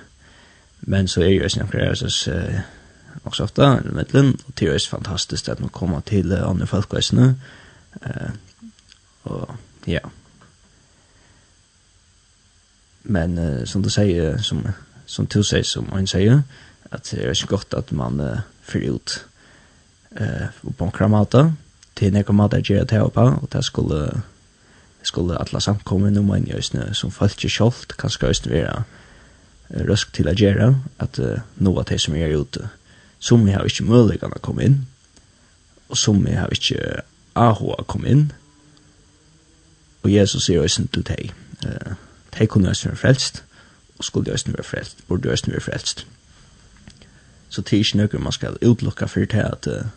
Men 0.82 1.08
så 1.08 1.22
er 1.22 1.34
jo 1.34 1.44
også 1.44 1.64
noen 1.64 1.96
så 1.96 2.10
som 2.10 2.34
uh, 2.34 2.60
også 3.24 3.44
ofte, 3.44 3.62
eller 3.62 3.94
middelen, 3.94 4.36
og 4.48 4.54
det 4.60 4.68
er 4.68 4.74
jo 4.74 4.90
fantastisk 4.90 5.50
at 5.50 5.60
man 5.60 5.70
kommer 5.70 6.00
til 6.00 6.32
uh, 6.32 6.50
andre 6.50 6.68
folkevisene. 6.68 7.36
Uh, 8.06 8.32
og 9.24 9.56
ja. 9.88 10.00
Men 13.04 13.38
uh, 13.38 13.66
som 13.66 13.84
du 13.84 13.90
sier, 13.90 14.38
som, 14.42 14.64
som 15.06 15.26
du 15.26 15.44
sier, 15.44 15.64
som 15.64 15.90
han 15.92 16.08
sier, 16.08 16.42
at 16.92 17.12
det 17.12 17.26
er 17.26 17.34
ikke 17.34 17.56
godt 17.56 17.74
at 17.78 17.92
man 17.92 18.20
uh, 18.20 18.42
fyrer 18.62 18.96
ut 18.96 19.26
uh, 20.22 20.72
på 20.78 20.86
en 20.86 20.92
kramata, 20.92 21.52
til 21.96 22.14
nekramata 22.14 22.62
gjør 22.64 22.84
det 22.84 22.98
her 22.98 23.08
oppe, 23.10 23.22
og 23.22 23.50
det 23.54 23.66
skulle 23.66 24.04
uh, 24.08 24.20
skulle 25.10 25.38
alla 25.42 25.60
samkommen 25.60 26.18
om 26.18 26.30
en 26.32 26.48
jøsne 26.48 26.92
som 26.94 27.12
folk 27.12 27.34
ikke 27.38 27.56
kjolt, 27.56 27.96
kanskje 27.98 28.30
jøsne 28.30 28.52
være 28.54 28.84
røsk 29.90 30.14
til 30.14 30.30
å 30.30 30.36
gjøre, 30.38 30.70
at 31.02 31.20
uh, 31.22 31.42
noe 31.58 31.82
av 31.82 31.90
det 31.90 32.00
som 32.02 32.18
er 32.18 32.36
ute, 32.38 32.70
som 33.20 33.46
vi 33.46 33.56
har 33.56 33.66
ikke 33.66 33.88
mulighet 33.90 34.26
å 34.26 34.42
komme 34.46 34.68
inn, 34.68 34.78
og 35.90 35.98
som 35.98 36.22
vi 36.26 36.36
har 36.38 36.54
ikke 36.54 37.02
aho 37.38 37.74
å 37.74 37.86
komme 37.90 38.14
inn, 38.14 38.24
og 40.04 40.14
Jesus 40.14 40.46
sier 40.48 40.62
jøsne 40.62 40.88
til 40.94 41.06
deg, 41.10 41.34
uh, 41.66 41.98
de 42.38 42.48
kunne 42.48 42.72
jøsne 42.72 42.94
være 42.94 43.04
frelst, 43.04 43.44
og 43.98 44.06
skulle 44.08 44.32
jøsne 44.32 44.56
være 44.58 44.68
frelst, 44.68 45.06
burde 45.10 45.30
jøsne 45.30 45.58
være 45.58 45.68
frelst. 45.72 46.06
Så 47.50 47.66
det 47.66 47.74
er 47.74 47.82
ikke 47.82 47.98
noe 48.04 48.26
man 48.30 48.36
skal 48.36 48.60
utlukka 48.62 49.10
for 49.10 49.26
det 49.26 49.46
at 49.46 49.70
uh, 49.70 49.90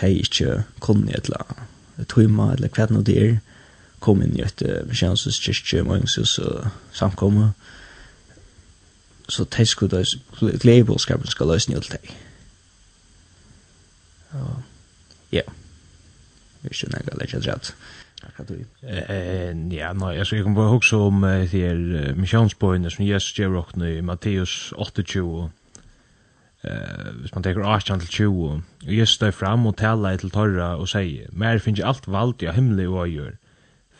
de 0.00 0.12
ikke 0.20 0.62
kunne 0.80 1.08
et 1.08 1.28
eller 1.28 1.44
annet, 1.44 2.08
tøyma 2.08 2.52
eller 2.54 2.72
hva 2.72 2.86
det 3.04 3.16
er, 3.16 3.40
kom 4.00 4.22
inn 4.24 4.36
i 4.38 4.44
et 4.44 4.62
bekjennelses 4.88 5.38
kyrkje, 5.44 5.84
morgenshus 5.84 6.38
og 6.38 6.66
samkomme. 6.96 7.52
Så 9.30 9.44
de 9.44 9.66
skulle 9.66 10.04
glede 10.38 10.58
gledebålskapen 10.58 11.26
skal 11.30 11.46
løse 11.46 11.70
nye 11.70 11.80
til 11.80 11.92
deg. 11.92 12.14
Ja. 15.32 15.46
Vi 16.62 16.74
skjønner 16.74 17.00
ikke 17.00 17.14
at 17.38 17.44
det 17.44 17.74
Hva 18.20 18.44
du? 18.44 18.54
rett. 18.82 19.72
Ja, 19.72 19.92
nei, 19.96 20.16
altså, 20.18 20.36
jeg 20.36 20.44
kan 20.44 20.54
bare 20.54 20.74
huske 20.74 20.96
om 20.96 21.22
de 21.22 21.46
her 21.46 22.12
misjonsbøyene 22.16 22.90
som 22.90 23.06
Jesus 23.06 23.32
gjør 23.38 23.62
åkne 23.62 23.94
i 23.96 24.00
Matteus 24.04 24.72
28, 24.76 25.50
eh 26.64 27.12
hvis 27.20 27.34
man 27.34 27.42
tekur 27.42 27.64
18 27.64 28.00
til 28.00 28.08
20 28.08 28.50
og 28.50 28.62
Jesus 28.84 29.14
står 29.14 29.30
fram 29.30 29.66
og 29.66 29.76
talar 29.76 30.16
til 30.16 30.30
torra 30.30 30.74
og 30.76 30.88
sier 30.88 31.32
mer 31.32 31.58
finnes 31.58 31.80
alt 31.80 32.04
vald 32.08 32.42
i 32.42 32.52
himmelig 32.52 32.88
og 32.88 33.08
gjør 33.08 33.39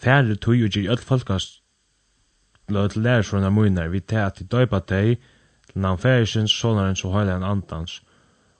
færre 0.00 0.36
tøy 0.36 0.64
og 0.64 0.74
gir 0.74 0.90
öll 0.92 1.04
folkast 1.04 1.60
lød 2.70 2.88
til 2.88 3.02
lærer 3.02 3.20
lærersrønna 3.20 3.50
munar 3.50 3.90
vi 3.90 4.00
teg 4.00 4.24
at 4.24 4.38
de 4.38 4.44
døypa 4.44 4.80
teg 4.80 5.18
til 5.70 5.80
navn 5.82 5.98
færisins, 5.98 6.52
sonaren 6.52 6.96
så 6.96 7.10
høyla 7.10 7.36
en 7.36 7.46
andans. 7.46 8.00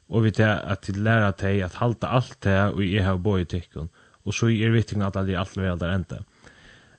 Og 0.09 0.25
vi 0.25 0.31
teg 0.35 0.51
at 0.51 0.87
de 0.87 0.99
lærer 0.99 1.33
teg 1.39 1.63
at 1.63 1.79
halda 1.79 2.11
alt 2.19 2.37
teg 2.43 2.75
og 2.75 2.83
jeg 2.85 3.07
hef 3.07 3.23
boi 3.23 3.45
tikkun 3.45 3.91
og 4.25 4.35
så 4.37 4.51
er 4.51 4.75
vitting 4.75 5.03
at 5.03 5.17
alle 5.17 5.39
alt 5.39 5.57
veldar 5.57 5.95
enda. 5.95 6.21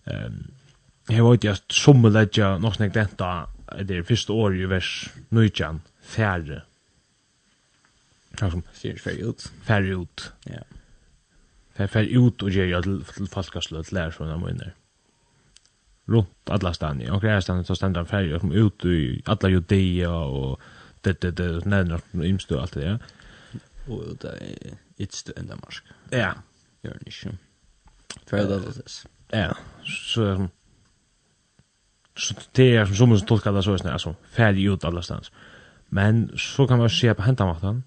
Um, 0.10 0.51
Jeg 1.10 1.23
vet 1.25 1.45
at 1.49 1.73
som 1.73 2.04
leggja 2.06 2.58
nok 2.62 2.75
snakk 2.77 2.93
denta 2.93 3.32
det 3.88 3.97
er 3.97 4.04
første 4.08 4.34
år 4.34 4.56
i 4.56 4.67
vers 4.69 5.10
19 5.32 5.82
færre 6.01 6.62
Færre 8.38 9.27
ut 9.27 9.51
Færre 9.67 9.97
ut 9.97 10.34
Ja. 10.47 10.54
yeah 10.54 10.81
fer 11.88 12.10
ut 12.17 12.44
og 12.44 12.52
gjør 12.52 12.82
til, 12.82 13.04
til 13.15 13.28
falkaslø 13.28 13.82
til 13.84 13.98
lærersvunna 13.98 14.38
mine. 14.38 14.72
Rundt 16.10 16.52
alla 16.52 16.74
stani. 16.74 17.10
Og 17.10 17.22
greia 17.22 17.39
stani 17.39 17.63
så 17.63 17.76
stendur 17.76 18.04
stendra 18.04 18.30
fer 18.30 18.39
kom 18.39 18.52
ut 18.52 18.86
i 18.86 19.22
alla 19.28 19.50
judea 19.50 20.10
og 20.10 20.60
det, 21.06 21.22
det, 21.22 21.38
det, 21.38 21.65
nevner 21.65 22.00
imstu 22.24 22.60
alt 22.60 22.74
det, 22.74 22.84
ja. 22.86 22.98
Og 23.89 24.17
det 24.22 24.34
er 24.41 24.76
itstu 25.02 25.32
enda 25.38 25.56
marsk. 25.63 25.84
Ja. 26.12 26.34
Gjør 26.84 26.94
den 26.94 27.08
ikke. 27.08 27.38
Fer 28.30 28.46
det 28.50 28.62
det. 28.65 29.06
Ja. 29.34 29.54
Så 29.86 30.24
er 30.24 30.48
så 32.15 32.36
det 32.56 32.76
er 32.76 32.86
som 32.86 33.17
som 33.17 33.28
tolkar 33.28 33.52
det 33.52 33.63
så 33.63 33.78
snär 33.78 33.91
altså, 33.91 34.13
färdig 34.32 34.70
ut 34.70 34.84
alla 34.84 34.91
allastans. 34.91 35.32
Men 35.89 36.38
så 36.38 36.67
kan 36.67 36.80
man 36.80 36.89
se 36.89 37.13
på 37.13 37.22
hända. 37.22 37.82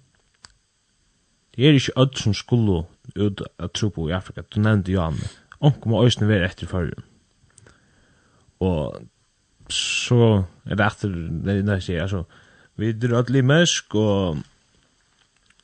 Det 1.55 1.67
er 1.67 1.73
ikke 1.73 1.91
öll 1.95 2.15
som 2.15 2.33
skulle 2.33 2.83
ut 3.15 3.43
at 3.59 3.73
tro 3.77 3.89
på 3.93 4.09
i 4.09 4.15
Afrika. 4.15 4.43
Du 4.49 4.59
nevnte 4.61 4.93
jo 4.93 5.03
han. 5.03 5.19
Onk 5.65 5.85
må 5.89 6.03
øyne 6.03 6.29
være 6.29 6.49
etter 6.49 6.69
førre. 6.69 7.03
Og 8.63 9.05
så 9.71 10.19
er 10.65 10.77
det 10.77 10.85
etter, 10.85 11.13
det 11.13 11.53
er 11.53 11.63
det 11.65 11.79
jeg 11.79 11.87
sier, 11.87 12.03
altså, 12.05 12.23
vi 12.79 12.91
drar 12.99 13.21
alt 13.21 13.31
limersk, 13.33 13.95
og 13.95 14.41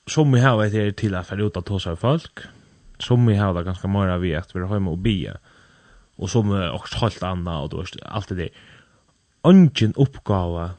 som 0.10 0.32
vi 0.34 0.42
har 0.44 0.58
vært 0.60 0.76
her 0.78 0.92
til 0.98 1.16
at 1.16 1.28
fære 1.28 1.48
ut 1.48 1.60
av 1.60 1.66
tås 1.68 1.88
av 1.92 2.00
folk, 2.02 2.46
som 3.02 3.24
vi 3.28 3.38
har 3.38 3.54
det 3.56 3.66
ganske 3.68 3.90
mye 3.92 4.20
vi 4.22 4.34
at 4.38 4.54
vi 4.54 4.64
har 4.64 4.78
hjemme 4.78 4.96
og 4.96 5.04
bia, 5.04 5.38
og 6.22 6.30
som 6.32 6.52
er 6.56 6.70
også 6.72 7.04
helt 7.06 7.24
annet, 7.26 7.52
og 7.52 7.72
du 7.72 7.80
vet, 7.82 8.00
alt 8.06 8.32
det 8.32 8.38
der. 8.38 8.64
Ongen 9.48 9.96
oppgave 9.98 10.72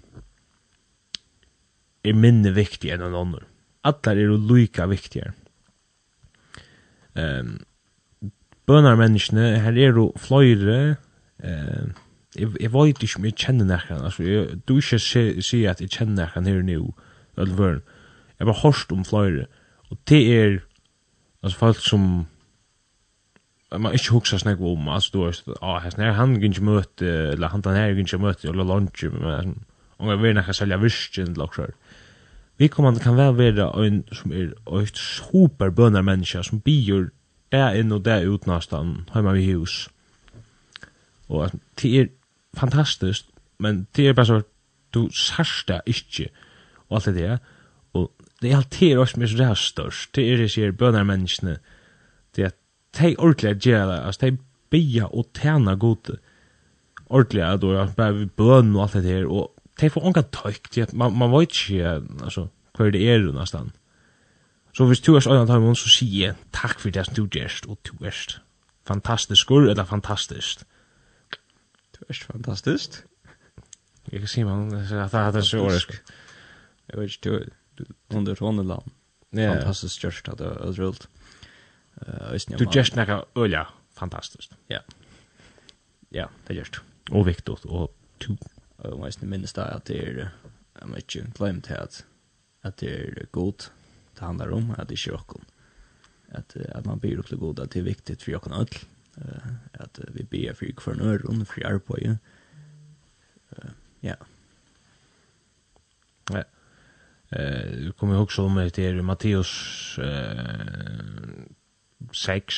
er 2.02 2.18
minne 2.18 2.52
viktig 2.54 2.92
enn 2.94 3.02
en 3.06 3.18
annen. 3.18 3.48
Atler 3.86 4.20
er 4.20 4.30
jo 4.30 4.38
lika 4.38 4.86
viktigere 4.90 5.34
Ehm 7.18 7.60
bønar 8.66 8.96
menneskene, 8.96 9.58
her 9.62 9.76
er 9.76 9.96
jo 9.96 10.10
fløyre, 10.16 10.96
eh, 11.42 11.86
jeg, 12.36 12.48
jeg 12.60 12.72
vet 12.72 13.02
ikke 13.02 13.18
om 13.18 13.24
jeg 13.28 13.38
kjenner 13.38 13.68
nekken, 13.68 14.04
altså, 14.06 14.26
jeg, 14.26 14.60
du 14.68 14.76
ikke 14.78 15.00
sier 15.02 15.40
si 15.44 15.64
at 15.68 15.82
jeg 15.82 15.92
kjenner 15.92 16.22
nekken 16.22 16.48
her 16.48 16.62
nå, 16.66 16.92
eller 17.36 17.56
vøren, 17.58 17.82
jeg 18.38 18.48
bare 18.48 18.62
hørst 18.62 18.92
om 18.94 19.04
fløyre, 19.06 19.48
og 19.90 19.98
det 20.08 20.22
er, 20.36 20.60
altså, 21.42 21.58
folk 21.58 21.82
som, 21.82 22.06
man 23.72 23.96
ikke 23.96 24.14
hugsa 24.14 24.38
snakk 24.38 24.62
om, 24.62 24.88
altså, 24.88 25.10
du 25.12 25.20
vet, 25.24 25.42
ah, 25.60 25.80
hans 25.82 25.98
nær, 25.98 26.14
han 26.16 26.38
kan 26.38 26.54
ikke 26.54 26.70
møte, 26.70 27.12
eller 27.34 27.52
han 27.52 27.64
den 27.66 27.78
her 27.78 27.94
kan 27.96 28.06
ikke 28.06 28.22
møte, 28.22 28.48
eller 28.48 28.68
lunch, 28.68 29.04
men, 29.10 29.58
om 29.98 30.10
jeg 30.10 30.22
vil 30.22 30.38
nekka 30.38 30.54
selja 30.56 30.78
virkjen, 30.82 31.34
eller 31.34 31.50
okkur, 31.50 31.74
vi 32.58 32.68
kommer 32.68 32.98
kan 33.00 33.16
vel 33.16 33.36
være 33.38 33.70
en 33.86 34.04
som 34.12 34.32
er 34.32 34.52
et 34.80 34.98
super 34.98 35.70
bønner 35.70 36.02
menneske 36.02 36.42
som 36.44 36.60
bier 36.60 37.08
der 37.52 37.76
inn 37.76 37.92
og 37.92 38.04
der 38.04 38.28
ut 38.28 38.46
nesten 38.46 39.08
hjemme 39.12 39.34
i 39.40 39.52
hus. 39.52 39.88
Og 41.28 41.44
at 41.44 41.54
det 41.82 42.00
er 42.00 42.06
fantastisk, 42.56 43.24
men 43.58 43.86
det 43.96 44.08
er 44.08 44.12
bare 44.12 44.26
så 44.26 44.40
du 44.94 45.08
sørst 45.10 45.68
det 45.68 45.80
ikke 45.86 46.28
og 46.88 46.96
alt 46.96 47.04
det 47.04 47.14
der. 47.14 47.36
Og 47.92 48.12
det 48.42 48.50
er 48.50 48.56
alltid 48.56 48.96
også 48.96 49.20
mest 49.20 49.38
det 49.38 49.46
er 49.46 49.54
størst. 49.54 50.14
Det 50.16 50.32
er 50.32 50.36
det 50.36 50.50
sier 50.50 50.72
bønner 50.72 51.04
menneskene. 51.04 51.56
Det 52.36 52.44
er 52.44 52.52
at 52.52 52.58
de 53.00 53.14
ordentlig 53.18 53.56
gjør 53.56 53.86
det. 53.86 53.98
Altså 54.06 54.26
de 54.26 54.38
bier 54.70 55.08
og 55.08 55.28
tjener 55.34 55.76
gode. 55.76 56.18
Ordentlig 57.06 57.42
at 57.42 57.62
du 57.62 57.70
er 57.70 57.92
bare 57.96 58.26
bønn 58.26 58.76
og 58.76 58.82
alt 58.82 58.92
det 58.92 59.04
der. 59.04 59.26
Og 59.26 59.51
det 59.80 59.92
får 59.92 60.04
onka 60.04 60.22
tøykt, 60.34 60.92
man, 60.92 61.14
man 61.16 61.32
vet 61.32 61.54
ikke, 61.54 61.94
altså, 62.22 62.48
hva 62.76 62.90
det 62.92 63.02
er 63.08 63.24
nesten. 63.32 63.72
Så 64.72 64.86
hvis 64.88 65.02
du 65.04 65.12
er 65.14 65.24
sånn 65.24 65.42
at 65.42 65.50
dem, 65.50 65.68
så 65.76 65.90
sier 65.92 66.30
jeg 66.30 66.36
takk 66.56 66.78
for 66.80 66.92
det 66.94 67.04
som 67.06 67.16
du 67.16 67.26
gjerst, 67.26 67.68
og 67.68 67.80
du 67.84 67.92
erst 68.08 68.38
fantastisk, 68.88 69.50
eller 69.52 69.84
fantastisk. 69.88 70.64
Du 71.92 72.04
erst 72.08 72.24
fantastisk? 72.24 73.02
Jeg 74.10 74.24
kan 74.24 74.28
si 74.28 74.44
man, 74.44 74.72
at 74.74 75.12
det 75.12 75.42
er 75.42 75.46
så 75.46 75.60
åresk. 75.62 75.92
Jeg 76.88 76.98
vet 76.98 77.16
ikke, 77.16 77.50
du 77.78 77.84
under 78.10 78.36
håndeland, 78.40 78.88
fantastisk 79.32 80.06
gjerst, 80.06 80.32
at 80.32 80.40
det 80.40 80.48
er 80.48 80.80
rullt. 80.80 81.08
Du 82.58 82.64
gjerst 82.64 82.96
nekka 82.96 83.22
øyne, 83.36 83.66
fantastisk. 83.98 84.56
Ja, 84.72 84.80
ja, 86.12 86.26
det 86.48 86.56
gjerst. 86.56 86.80
Og 87.12 87.26
viktig, 87.28 87.60
og 87.68 87.92
to 88.20 88.36
Og 88.82 88.98
man 88.98 89.12
er 89.14 89.30
minnes 89.30 89.54
da 89.54 89.68
at 89.76 89.86
det 89.88 89.98
er, 90.02 90.28
jeg 90.80 90.88
må 90.88 90.98
ikke 90.98 91.26
glemme 91.36 91.62
til 91.62 91.78
at, 91.78 92.04
at 92.62 92.80
det 92.80 92.92
er 92.92 93.26
godt, 93.32 93.70
det 94.14 94.26
handler 94.26 94.54
om, 94.56 94.70
at 94.78 94.88
det 94.88 94.98
ikke 94.98 95.14
er 95.14 95.20
åkken. 95.20 95.44
At, 96.28 96.56
at 96.56 96.86
man 96.86 97.00
blir 97.00 97.22
til 97.22 97.38
god, 97.38 97.60
at 97.60 97.72
det 97.74 97.80
er 97.80 97.90
viktig 97.90 98.16
for 98.20 98.38
åkken 98.40 98.52
alt. 98.56 98.86
At 99.74 100.00
vi 100.14 100.22
blir 100.24 100.54
for 100.56 100.94
hver 100.94 100.96
nøren, 100.96 101.46
for 101.46 101.60
Uh, 103.52 103.70
Ja. 104.02 104.14
Ja. 106.30 106.44
Eh, 107.28 107.90
kommer 107.92 108.20
också 108.20 108.42
om 108.42 108.56
det 108.56 108.78
är 108.78 109.02
Matteus 109.02 109.98
eh, 109.98 111.44
6 112.12 112.54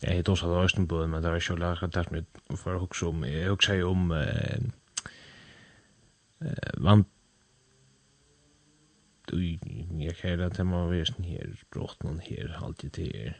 Jag 0.00 0.10
heter 0.10 0.32
också 0.32 0.46
att 0.46 0.72
jag 0.76 0.88
på 0.88 1.06
men 1.06 1.22
det 1.22 1.30
var 1.30 1.42
ju 1.50 1.56
lära 1.56 1.86
att 1.86 1.92
det 1.92 2.10
med 2.10 2.24
för 2.58 2.74
att 2.74 2.82
också 2.82 3.08
om 3.08 3.24
jag 3.24 3.52
också 3.52 3.66
säger 3.66 3.84
om 3.84 4.12
eh 4.12 4.60
vant 6.76 7.08
Ui, 9.32 9.58
jeg 9.98 10.16
kan 10.16 10.38
det 10.38 10.46
att 10.46 10.66
man 10.66 10.90
vet 10.90 11.18
ni 11.18 11.28
här 11.28 11.64
brått 11.70 12.02
noen 12.02 12.20
her, 12.20 12.58
alltid 12.64 12.90
til 12.90 13.12
her. 13.14 13.32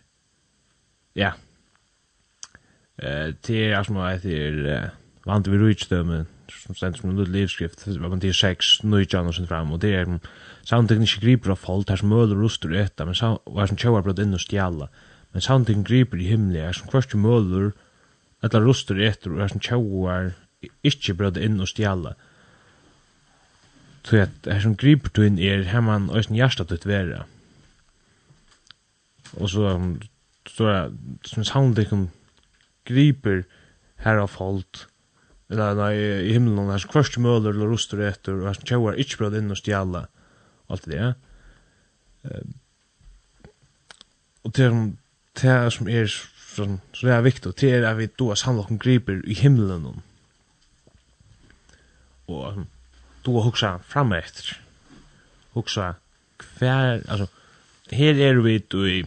Ja. 1.14 1.32
Eh 2.98 3.34
til 3.42 3.56
jag 3.56 3.86
som 3.86 3.96
jag 3.96 4.22
till 4.22 4.80
vant 5.26 5.48
vi 5.48 5.58
rujtstømme, 5.58 6.26
som 6.48 6.74
stendt 6.74 6.98
som 6.98 7.10
en 7.10 7.16
lille 7.16 7.32
livskrift, 7.32 7.86
men 7.86 8.10
man 8.10 8.20
til 8.20 8.34
seks 8.34 8.84
nøytjaner 8.84 9.32
sin 9.32 9.46
fram, 9.46 9.72
og 9.72 9.82
det 9.82 9.94
er 9.94 10.18
samtidig 10.64 11.02
ikke 11.02 11.20
griper 11.20 11.50
av 11.50 11.56
folk, 11.56 11.86
det 11.86 11.92
er 11.92 11.96
som 11.96 12.08
møler 12.08 12.36
og 12.36 12.42
ruster 12.42 12.70
etter, 12.70 13.04
men 13.04 13.14
var 13.46 13.66
som 13.66 13.76
tjauar 13.76 14.02
blod 14.02 14.18
inn 14.18 14.34
og 14.34 14.40
stjala. 14.40 14.84
Eh, 14.84 15.09
men 15.32 15.44
sandin 15.44 15.84
griper 15.86 16.18
i 16.18 16.28
himli 16.30 16.60
er 16.62 16.74
som 16.76 16.90
kvørst 16.90 17.14
mølur, 17.14 17.72
etla 18.42 18.62
rustur 18.64 18.98
etter 19.04 19.34
og 19.34 19.44
er 19.44 19.52
som 19.52 19.62
tjauar, 19.62 20.32
ikkje 20.86 21.14
brød 21.16 21.38
inn 21.40 21.60
og 21.62 21.70
stjala. 21.70 22.16
Så 24.04 24.22
at 24.24 24.48
er 24.48 24.62
som 24.64 24.76
griper 24.80 25.12
du 25.14 25.22
inn 25.26 25.38
er 25.38 25.66
hemman 25.70 26.08
og 26.10 26.24
sin 26.24 26.38
hjärsta 26.38 26.64
tutt 26.66 26.86
vera. 26.88 27.26
Og 29.38 29.52
så 29.52 29.74
står 30.48 30.70
det 30.72 31.30
som 31.30 31.46
sandin 31.46 32.08
griper 32.88 33.44
her 34.02 34.18
av 34.18 34.32
folk, 34.32 34.86
eller 35.50 35.76
nei, 35.76 35.92
i 36.30 36.32
himmelen 36.32 36.70
er 36.72 36.80
som 36.80 36.92
kvørst 36.92 37.18
mølur 37.20 37.52
eller 37.52 37.70
rustur 37.70 38.00
etter 38.06 38.38
og 38.38 38.48
er 38.48 38.56
som 38.56 38.66
tjauar, 38.66 38.98
ikkje 38.98 39.20
brød 39.20 39.36
inn 39.38 39.52
og 39.52 39.60
stjala, 39.60 40.06
alt 40.70 40.88
det, 40.88 40.98
ja. 40.98 41.12
Og 44.46 44.54
til 44.56 44.76
det 45.42 45.72
som 45.72 45.88
er 45.88 46.06
som, 46.54 46.80
det 47.00 47.12
er 47.12 47.20
viktig, 47.24 47.52
det 47.60 47.72
er 47.74 47.86
at 47.88 47.98
vi 47.98 48.08
då 48.18 48.34
samla 48.34 48.64
okkur 48.64 48.78
griper 48.82 49.20
i 49.24 49.34
himmelen 49.34 50.02
og 52.28 52.64
då 53.26 53.40
hugsa 53.40 53.78
fram 53.86 54.12
efter 54.12 54.58
hugsa 55.52 55.92
hver, 56.58 57.02
altså 57.08 57.26
her 57.92 58.14
er 58.14 58.40
vi 58.40 58.58
då 58.58 58.86
i 58.86 59.04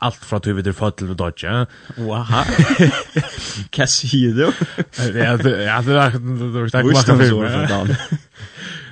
allt 0.00 0.24
fra 0.24 0.38
tog 0.38 0.56
vi 0.56 0.62
til 0.62 0.72
fødsel 0.72 1.10
og 1.10 1.18
dodge. 1.18 1.66
Waha. 1.98 2.44
Hva 3.76 3.86
sier 3.86 4.32
du? 4.32 4.46
Ja, 4.96 5.08
det 5.12 5.26
er 5.26 5.36
det 5.36 5.52
er 5.74 5.82
det 5.84 5.98
er 5.98 6.14
ikke 6.14 6.94
makkene 6.94 7.28
for 7.28 7.44
det. 7.44 8.08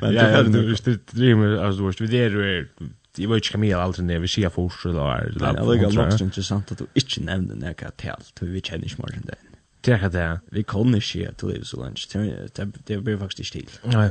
Men 0.02 0.12
det 0.12 0.20
er 0.20 0.28
det 0.28 0.36
er 0.36 0.42
det 0.42 0.58
er 0.58 0.68
det 0.68 0.90
er 0.90 0.98
det 1.16 1.32
er 1.64 2.04
det 2.06 2.20
er 2.20 2.36
det 2.36 2.50
er 2.52 2.88
jeg 3.18 3.28
vet 3.28 3.36
ikke 3.36 3.46
inte 3.46 3.52
Camilla 3.52 3.82
alltid 3.82 4.04
när 4.04 4.18
vi 4.18 4.28
sier 4.28 4.48
fors 4.48 4.86
eller 4.86 5.26
eller 5.26 5.54
det 5.54 5.76
er 5.76 5.82
ganska 5.82 6.06
också 6.06 6.24
interessant 6.24 6.72
at 6.72 6.78
du 6.78 6.86
ikke 6.94 7.24
nevner 7.24 7.54
när 7.54 7.74
jag 7.78 7.96
tal 7.96 8.22
för 8.36 8.46
vi 8.46 8.60
kjenner 8.60 8.84
ikke 8.84 9.02
mer 9.02 9.16
än 9.16 9.26
det. 9.26 9.38
Det 9.80 9.92
är 9.92 10.08
det. 10.08 10.40
Vi 10.52 10.62
kan 10.62 10.94
ikke 10.94 11.28
at 11.28 11.40
du 11.40 11.48
lever 11.48 11.64
så 11.64 11.84
länge. 11.84 12.48
Det 12.56 12.72
det 12.88 13.04
blir 13.04 13.18
faktiskt 13.18 13.48
stil. 13.48 13.70
Nej. 13.84 14.10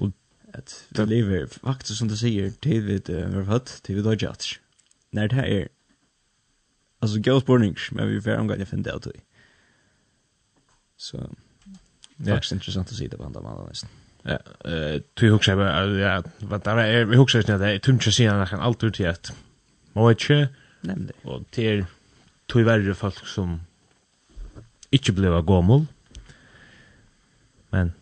Och 0.00 0.12
At 0.56 0.86
vi 0.90 1.04
lever 1.04 1.46
faktisk 1.46 1.98
som 1.98 2.08
du 2.08 2.16
sier, 2.16 2.50
til 2.62 2.86
vi 2.86 2.92
vid 2.92 3.10
över 3.10 3.58
til 3.58 3.94
vi 3.94 3.94
vid 3.94 4.04
dodge. 4.04 4.58
Når 5.12 5.26
det 5.26 5.38
er, 5.38 5.66
altså 7.02 7.20
gøy 7.20 7.40
spørning, 7.40 7.76
men 7.92 8.08
vi 8.08 8.20
får 8.20 8.56
jeg 8.58 8.68
finner 8.68 8.98
det 8.98 9.06
ut. 9.06 9.22
Så 10.96 11.16
det 12.18 12.28
er 12.28 12.34
faktisk 12.34 12.52
interessant 12.52 12.92
å 12.92 12.96
si 12.96 13.06
det 13.06 13.18
på 13.18 13.24
andra 13.24 13.42
man 13.42 13.68
nästan. 13.68 13.90
Ja, 14.26 14.38
eh 14.64 15.00
tu 15.14 15.28
hugsa 15.30 15.52
eg 15.52 15.98
ja, 16.00 16.22
vad 16.40 16.64
det 16.64 16.70
är 16.70 17.04
vi 17.04 17.16
hugsa 17.16 17.42
snart 17.42 17.60
det 17.60 17.78
tunna 17.78 18.00
sidan 18.00 18.38
där 18.38 18.46
kan 18.46 18.60
allt 18.60 18.84
ut 18.84 19.00
ett. 19.00 19.32
Moje. 19.92 20.48
Nämnde. 20.80 21.12
Och 21.24 21.42
till 21.50 21.84
tu 22.46 22.64
verre 22.64 22.94
folk 22.94 23.26
som 23.26 23.60
inte 24.90 25.12
blev 25.12 25.46
gammal. 25.46 25.86
Men 27.70 27.92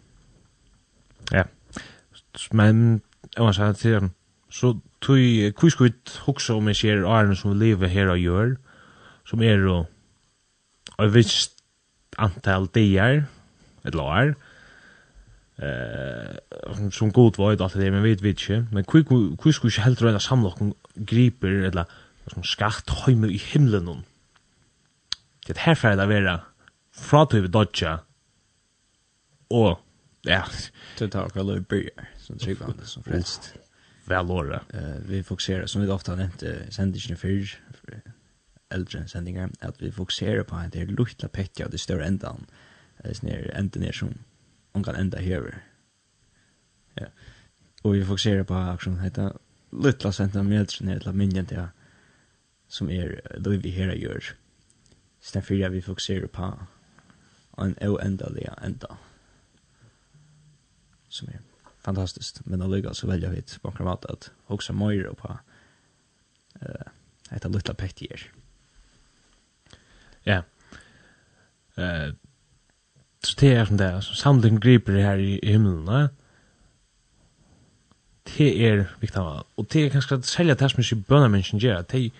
ja. 1.30 1.44
Men 2.52 3.02
jeg 3.36 3.44
må 3.44 3.52
si 3.52 3.62
at 3.62 3.76
til, 3.76 4.10
så 4.50 4.74
tu 5.00 5.16
kus 5.56 5.76
vi 5.80 5.92
hugsa 6.26 6.54
om 6.54 6.68
jeg 6.68 6.76
ser 6.76 7.06
Arne 7.06 7.36
som 7.36 7.58
lever 7.58 7.88
her 7.88 8.10
og 8.12 8.18
gjør, 8.18 8.56
som 9.26 9.42
er 9.42 9.62
jo, 9.62 9.84
av 10.98 11.14
visst 11.14 11.56
antal 12.18 12.66
dagar 12.66 13.24
eller 13.84 14.02
år 14.02 14.34
eh 15.56 16.90
som 16.90 17.12
god 17.12 17.38
var 17.38 17.56
det 17.56 17.78
det 17.78 17.90
men 17.90 18.02
vet 18.02 18.22
vi 18.22 18.28
inte 18.28 18.66
men 18.72 18.84
quick 18.84 19.08
quick 19.38 19.54
skulle 19.54 19.82
helt 19.82 20.02
rätt 20.02 20.22
samlock 20.22 20.58
griper 20.94 21.48
eller 21.48 21.84
som 22.26 22.42
skart 22.42 22.90
hemma 23.06 23.26
i 23.26 23.36
himlen 23.36 24.04
det 25.46 25.58
här 25.58 25.74
för 25.74 25.96
det 25.96 26.06
vara 26.06 26.40
från 26.92 27.28
till 27.28 27.50
dodge 27.50 27.98
och 29.48 29.80
ja. 30.22 30.44
Det 30.98 31.08
tar 31.08 31.28
väl 31.34 31.50
upp 31.50 31.68
börjar 31.68 31.90
som 32.18 32.38
tryggvande 32.38 32.86
som 32.86 33.02
frälst 33.02 33.54
väl 34.04 34.30
Eh, 34.74 34.96
vi 35.06 35.22
fokuserar 35.22 35.66
som 35.66 35.82
vi 35.82 35.88
ofta 35.88 36.12
har 36.12 36.16
nämnt 36.16 36.42
sändningen 36.70 37.16
för 37.16 37.48
äldre 38.68 39.08
sändningar 39.08 39.50
att 39.60 39.82
vi 39.82 39.92
fokuserar 39.92 40.42
på 40.42 40.56
att 40.56 40.72
det 40.72 40.80
är 40.80 40.86
lukta 40.86 41.28
petja 41.28 41.68
det 41.68 41.78
större 41.78 42.04
ändan 42.04 42.46
det 43.02 43.22
är 43.22 43.26
ner 43.26 43.52
ändan 43.54 43.82
ner 43.82 43.92
som 43.92 44.18
ongan 44.74 44.96
enda 44.96 45.18
hever. 45.18 45.62
Ja. 47.00 47.06
Og 47.84 47.94
vi 47.94 48.04
fokuserar 48.04 48.44
på 48.48 48.54
aksjon 48.54 49.00
heita 49.00 49.30
lilla 49.72 50.12
centimeter 50.12 50.84
ned 50.84 51.00
til 51.00 51.14
minjen 51.14 51.46
til 51.46 51.66
som 52.68 52.90
er 52.90 53.20
det 53.38 53.62
vi 53.62 53.70
her 53.70 53.94
gjør. 53.94 54.34
Så 55.20 55.38
derfor 55.38 55.68
vi 55.70 55.80
fokuserar 55.80 56.26
på 56.26 56.52
en 57.62 57.76
oendelig 57.82 58.48
enda. 58.64 58.96
Som 61.08 61.28
er 61.28 61.38
fantastiskt. 61.78 62.46
Men 62.46 62.60
det 62.60 62.70
ligger 62.70 62.92
så 62.92 63.06
väldigt 63.06 63.30
vitt 63.30 63.58
på 63.62 63.68
en 63.68 63.88
att 63.88 64.30
också 64.46 64.72
mer 64.72 65.14
på 65.14 65.38
eh 66.60 66.86
ett 67.30 67.44
litet 67.44 67.76
pettier. 67.76 68.32
Ja. 70.24 70.42
Eh 71.76 72.14
Så 73.24 73.36
det 73.40 73.52
er 73.56 73.64
som 73.64 73.78
det, 73.78 73.88
så 74.04 74.14
samling 74.14 74.60
griper 74.62 74.92
her 75.00 75.20
i 75.20 75.38
i 75.42 75.52
himmelen, 75.52 75.88
ja. 75.88 76.06
Det 78.36 78.50
er 78.66 78.84
viktig 79.00 79.20
av, 79.20 79.46
og 79.56 79.66
det 79.72 79.84
er 79.84 79.92
kanskje 79.92 80.16
at 80.16 80.26
selja 80.26 80.54
det 80.54 80.70
som 80.70 80.80
ikke 80.80 81.04
bønner 81.08 81.28
mennesken 81.28 81.60
gjør, 81.60 81.82
det 81.92 82.10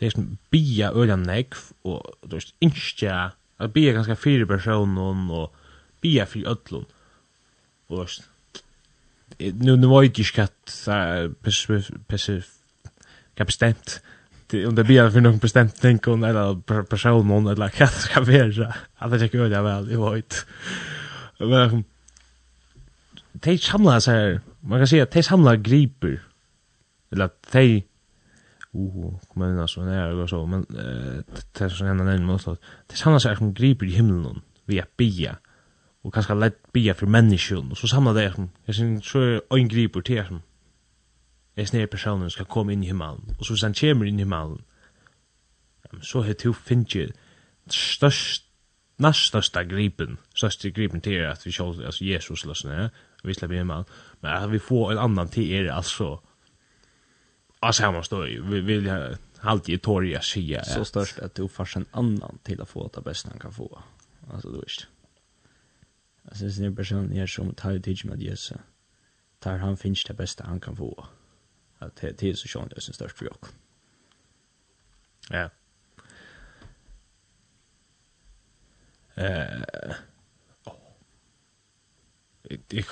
er 0.00 0.10
som 0.10 0.38
bia 0.50 0.90
øyla 0.92 1.16
nekv, 1.16 1.58
og 1.84 2.14
du 2.24 2.36
vet, 2.36 2.54
innskja, 2.60 3.30
at 3.60 3.72
bia 3.72 3.92
ganske 3.92 4.16
fire 4.16 4.46
personen, 4.46 5.30
og 5.30 5.52
bia 6.00 6.24
fire 6.24 6.50
ødlun, 6.50 6.86
og 7.88 8.08
du 9.40 9.50
nu 9.64 9.76
nu 9.76 9.88
var 9.88 10.02
ju 10.02 10.08
inte 10.08 10.24
skatt 10.24 10.52
så 10.66 11.34
precis 11.42 11.90
precis 12.08 12.44
kan 13.36 13.46
bestämt 13.46 14.00
inte 14.54 14.68
om 14.68 14.74
det 14.74 14.84
blir 14.84 15.10
för 15.10 15.20
någon 15.20 15.38
bestämt 15.38 15.76
tänk 15.80 16.08
om 16.08 16.24
eller 16.24 16.82
person 16.82 17.28
någon 17.28 17.46
eller 17.46 17.72
vad 17.80 17.90
ska 17.90 18.20
vara. 18.20 18.74
Att 18.96 19.10
det 19.10 19.32
går 19.32 19.48
det 19.48 19.62
väl 19.62 19.92
i 19.92 19.96
vart. 19.96 20.46
Men 21.38 21.84
de 23.32 23.58
samlar 23.58 24.00
så 24.00 24.10
här. 24.10 24.40
Man 24.60 24.80
kan 24.80 24.86
säga 24.86 25.02
att 25.02 25.10
de 25.10 25.22
samlar 25.22 25.56
griper. 25.56 26.20
Eller 27.12 27.24
att 27.24 27.52
de 27.52 27.82
Oh, 28.72 29.18
kommer 29.28 29.50
in 29.50 29.58
alltså 29.58 29.84
när 29.84 30.08
jag 30.08 30.28
så 30.28 30.46
men 30.46 30.60
eh 30.60 31.22
det 31.52 31.64
är 31.64 31.68
så 31.68 31.84
en 31.84 32.00
annan 32.00 32.24
måste. 32.24 32.56
Det 32.86 32.96
samlar 32.96 33.18
sig 33.18 33.30
sak 33.30 33.38
som 33.38 33.54
griper 33.54 33.86
i 33.86 33.90
himlen 33.90 34.40
via 34.64 34.86
bia 34.96 35.36
och 36.02 36.14
kanske 36.14 36.34
lätt 36.34 36.72
bia 36.72 36.94
för 36.94 37.06
människan 37.06 37.70
och 37.70 37.78
så 37.78 37.88
samlar 37.88 38.14
det 38.14 38.32
som 38.32 38.50
jag 38.64 38.74
syns 38.74 39.06
så 39.06 39.40
en 39.50 39.68
griper 39.68 40.00
till 40.00 40.24
som 40.26 40.42
er 41.56 41.64
snere 41.64 41.86
personen 41.86 42.30
skal 42.30 42.46
komme 42.46 42.72
inn 42.72 42.84
i 42.84 42.86
himmelen, 42.86 43.34
og 43.38 43.44
så 43.44 43.54
hvis 43.54 43.66
han 43.66 43.74
kommer 43.74 44.06
inn 44.06 44.20
i 44.20 44.24
himmelen, 44.24 44.60
så 46.02 46.22
har 46.22 46.38
du 46.38 46.52
finnet 46.52 47.12
størst, 47.70 48.46
næst 48.98 49.26
største 49.26 49.64
gripen, 49.64 50.18
største 50.34 50.70
gripen 50.70 51.00
til 51.00 51.24
at 51.26 51.46
vi 51.46 51.50
kjøl, 51.50 51.82
altså 51.84 52.04
Jesus 52.04 52.44
eller 52.44 52.58
sånn, 52.58 52.76
ja, 52.76 52.88
vi 53.24 53.34
slipper 53.34 53.56
i 53.56 53.62
himmelen, 53.64 53.88
men 54.20 54.36
at 54.36 54.52
vi 54.52 54.62
får 54.62 54.92
en 54.92 55.02
annan 55.06 55.32
til 55.32 55.50
er, 55.52 55.72
altså, 55.74 56.18
altså 57.62 57.84
her 57.84 57.96
man 57.96 58.06
står 58.06 58.26
i, 58.26 58.38
vi 58.38 58.60
vil 58.60 58.90
ha, 58.90 59.00
Alltid 59.42 59.74
i 59.74 59.78
torg 59.78 60.10
jag 60.10 60.24
säger. 60.24 60.62
Så 60.62 60.84
störst 60.84 61.18
att 61.18 61.34
du 61.34 61.48
får 61.48 61.76
en 61.76 61.86
annan 61.90 62.38
till 62.42 62.60
att 62.60 62.68
få 62.68 62.90
det 62.94 63.00
bästa 63.00 63.28
han 63.30 63.38
kan 63.38 63.52
få. 63.52 63.82
Alltså 64.30 64.50
du 64.50 64.60
visst. 64.60 64.86
Alltså 66.24 66.44
det 66.44 66.58
är 66.58 66.66
en 66.66 66.76
person 66.76 67.28
som 67.28 67.54
tar 67.54 67.72
ut 67.72 67.84
tid 67.84 68.04
med 68.04 68.22
Jesus. 68.22 68.58
Tar 69.38 69.58
han 69.58 69.76
finns 69.76 70.04
det 70.04 70.14
bästa 70.14 70.44
han 70.44 70.60
kan 70.60 70.76
få 70.76 71.06
att 71.80 71.96
det 71.96 72.22
är 72.22 72.34
så 72.34 72.48
sjön 72.48 72.68
det 72.68 72.76
är 72.76 72.80
störst 72.92 73.18
för 73.18 73.24
jag. 73.24 73.36
Ja. 75.30 75.50
Eh. 79.14 79.94
Jag 82.68 82.84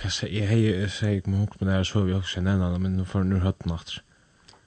kan 0.00 0.10
säga 0.10 0.44
jag 0.44 0.48
hej 0.48 0.90
säg 0.90 1.22
munk 1.24 1.60
men 1.60 1.68
det 1.68 1.74
där 1.74 1.84
så 1.84 2.00
vi 2.00 2.14
också 2.14 2.38
en 2.38 2.46
annan 2.46 2.82
men 2.82 2.96
nu 2.96 3.04
får 3.04 3.24
nu 3.24 3.38
hört 3.38 3.64
natt. 3.64 3.90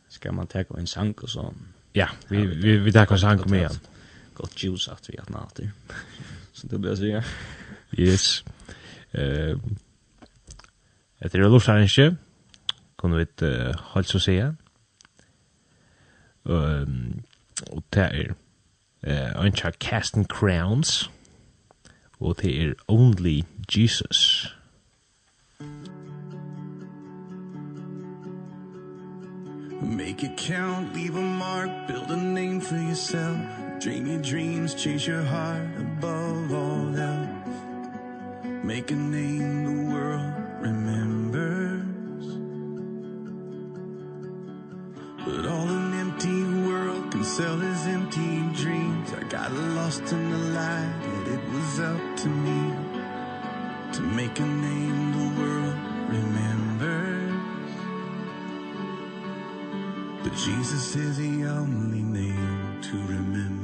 Ska 0.08 0.32
man 0.32 0.48
ta 0.48 0.64
en 0.78 0.88
sank 0.88 1.24
och 1.24 1.30
så. 1.30 1.54
Ja, 1.94 2.10
vi 2.28 2.46
vi 2.46 2.78
vi 2.78 2.92
tar 2.92 3.12
en 3.12 3.20
sank 3.20 3.46
med. 3.46 3.80
Gott 4.34 4.64
juice 4.64 4.88
att 4.88 5.10
vi 5.10 5.18
att 5.18 5.30
natt. 5.30 5.60
Så 6.54 6.68
det 6.68 6.78
blir 6.78 6.96
så 6.96 7.06
ja. 7.06 7.24
Yes. 7.92 8.44
Eh. 9.12 9.58
Det 11.20 11.36
är 11.36 11.50
lusarna 11.50 11.82
inte 11.82 12.16
kunne 13.00 13.16
vi 13.16 13.22
ikke 13.22 13.74
holdt 13.80 14.10
så 14.10 14.20
sige. 14.20 14.56
Og 16.44 16.88
det 17.94 18.34
er 19.02 19.44
ønsker 19.44 19.72
Casting 19.72 20.26
Crowns, 20.28 21.12
og 22.20 22.42
det 22.42 22.64
er 22.64 22.74
Only 22.88 23.42
Jesus. 23.78 24.56
Make 29.82 30.24
it 30.24 30.38
count, 30.38 30.96
leave 30.96 31.16
a 31.16 31.22
mark, 31.22 31.88
build 31.88 32.12
a 32.12 32.18
name 32.18 32.62
for 32.62 32.76
yourself. 32.76 33.38
Dream 33.84 34.08
your 34.08 34.22
dreams, 34.22 34.76
chase 34.76 35.08
your 35.08 35.22
heart 35.22 35.70
above 35.78 36.52
all 36.54 36.96
else. 36.96 37.30
Make 38.64 38.92
a 38.92 38.96
name 38.96 39.66
the 39.66 39.94
world 39.94 40.34
remembers. 40.62 41.89
But 45.30 45.46
all 45.46 45.70
an 45.70 45.94
empty 45.94 46.44
world 46.68 47.12
can 47.12 47.24
sell 47.24 47.62
is 47.62 47.86
empty 47.86 48.42
dreams. 48.64 49.14
I 49.14 49.22
got 49.26 49.52
lost 49.54 50.12
in 50.12 50.32
the 50.32 50.38
lie 50.58 50.92
that 51.04 51.28
it 51.36 51.44
was 51.54 51.80
up 51.80 52.18
to 52.22 52.28
me 52.28 52.74
To 53.94 54.02
make 54.02 54.40
a 54.40 54.46
name 54.46 55.12
the 55.18 55.42
world 55.42 55.76
remembers. 56.10 57.34
But 60.24 60.34
Jesus 60.34 60.96
is 60.96 61.18
the 61.18 61.46
only 61.46 62.02
name 62.02 62.82
to 62.82 62.98
remember. 62.98 63.59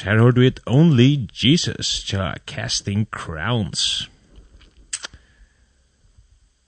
Rivers. 0.00 0.02
Her 0.02 0.18
har 0.22 0.30
du 0.30 0.40
et 0.40 0.60
Only 0.66 1.28
Jesus 1.32 2.04
tja 2.04 2.34
Casting 2.46 3.08
Crowns. 3.10 4.10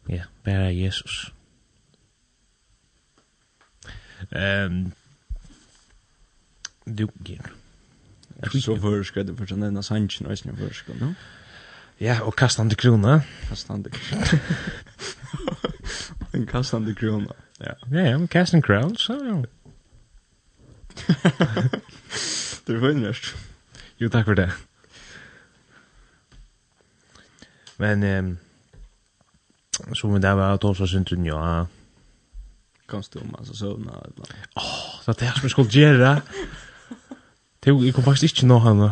Ja, 0.08 0.22
bare 0.44 0.74
Jesus. 0.74 1.32
Um, 4.32 4.92
du 6.86 7.08
gir. 7.24 7.42
Så 8.50 8.78
først 8.80 9.08
skal 9.08 9.28
du 9.28 9.36
først 9.36 9.56
nevne 9.56 9.82
sannsyn, 9.82 10.26
og 10.26 10.30
jeg 10.30 10.58
først 10.58 10.74
skal 10.74 11.00
du. 11.00 11.14
Ja, 12.00 12.20
og 12.22 12.36
kastande 12.36 12.74
krona. 12.74 13.20
Kastande 13.48 13.90
krona. 13.90 14.38
en 16.34 16.46
kastande 16.46 16.94
krona. 16.94 17.32
Ja, 17.60 17.72
ja, 17.92 18.14
en 18.14 18.28
kastande 18.28 18.62
krona, 18.62 18.96
så 18.96 19.12
ja. 19.24 19.42
Det 22.66 22.80
var 22.80 22.90
innrøst. 22.94 23.34
Jo, 23.98 24.08
takk 24.08 24.26
for 24.26 24.38
det. 24.38 24.50
Men, 27.78 28.02
um, 28.02 28.38
så 29.88 29.94
som 29.94 30.20
det 30.20 30.34
var 30.34 30.54
att 30.54 30.64
också 30.64 30.86
synd 30.86 31.06
tun, 31.06 31.26
ja. 31.26 31.66
Kanst 32.88 33.12
du 33.12 33.18
om 33.18 33.34
alltså 33.38 33.54
sövna 33.54 33.92
ibland? 34.08 34.32
Åh, 34.54 34.62
oh, 35.08 35.14
det 35.18 35.26
är 35.26 35.32
som 35.32 35.42
jag 35.42 35.50
skulle 35.50 35.70
göra. 35.70 36.22
Det 37.60 37.70
jag 37.70 37.94
kom 37.94 38.04
faktiskt 38.04 38.36
inte 38.36 38.46
nå 38.46 38.58
han. 38.58 38.90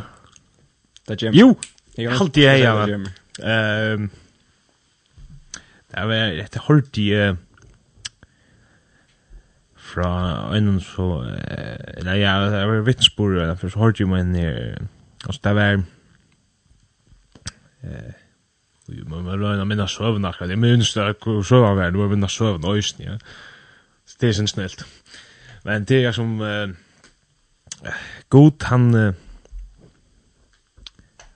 Det 1.06 1.22
är 1.22 1.30
Jo, 1.32 1.58
allt 2.10 2.34
det 2.34 2.46
är 2.46 2.56
jag. 2.56 2.90
Ehm, 3.42 4.10
det 5.90 6.06
var 6.06 6.30
rätt 6.36 6.54
hårt 6.54 6.98
i... 6.98 7.14
Uh, 7.14 7.36
fra 9.90 10.10
en 10.56 10.80
så 10.80 11.08
eller 11.98 12.14
ja, 12.14 12.34
det 12.50 12.62
var 12.68 12.86
vittnesbord 12.86 13.34
vitsbor 13.34 13.54
for 13.60 13.72
så 13.72 13.82
hørte 13.82 14.04
jeg 14.04 14.10
meg 14.10 14.26
inn 14.26 14.88
altså 15.26 15.40
det 15.44 15.54
var 15.58 15.82
eh 17.82 18.16
Men 18.90 19.22
man 19.24 19.40
var 19.40 19.64
minna 19.64 19.86
søvn 19.86 20.24
akkurat 20.24 20.50
det 20.50 20.58
minns 20.58 20.94
det 20.94 21.16
hvor 21.22 21.42
søvn 21.46 21.76
var 21.76 21.90
det 21.90 21.98
var 21.98 22.08
minna 22.08 22.28
søvn 22.28 22.64
og 22.64 22.76
ja. 22.98 23.18
Så 24.04 24.16
det 24.20 24.28
er 24.28 24.32
sin 24.32 24.48
snilt 24.48 24.86
men 25.64 25.84
det 25.84 26.04
er 26.04 26.12
som 26.12 26.40
eh, 26.42 26.72
god 28.30 28.64
han 28.64 28.94
eh, 28.94 29.14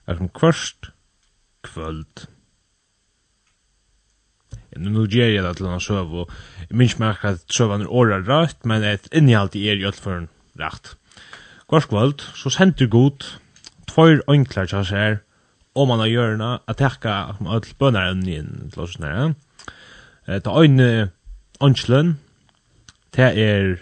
er 0.07 0.17
som 0.17 0.29
kvørst 0.29 0.91
kvöld 1.63 2.27
nu 4.75 4.89
nu 4.89 5.07
ger 5.07 5.29
jag 5.29 5.45
det 5.45 5.53
till 5.53 5.65
en 5.65 5.79
söv 5.79 6.15
och 6.15 6.31
minns 6.69 6.97
mig 6.99 7.15
att 7.21 7.51
sövan 7.51 7.81
är 7.81 7.87
åra 7.87 8.19
rätt 8.19 8.65
men 8.65 8.83
ett 8.83 9.13
innehåll 9.13 9.49
i 9.53 9.67
er 9.67 9.75
i 9.75 9.85
en 9.85 10.27
rätt. 10.59 10.95
Gårdskvöld 11.67 12.21
så 12.21 12.49
sender 12.49 12.85
god 12.85 13.25
tvåir 13.87 14.21
oinklar 14.27 14.67
tja 14.67 14.83
seg 14.83 15.19
om 15.75 15.87
man 15.87 15.99
har 15.99 16.07
gjørna 16.07 16.49
at 16.67 16.77
tekka 16.77 17.37
öll 17.41 17.73
bønar 17.79 18.11
enn 18.11 18.27
inn 18.27 18.69
til 18.73 18.83
oss 18.85 18.99
nære. 18.99 19.33
Ta 20.27 20.51
oin 20.51 20.79
oinslun 21.59 22.17
det 23.15 23.31
er 23.39 23.77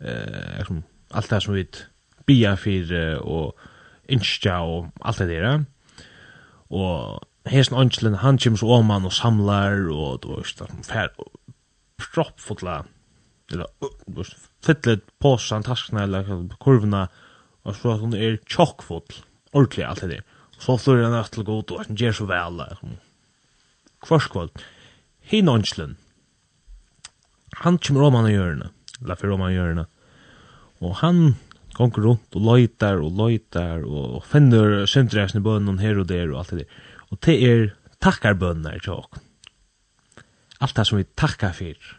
eh, 0.00 0.70
alt 1.10 1.30
det 1.30 1.42
som 1.42 1.54
vi 1.54 1.66
bia 2.26 2.54
fyrir 2.56 3.18
og 3.20 3.56
innskja 4.08 4.60
og 4.64 4.92
alt 5.02 5.18
det 5.18 5.28
der 5.28 5.64
og 6.70 7.24
hesen 7.50 7.76
åndslen, 7.78 8.20
han 8.22 8.38
kommer 8.38 8.60
så 8.60 8.70
åman 8.78 9.06
og 9.08 9.14
samlar, 9.16 9.88
og 9.92 10.22
du 10.24 10.30
vet, 10.34 10.62
fær, 10.86 11.10
proppfotla, 11.98 12.82
eller, 13.52 13.70
du 14.06 14.20
vet, 14.20 14.34
fytlet 14.64 15.04
påsan, 15.22 15.66
taskna, 15.66 16.04
eller 16.06 16.28
kurvna, 16.62 17.06
og 17.64 17.76
så 17.76 17.94
at 17.94 18.02
hun 18.04 18.16
er 18.16 18.38
tjokkfotl, 18.48 19.22
ordentlig 19.52 19.86
alt 19.86 20.04
det 20.04 20.10
der. 20.16 20.26
Så 20.58 20.76
flyr 20.80 21.04
han 21.06 21.18
til 21.30 21.46
god, 21.46 21.70
og 21.70 21.84
han 21.86 21.98
gjør 21.98 22.16
så 22.18 22.26
vel, 22.28 22.62
kvarskvold. 24.06 24.64
Hin 25.28 25.48
åndslen, 25.48 25.96
han 27.62 27.78
kommer 27.78 28.10
han 28.10 28.28
og 28.28 28.32
gjørne, 28.32 28.72
eller 29.02 29.18
fyrir 29.18 29.34
åman 29.36 29.52
og 29.52 29.58
gjørne, 29.58 29.86
og 30.78 30.98
han 31.02 31.22
gonger 31.78 32.04
rundt 32.04 32.36
og 32.36 32.44
løytar 32.44 33.00
og 33.02 33.14
løytar 33.18 33.84
og 33.86 34.22
finner 34.26 34.84
syndresne 34.90 35.42
bønnen 35.44 35.78
her 35.82 36.00
og 36.00 36.08
der 36.10 36.30
og 36.32 36.40
alt 36.42 36.54
det 36.54 36.64
der. 36.64 36.78
Og 37.10 37.18
det 37.24 37.36
er 37.50 37.68
takkarbønner 38.04 38.78
til 38.84 39.00
oss. 39.00 39.24
Alt 40.60 40.76
det 40.76 40.86
som 40.86 40.98
vi 40.98 41.06
takkar 41.16 41.52
for. 41.54 41.94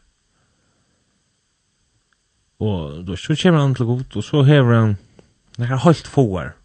Og 2.60 3.05
då, 3.05 3.16
så 3.16 3.36
kommer 3.36 3.60
han 3.60 3.76
til 3.76 3.86
god, 3.86 4.16
og 4.16 4.24
så 4.24 4.43
hever 4.43 4.80
han 4.80 4.97
nekka 5.57 5.76
holdt 5.76 6.07
fåar. 6.07 6.55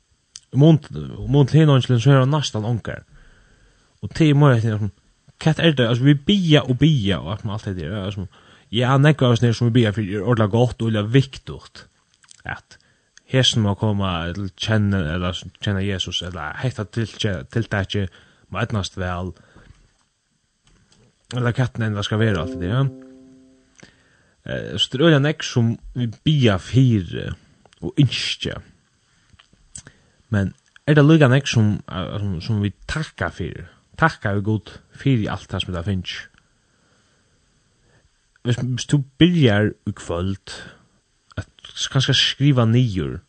Mont 0.55 0.89
til 1.51 1.61
hinånslen 1.61 2.01
så 2.01 2.11
hever 2.11 2.25
han 2.25 2.35
nastan 2.35 2.65
onkar. 2.65 3.05
Og 4.03 4.11
det 4.19 4.31
er 4.31 4.35
mye 4.35 4.61
ting, 4.61 4.91
katt 5.41 5.59
er 5.59 5.73
det, 5.73 5.87
altså 5.87 6.05
vi 6.05 6.15
bia 6.15 6.61
og 6.61 6.79
bia 6.79 7.19
og 7.19 7.33
alt 7.33 7.47
alt 7.47 7.65
det 7.65 7.77
der, 7.77 8.05
altså, 8.05 8.27
ja, 8.73 8.97
nekka 8.99 9.27
oss 9.27 9.43
nere 9.43 9.55
som 9.55 9.71
vi 9.71 9.81
bia 9.81 9.91
for 9.91 10.03
er 10.03 10.23
ordla 10.23 10.47
godt 10.47 10.83
og 10.83 10.91
ordla 10.91 11.03
viktigt 11.03 11.87
at 12.45 12.79
hesen 13.25 13.63
må 13.63 13.75
koma 13.75 14.33
til 14.35 14.51
kjenne, 14.61 15.01
eller 15.15 15.39
kjenne 15.63 15.87
Jesus, 15.87 16.23
eller 16.23 16.57
hetta 16.61 16.85
til, 16.85 17.07
til, 17.07 17.45
til, 17.53 17.65
til, 17.65 17.87
til, 17.87 18.09
må 18.55 18.63
etnast 18.63 18.99
vel, 19.01 19.35
eller 21.35 21.57
katten 21.57 21.83
enn 21.83 22.03
skal 22.07 22.21
være 22.21 22.41
alt 22.41 22.59
det, 22.61 22.71
ja. 22.71 22.85
Eh, 24.45 24.77
så 24.79 24.93
det 24.93 25.01
er 25.01 25.09
øyla 25.09 25.23
nek 25.25 25.43
som 25.43 25.75
vi 25.97 26.11
bia 26.27 26.59
fire 26.61 27.33
og 27.81 27.95
innskje. 28.01 28.59
Men 30.31 30.53
er 30.87 30.99
det 30.99 31.05
lukka 31.05 31.31
nek 31.33 31.49
som, 31.49 31.79
som, 31.89 32.37
som 32.45 32.63
vi 32.63 32.75
takka 32.91 33.31
fire? 33.33 33.67
Takka 33.99 34.35
vi 34.37 34.45
god 34.45 34.73
fire 34.93 35.25
i 35.25 35.31
alt 35.33 35.51
det 35.51 35.63
som 35.63 35.75
det 35.75 35.85
finnes. 35.87 36.17
Hvis, 38.45 38.57
hvis 38.61 38.87
du 38.87 38.99
byrjar 39.19 39.71
i 39.89 39.93
kvöld, 39.97 40.53
at 41.37 41.49
kanskje 41.91 42.15
skriva 42.15 42.67
nyer, 42.69 43.23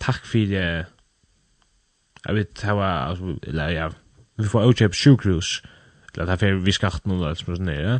takk 0.00 0.24
fyrir, 0.24 0.86
jeg 2.24 2.38
vet, 2.38 2.64
hva, 2.64 3.12
eller 3.44 3.74
ja, 3.74 3.90
vi 4.36 4.50
får 4.50 4.70
utkjøp 4.72 4.96
sjukhus, 4.98 5.62
eller 6.14 6.26
det 6.26 6.34
er 6.34 6.40
fyrir 6.40 6.62
vi 6.64 6.74
skatt 6.74 7.06
og 7.06 7.18
eller 7.18 7.38
sånn 7.38 7.68
nere. 7.68 7.98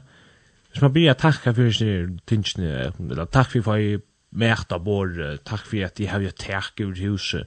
Hvis 0.71 0.83
man 0.83 0.93
blir 0.95 1.15
takka 1.19 1.53
for 1.55 1.71
sin 1.71 2.19
tingene, 2.27 2.91
eller 2.99 3.31
takk 3.31 3.53
for 3.55 3.79
jeg 3.79 4.03
mært 4.35 4.73
av 4.75 4.83
bor, 4.83 5.13
takk 5.47 5.63
for 5.69 5.87
at 5.87 6.01
jeg 6.01 6.11
har 6.11 6.25
jo 6.25 6.33
takk 6.35 6.83
over 6.83 6.99
huset. 6.99 7.47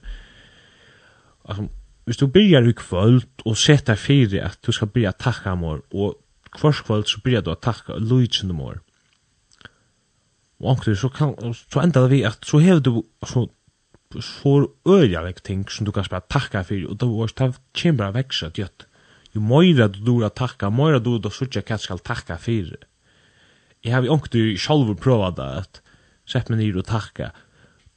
Altså, 1.44 1.68
hvis 2.08 2.16
du 2.16 2.26
byrjar 2.32 2.64
i 2.64 2.72
kvöld 2.72 3.44
og 3.44 3.56
setter 3.60 3.98
fyrir 4.00 4.46
at 4.46 4.58
du 4.64 4.72
skal 4.72 4.88
byrja 4.88 5.12
takka 5.12 5.54
mor, 5.60 5.82
og 5.92 6.16
kvars 6.56 6.80
kvöld 6.80 7.04
så 7.08 7.20
byrjar 7.24 7.44
du 7.44 7.52
at 7.52 7.60
takka 7.64 7.98
lujtsen 8.00 8.54
mor. 8.56 8.80
Og 10.58 10.72
anker 10.72 10.96
så, 10.96 11.08
kan, 11.12 11.36
så 11.52 11.84
enda 11.84 12.06
det 12.06 12.10
vi 12.10 12.22
at 12.26 12.40
så 12.48 12.58
hever 12.58 12.80
du 12.80 13.02
så 13.26 13.44
får 14.16 14.70
øyja 14.88 15.22
vekk 15.22 15.40
ting 15.44 15.64
som 15.70 15.84
du 15.84 15.92
kan 15.92 16.04
spela 16.04 16.24
takka 16.30 16.62
fyrir, 16.64 16.88
og 16.88 16.98
det 17.00 17.08
var 17.08 17.32
det 17.36 17.58
kjem 17.76 17.96
bara 17.96 18.14
veksa. 18.16 18.50
Jo 19.34 19.40
møyra 19.44 19.88
du 19.92 20.00
dur 20.04 20.24
a 20.24 20.30
takka, 20.30 20.70
møyra 20.70 20.98
du 20.98 21.18
dur 21.18 21.28
a 21.28 21.34
sutja 21.34 21.60
hva 21.60 21.76
skal 21.78 22.00
takka 22.00 22.38
fyrir. 22.40 22.78
Jeg 23.84 23.92
har 23.92 24.02
jo 24.02 24.16
ångt 24.16 24.32
du 24.32 24.56
sjalv 24.56 24.94
prøva 24.96 25.30
det, 25.30 25.50
at 25.62 25.82
sett 26.26 26.48
meg 26.48 26.62
nir 26.62 26.78
og 26.80 26.88
takka, 26.88 27.32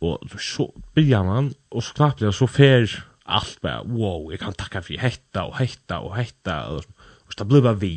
og 0.02 0.20
så 0.38 0.68
byrja 0.96 1.24
man, 1.24 1.54
og 1.72 1.84
så 1.84 1.96
knappt 1.96 2.26
så 2.36 2.48
fer 2.48 2.90
alt 3.26 3.62
bare, 3.62 3.86
wow, 3.88 4.30
jeg 4.32 4.42
kan 4.42 4.54
takka 4.58 4.82
fyrir 4.84 5.02
hetta 5.06 5.46
og 5.48 5.56
hetta 5.62 6.02
og 6.04 6.18
hetta, 6.18 6.58
og 6.76 7.32
så 7.32 7.48
blir 7.48 7.64
bare 7.64 7.80
vi. 7.80 7.96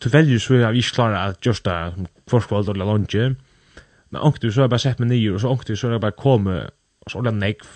Du 0.00 0.08
velger 0.08 0.40
så 0.40 0.56
jeg 0.56 0.80
ikke 0.80 0.96
klarer 0.96 1.34
at 1.34 1.44
just 1.44 1.64
det, 1.64 2.08
kvarskvald 2.28 2.72
eller 2.72 2.88
lunge, 2.88 3.36
men 4.10 4.22
ångt 4.22 4.40
så 4.40 4.62
har 4.62 4.66
jeg 4.66 4.72
bare 4.72 4.84
sett 4.86 5.00
meg 5.02 5.12
nir, 5.12 5.34
og 5.34 5.42
så 5.42 5.52
ångt 5.52 5.68
så 5.68 5.88
har 5.88 5.98
jeg 5.98 6.04
bare 6.06 6.16
kommet 6.16 6.72
så 7.08 7.18
ordentlig 7.18 7.40
nekv, 7.40 7.66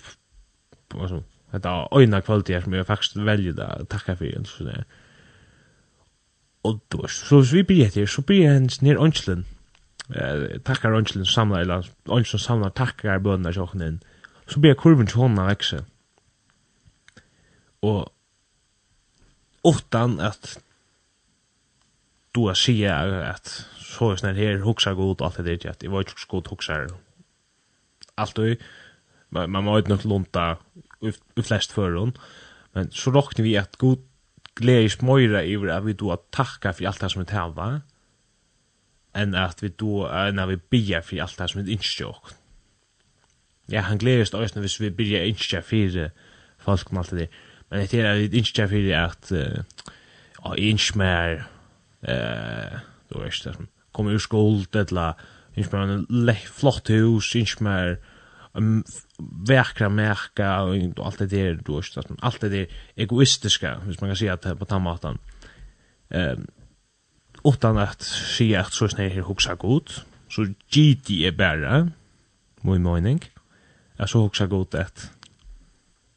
altså, 0.95 1.23
dette 1.53 1.69
øyne 1.97 2.23
kvaliteter 2.23 2.61
som 2.61 2.75
jeg 2.75 2.87
faktisk 2.87 3.17
velger 3.17 3.53
det, 3.53 3.89
takka 3.91 4.17
for 4.19 4.27
en 4.27 4.49
sånn 4.49 4.71
det. 4.71 4.85
Og 6.63 6.81
då, 6.93 7.07
så 7.09 7.41
hvis 7.41 7.55
vi 7.55 7.63
blir 7.63 7.87
etter, 7.87 8.07
så 8.07 8.23
blir 8.23 8.43
jeg 8.43 8.53
hans 8.53 8.83
nir 8.83 9.01
ønskelen, 9.01 9.47
eh, 10.13 10.59
takkar 10.67 10.99
ønskelen 10.99 11.27
samla, 11.27 11.61
eller 11.61 11.89
ønskelen 12.09 12.43
samla 12.43 12.71
takkar 12.77 13.23
bønner 13.25 13.55
sjåkene 13.57 13.87
inn, 13.87 14.03
så 14.47 14.61
blir 14.61 14.77
kurven 14.77 15.09
til 15.09 15.23
hånda 15.23 15.47
vekse. 15.49 15.85
Og 17.83 18.13
utan 19.65 20.21
at 20.21 20.59
du 22.35 22.47
har 22.47 22.55
sige 22.55 22.93
at 22.93 23.49
så 23.81 24.13
er 24.13 24.21
sånn 24.21 24.37
her, 24.37 24.61
hoksa 24.63 24.93
god, 24.95 25.23
alt 25.25 25.41
det 25.41 25.63
der, 25.65 25.73
at 25.73 25.83
jeg 25.83 25.91
var 25.91 26.05
ikke 26.05 26.21
så 26.21 26.29
god 26.31 26.53
hoksa, 26.53 26.77
alt 28.21 28.37
det, 28.37 28.61
man, 29.31 29.51
man 29.51 29.65
må 29.65 29.81
nok 29.81 30.05
lunta 30.05 30.57
i 31.03 31.43
flest 31.43 31.73
förrun. 31.73 32.17
Men 32.73 32.91
så 32.91 33.11
råknar 33.11 33.45
vi 33.45 33.57
att 33.57 33.77
god 33.77 33.99
glädjes 34.55 35.01
mojra 35.01 35.43
över 35.43 35.69
att 35.69 35.85
vi 35.85 35.93
då 35.93 36.17
tackar 36.17 36.73
för 36.73 36.85
allt 36.85 37.01
det 37.01 37.11
som 37.11 37.23
vi 37.23 37.27
tävlar 37.27 37.81
än 39.13 39.35
att 39.35 39.63
vi 39.63 39.69
då 39.69 40.09
när 40.33 40.47
vi 40.47 40.57
ber 40.57 41.01
för 41.01 41.21
allt 41.21 41.39
det 41.39 41.49
som 41.49 41.65
vi 41.65 41.73
inte 41.73 41.87
gör. 42.01 42.17
Ja, 43.67 43.81
han 43.81 43.99
glädjes 43.99 44.35
oss 44.35 44.55
när 44.55 44.81
vi 44.81 44.91
ber 44.91 45.25
inte 45.25 45.63
för 45.63 46.11
folk 46.59 46.93
och 46.93 46.99
allt 46.99 47.11
det 47.11 47.29
Men 47.69 47.87
det 47.87 47.95
är 47.95 48.15
inte 48.15 48.37
inte 48.37 48.69
för 48.69 48.93
att 48.95 49.33
ja, 50.43 50.57
inte 50.57 50.99
mer 50.99 51.47
eh 52.01 52.81
då 53.11 53.21
är 53.21 53.25
det 53.25 53.55
som 53.55 53.67
kommer 53.93 54.13
ur 54.13 54.19
skuld 54.19 54.77
eller 54.77 55.15
inte 55.55 55.77
mer 55.77 56.35
flott 56.35 56.91
hus, 56.91 57.37
inte 57.37 57.63
mer 57.63 57.99
um, 58.53 58.85
verkra 59.49 59.89
märka 59.89 60.63
och 60.63 61.07
allt 61.07 61.19
det 61.19 61.27
där 61.27 61.55
du 61.55 61.77
vet 61.77 61.97
att 61.97 62.11
allt 62.21 62.41
det 62.41 62.49
der 62.49 62.67
egoistiska 62.97 63.79
hvis 63.87 64.01
man 64.01 64.11
kan 64.11 64.17
säga 64.17 64.33
att 64.33 64.59
på 64.59 64.65
tamatan 64.65 65.19
ehm 66.11 66.47
utan 67.45 67.79
att 67.79 68.03
se 68.03 68.57
att 68.57 68.73
så 68.73 68.89
snär 68.89 69.09
här 69.09 69.23
huxa 69.23 69.55
gott 69.55 70.05
så 70.29 70.45
GT 70.45 71.11
är 71.11 71.33
bara 71.33 71.91
min 72.61 72.83
mening 72.83 73.21
så 74.07 74.23
huxa 74.23 74.47
gott 74.47 74.75
att 74.75 75.11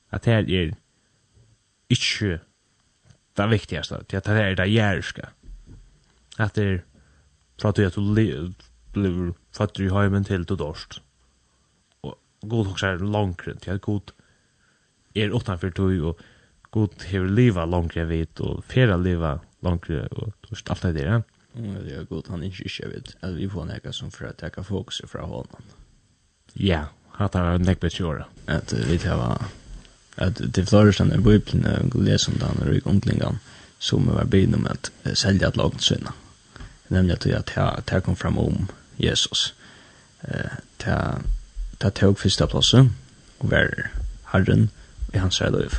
att 0.10 0.26
här 0.26 0.50
är 0.50 0.76
inte 1.88 2.40
det 3.34 3.48
viktigaste 3.48 3.96
att 3.98 4.10
det 4.10 4.28
är 4.28 4.56
det 4.56 4.66
järska. 4.66 5.30
Att 6.38 6.54
det 6.54 6.64
är 6.64 6.84
för 7.62 7.70
att 7.70 7.76
du 7.76 7.90
blir 8.94 9.34
fattig 9.52 9.86
i 9.86 9.90
heimen 9.90 10.24
till 10.24 10.44
du 10.46 10.56
dorst 10.56 11.02
god 12.50 12.68
huxar 12.68 12.98
långre 12.98 13.56
till 13.56 13.74
att 13.74 13.82
god 13.82 14.12
er 15.14 15.38
utanför 15.38 15.72
tog 15.72 16.04
og 16.04 16.20
god 16.72 17.04
hever 17.06 17.30
liva 17.30 17.66
långre 17.66 18.06
vit 18.06 18.40
og 18.40 18.64
fera 18.64 18.98
liva 18.98 19.40
långre 19.62 20.08
og 20.12 20.34
allt 20.70 20.82
det 20.82 20.94
där. 20.94 21.24
Mm, 21.56 21.74
det 21.84 21.98
er 21.98 22.04
god 22.04 22.30
han 22.30 22.44
ikki 22.44 22.64
inte 22.64 22.90
vet 22.90 23.16
at 23.22 23.36
vi 23.38 23.50
får 23.50 23.66
näka 23.66 23.92
som 23.92 24.12
fer 24.12 24.28
at 24.28 24.38
taka 24.38 24.64
fokus 24.64 25.02
frá 25.06 25.22
honom. 25.22 25.64
Ja, 26.54 26.86
hata 27.12 27.40
tar 27.40 27.58
näck 27.58 27.80
på 27.80 27.90
sure. 27.90 28.26
Att 28.46 28.74
vi 28.74 28.98
tar 28.98 29.42
att 30.16 30.54
det 30.56 30.66
florishan 30.66 31.14
i 31.14 31.18
Bibeln 31.18 31.66
er 31.66 32.04
läser 32.04 32.32
om 32.32 32.40
den 32.40 32.82
och 32.82 32.88
omkringan 32.88 33.40
som 33.80 34.06
var 34.06 34.26
bidna 34.26 34.58
selja 34.58 34.72
at 34.72 35.18
sälja 35.18 35.48
ett 35.48 35.56
lag 35.56 35.74
at 35.76 36.14
Nämligen 36.88 37.18
att 37.56 37.86
det 37.86 38.02
kom 38.02 38.16
fram 38.16 38.38
om 38.38 38.68
Jesus. 38.98 39.54
Eh, 40.22 40.52
ta 41.84 41.90
tog 41.90 42.16
fyrsta 42.20 42.46
plåse, 42.48 42.86
og 43.40 43.52
var 43.52 43.90
herren 44.32 44.70
i 45.14 45.18
hans 45.18 45.40
her 45.40 45.52
liv. 45.52 45.76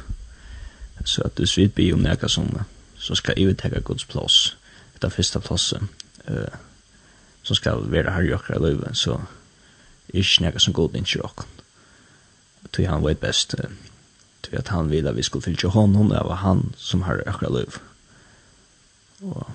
Så 1.05 1.22
at 1.24 1.38
du 1.38 1.46
svit 1.46 1.74
blir 1.74 1.94
om 1.94 2.05
nega 2.05 2.28
som, 2.28 2.50
så 3.00 3.16
skal 3.16 3.40
jeg 3.40 3.57
tega 3.59 3.80
Guds 3.80 4.05
plås, 4.05 4.57
etter 4.94 5.09
fyrsta 5.09 5.40
plåse, 5.40 5.80
uh, 6.28 6.61
som 7.42 7.57
skal 7.57 7.88
være 7.92 8.12
herre 8.12 8.28
i 8.28 8.36
okra 8.36 8.61
liv 8.61 8.84
så 8.92 9.16
er 10.09 10.20
ikke 10.20 10.44
nega 10.44 10.59
som 10.59 10.76
god 10.76 10.94
ikke 10.94 11.24
okra. 11.24 11.46
Tog 12.72 12.86
han 12.86 13.05
vet 13.05 13.20
best, 13.20 13.55
uh, 13.59 13.72
tog 14.42 14.61
at 14.61 14.68
han 14.68 14.90
ville 14.90 15.09
at 15.09 15.16
vi 15.16 15.22
skulle 15.22 15.42
fylltja 15.42 15.68
honom, 15.68 16.09
det 16.12 16.20
var 16.24 16.44
han 16.44 16.74
som 16.76 17.02
har 17.02 17.16
i 17.16 17.28
okra 17.28 17.48
løyv. 17.48 17.80
Og 19.22 19.50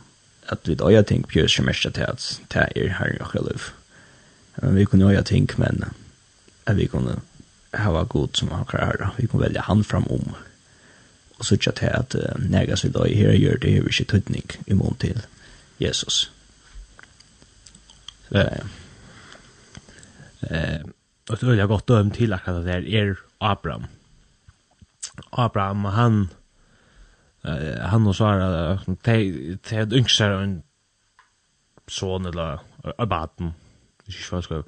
at 0.50 0.60
vi 0.66 0.76
da 0.76 0.90
jeg 0.90 1.06
tenk, 1.06 1.28
Bjørs, 1.28 1.56
som 1.56 1.70
er 1.70 1.74
til 1.74 2.02
at 2.02 2.42
det 2.54 2.68
er 2.76 2.94
herre 2.98 3.16
i 3.16 3.22
okra 3.22 3.42
liv. 3.42 3.72
Men 4.62 4.76
vi 4.76 4.86
kunne 4.86 5.06
jo 5.06 5.16
ha 5.16 5.22
ting, 5.22 5.50
men 5.58 5.84
at 6.70 6.78
vi 6.78 6.88
kunne 6.88 7.20
hava 7.74 8.04
god 8.04 8.38
som 8.38 8.52
han 8.52 8.66
kan 8.66 8.80
herre. 8.80 9.12
Vi 9.18 9.28
kunne 9.28 9.46
velja 9.46 9.62
han 9.68 9.84
fram 9.84 10.08
om. 10.10 10.34
Og 11.40 11.46
så 11.46 11.58
tja 11.58 11.72
til 11.72 11.92
at 11.94 12.16
uh, 12.16 12.50
negas 12.50 12.84
vi 12.84 12.90
da 12.94 13.06
i 13.08 13.16
her 13.16 13.38
gjør 13.38 13.62
det 13.62 13.72
her 13.72 13.86
vi 13.86 13.94
ikke 13.94 14.12
tøytning 14.12 14.52
i 14.68 14.74
mån 14.74 14.98
til 15.00 15.22
Jesus. 15.80 16.32
Så, 18.30 18.38
eh, 20.42 20.82
och 21.30 21.38
det 21.40 21.48
vil 21.48 21.58
jeg 21.58 21.68
godt 21.68 21.88
till 21.88 22.12
til 22.12 22.34
akkurat 22.34 22.66
det 22.66 22.74
her 22.74 23.10
er 23.10 23.16
Abraham. 23.42 23.86
Abraham, 25.32 25.86
han 25.86 26.30
eh, 27.46 27.80
han 27.80 28.08
och 28.08 28.16
Sara, 28.16 28.80
de 29.06 29.58
de 29.66 29.98
yngst 29.98 30.22
en 30.22 30.64
son 31.88 32.26
eller 32.26 32.58
arbeid, 32.98 33.52
ikke 34.08 34.30
hva 34.30 34.38
jeg 34.38 34.44
skal 34.44 34.64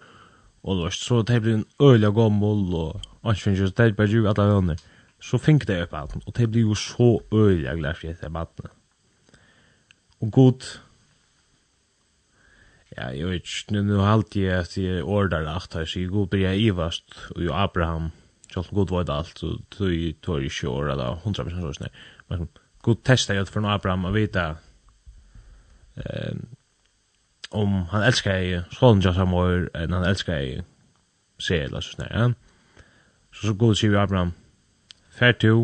Og 0.63 0.77
det 0.77 0.83
var 0.85 0.93
så 0.95 1.21
det 1.25 1.39
ble 1.41 1.57
en 1.57 1.65
øyla 1.81 2.11
gommel, 2.13 2.67
og 2.77 3.01
anskjønner, 3.25 3.73
det 3.77 3.95
ble 3.97 4.07
jo 4.11 4.27
alle 4.29 4.45
hønner. 4.51 4.83
Så 5.21 5.37
fink 5.41 5.67
det 5.69 5.79
opp 5.83 5.97
alt, 5.97 6.15
og 6.21 6.33
det 6.37 6.47
ble 6.51 6.65
jo 6.65 6.77
så 6.77 7.15
øyla 7.33 7.75
glad 7.77 7.97
for 7.97 8.11
etter 8.11 8.29
maten. 8.33 8.69
Og 10.21 10.31
god, 10.31 10.67
ja, 12.93 13.09
jeg 13.09 13.29
vet 13.29 13.45
ikke, 13.49 13.81
nå 13.81 13.99
har 14.01 14.17
alltid 14.19 14.41
jeg 14.45 14.69
sier 14.69 15.01
her, 15.01 15.85
så 15.85 15.99
jeg 15.99 16.09
god 16.13 16.27
blir 16.29 16.45
jeg 16.45 16.65
ivast, 16.69 17.17
og 17.35 17.43
jo 17.45 17.53
Abraham, 17.57 18.11
selv 18.51 18.67
om 18.69 18.75
god 18.81 18.93
var 18.93 19.03
det 19.03 19.15
alt, 19.15 19.39
så 19.39 19.55
tog 19.71 19.89
jeg 19.89 20.15
tog 20.21 20.41
jeg 20.41 20.51
ikke 20.51 20.69
året 20.69 20.97
da, 20.97 21.13
hundra 21.23 21.45
prosent 21.47 21.81
sånn, 21.81 22.01
men 22.29 22.49
god 22.85 23.01
testa 23.05 23.33
jeg 23.33 23.49
for 23.49 23.65
Abraham 23.65 24.05
og 24.09 24.13
vita, 24.17 24.47
eh, 25.97 26.37
om 27.51 27.85
han 27.91 28.05
elskar 28.07 28.39
jeg 28.39 28.63
sånn 28.75 29.01
ja 29.03 29.11
samår 29.15 29.67
enn 29.75 29.95
han 29.95 30.07
elskar 30.07 30.39
jeg 30.39 30.63
seg 31.41 31.67
eller 31.67 31.83
sånn. 31.83 32.05
Ja? 32.07 32.29
Så 33.35 33.49
så 33.49 33.55
god 33.57 33.79
sier 33.79 33.93
vi 33.93 33.99
Abraham, 33.99 34.33
fær 35.11 35.35
to 35.39 35.55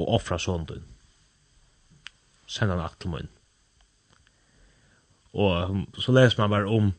og 0.00 0.10
offra 0.18 0.38
sånn 0.40 0.66
din. 0.68 0.84
Send 2.50 2.74
han 2.74 2.82
akt 2.84 3.00
til 3.02 3.14
munn. 3.14 3.30
Og 5.34 5.98
så 5.98 6.14
leser 6.14 6.42
man 6.42 6.52
bare 6.52 6.70
om 6.70 6.92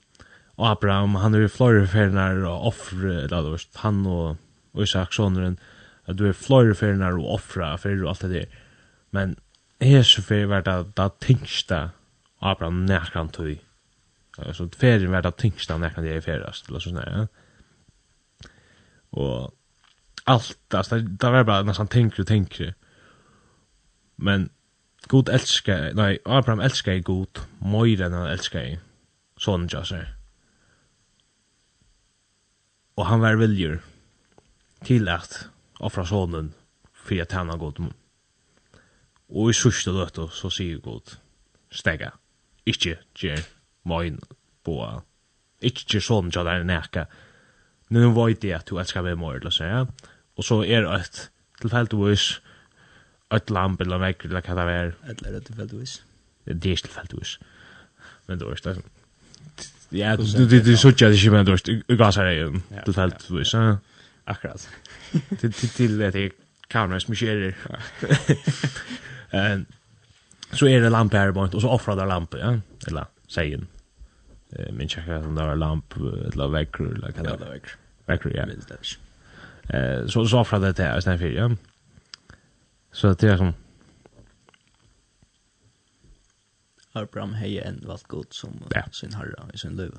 Abraham, 0.57 1.17
han 1.19 1.35
er 1.35 1.45
i 1.45 1.51
floreferdnar 1.51 2.41
og 2.47 2.69
offre, 2.71 3.25
eller 3.27 3.63
han 3.81 4.03
og 4.07 4.81
Isak 4.83 5.13
sonren, 5.15 5.57
at 6.07 6.17
du 6.19 6.25
er 6.27 6.37
floreferdnar 6.37 7.17
og 7.19 7.37
ofra 7.39 7.73
for 7.79 7.95
og 8.03 8.11
alt 8.11 8.25
det 8.25 8.31
der. 8.33 8.57
Men 9.15 9.37
hessu 9.83 10.21
fyrir 10.23 10.51
var 10.51 10.65
det 10.65 10.95
da 10.97 11.09
tingsta 11.23 11.89
Abraham 12.41 12.83
nekran 12.87 13.31
tøy 13.31 13.57
så 14.35 14.67
ferien 14.77 15.11
var 15.11 15.23
det 15.23 15.37
tyngst 15.39 15.71
av 15.71 15.79
nekna 15.79 16.03
det 16.03 16.15
er 16.15 16.23
ferast, 16.23 16.69
eller 16.69 16.83
sånn 16.83 16.99
her, 16.99 17.11
ja. 17.15 18.49
Og 19.15 19.53
allt, 20.27 20.59
altså, 20.73 20.99
det, 20.99 21.19
det 21.21 21.31
var 21.31 21.43
bara 21.47 21.63
nästan 21.63 21.87
tänkre 21.87 22.21
och 22.21 22.27
tänkre. 22.27 22.73
Men 24.15 24.49
god 25.07 25.29
älskar, 25.29 25.93
nej, 25.93 26.19
Abraham 26.25 26.59
älskar 26.59 26.91
i 26.91 26.99
god, 26.99 27.39
mojren 27.59 28.13
han 28.13 28.27
älskar 28.27 28.63
i, 28.63 28.79
sån 29.37 29.67
jasser. 29.67 30.15
Och 32.95 33.05
han 33.05 33.19
var 33.19 33.35
viljur 33.35 33.81
till 34.81 35.09
att 35.09 35.47
offra 35.79 36.05
sonen 36.05 36.53
för 36.93 37.21
att 37.21 37.31
han 37.31 37.49
har 37.49 37.57
gått. 37.57 37.77
Och 39.27 39.49
i 39.49 39.53
sørste 39.53 39.91
løtta 39.91 40.27
så 40.31 40.49
sier 40.53 40.77
god, 40.79 41.15
stega, 41.71 42.11
ikkje 42.65 42.99
gjer 43.17 43.41
Moin 43.85 44.19
boa. 44.65 45.03
Ikke 45.65 46.01
sånn 46.03 46.31
ja 46.33 46.43
der 46.45 46.65
nekka. 46.67 47.05
Nu 47.93 48.09
vet 48.15 48.43
jeg 48.43 48.57
at 48.57 48.67
du 48.69 48.79
elskar 48.81 49.05
meg 49.05 49.19
mer, 49.21 49.43
la 49.45 49.53
seg, 49.53 49.69
ja. 49.69 50.11
Og 50.35 50.45
så 50.49 50.63
er 50.65 50.85
det 50.85 50.99
et 50.99 51.21
tilfeldigvis 51.61 52.25
et 53.33 53.49
lamp 53.49 53.81
eller 53.81 54.01
vekk, 54.01 54.27
eller 54.27 54.45
hva 54.45 54.55
det 54.57 54.73
er. 54.73 54.91
Eller 55.11 55.39
et 55.39 55.47
tilfeldigvis. 55.49 55.95
Det 56.45 56.71
er 56.71 56.83
tilfeldigvis. 56.85 57.37
Men 58.27 58.41
du 58.41 58.45
er 58.49 58.59
ikke. 58.59 58.75
Ja, 59.95 60.15
du 60.17 60.25
du 60.25 60.59
du 60.59 60.75
så 60.77 60.91
jag 60.97 61.11
det 61.13 61.31
men 61.31 61.45
du 61.45 61.51
då 61.51 61.57
du 61.65 61.95
det 61.95 62.83
till 62.85 62.93
fält 62.93 63.27
du 63.27 63.45
så. 63.45 63.77
Akkurat. 64.25 64.69
Till 65.39 65.53
till 65.53 65.69
till 65.69 65.97
det 65.97 66.31
kameran 66.67 67.01
som 67.01 67.15
kör. 67.15 67.53
Eh 69.31 69.59
så 70.51 70.67
är 70.67 70.81
det 70.81 70.89
lamp 70.89 71.13
här 71.13 71.31
bort 71.31 71.53
och 71.53 71.61
så 71.61 71.69
offrar 71.69 71.95
där 71.95 72.05
lamp 72.05 72.33
ja. 72.33 72.59
Eller 72.87 73.05
sägen 73.27 73.67
eh 74.55 74.73
men 74.73 74.89
checka 74.89 75.19
om 75.19 75.35
där 75.35 75.55
lamp 75.55 75.95
eller 75.95 76.47
väcker 76.47 76.83
eller 76.83 77.11
kan 77.11 77.23
det 77.23 77.37
väcker. 77.37 77.71
Väcker 78.05 78.35
ja. 78.35 78.45
Minst 78.45 78.69
det. 78.69 78.97
Eh 79.77 80.07
så 80.07 80.27
så 80.27 80.43
från 80.43 80.61
det 80.61 80.73
där 80.73 80.99
sen 81.01 81.19
för 81.19 81.27
ja. 81.27 81.51
Så 82.91 83.13
det 83.13 83.23
är 83.23 83.37
som 83.37 83.53
Abraham 86.91 87.33
heje 87.33 87.61
en 87.61 87.83
vart 87.87 88.07
god 88.07 88.27
som 88.29 88.51
sin 88.91 89.13
herre 89.13 89.49
i 89.53 89.57
sin 89.57 89.75
löv. 89.75 89.97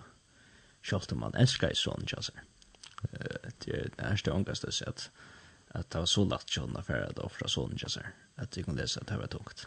Schaft 0.83 1.13
man 1.13 1.35
älskar 1.35 1.71
son 1.75 2.05
Joseph. 2.07 2.39
Eh 3.13 3.51
det 3.65 3.73
är 3.99 4.21
det 4.25 4.31
ångaste 4.31 4.73
sätt 4.73 5.11
att 5.77 5.91
det 5.91 5.99
var 5.99 6.07
så 6.07 6.25
lätt 6.25 6.49
kjønna 6.49 6.83
for 6.83 7.05
at 7.05 7.19
offra 7.21 7.49
sånn 7.51 7.75
ikke 7.77 7.91
ser, 7.93 8.13
at 8.41 8.57
jeg 8.57 8.67
kunne 8.67 8.81
lese 8.81 9.03
at 9.03 9.11
det 9.11 9.19
var 9.21 9.33
tungt. 9.33 9.67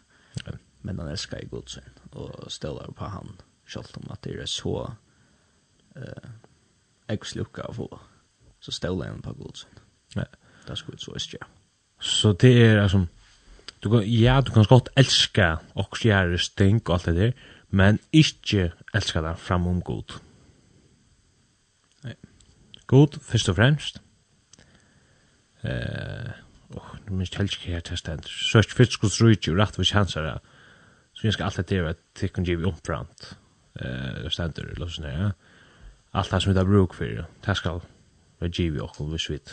Men 0.82 1.00
han 1.00 1.12
elsker 1.12 1.44
i 1.44 1.50
godsen, 1.52 1.86
og 2.12 2.48
støler 2.52 2.92
på 2.96 3.10
han, 3.14 3.36
selv 3.70 4.02
om 4.02 4.10
at 4.12 4.24
det 4.26 4.40
er 4.42 4.50
så 4.50 4.90
eg 7.10 7.18
ekslukka 7.18 7.66
av 7.70 7.80
henne, 7.80 8.02
så 8.60 8.74
stål 8.76 9.06
en 9.06 9.24
på 9.24 9.34
godsen. 9.40 9.80
Ja. 10.16 10.28
Det 10.68 10.78
skulle 10.78 11.00
så 11.02 11.16
ikke 11.18 11.38
gjøre. 11.38 11.50
Så 12.00 12.34
det 12.34 12.52
er 12.64 12.82
altså, 12.82 13.06
du 13.84 13.90
kan, 13.90 14.04
ja, 14.04 14.42
du 14.42 14.52
kan 14.52 14.68
godt 14.70 14.90
og 14.96 15.60
oksjære 15.76 16.38
stink 16.38 16.90
og 16.90 16.96
alt 16.96 17.06
det 17.06 17.16
der, 17.16 17.32
men 17.70 18.00
ikke 18.12 18.72
elska 18.94 19.22
det 19.22 19.40
framom 19.40 19.82
god. 19.82 20.20
Nei. 22.04 22.16
God, 22.88 23.20
først 23.22 23.50
og 23.50 23.56
fremst. 23.56 24.02
Eh, 25.64 26.32
åh, 26.76 26.96
nu 27.08 27.16
minst 27.16 27.36
helst 27.36 27.60
ikke 27.60 27.74
her 27.74 27.80
til 27.80 27.98
stendt. 27.98 28.28
Sørt 28.28 28.72
fyrst 28.72 29.00
gods 29.00 29.22
rujtju, 29.22 29.56
rett 29.56 29.76
hvis 29.76 29.92
kjansere. 29.92 30.40
Så 31.14 31.28
jeg 31.28 31.34
skal 31.34 31.50
alltid 31.50 31.64
det 31.64 31.84
være 31.84 32.00
tikkun 32.16 32.46
givet 32.46 32.66
omframt. 32.66 33.32
Ja 33.34 33.49
eh 33.82 34.30
ständer 34.30 34.64
eller 34.66 34.88
så 34.88 35.02
där. 35.02 35.34
Allt 36.12 36.32
det 36.32 36.42
som 36.42 36.54
vi 36.54 36.60
har 36.60 36.66
bruk 36.66 36.94
för. 36.94 37.26
Det 37.46 37.56
ska 37.56 37.82
vi 38.40 38.52
ge 38.54 38.70
vi 38.70 38.80
också 38.80 39.04
vi 39.04 39.18
vid. 39.30 39.50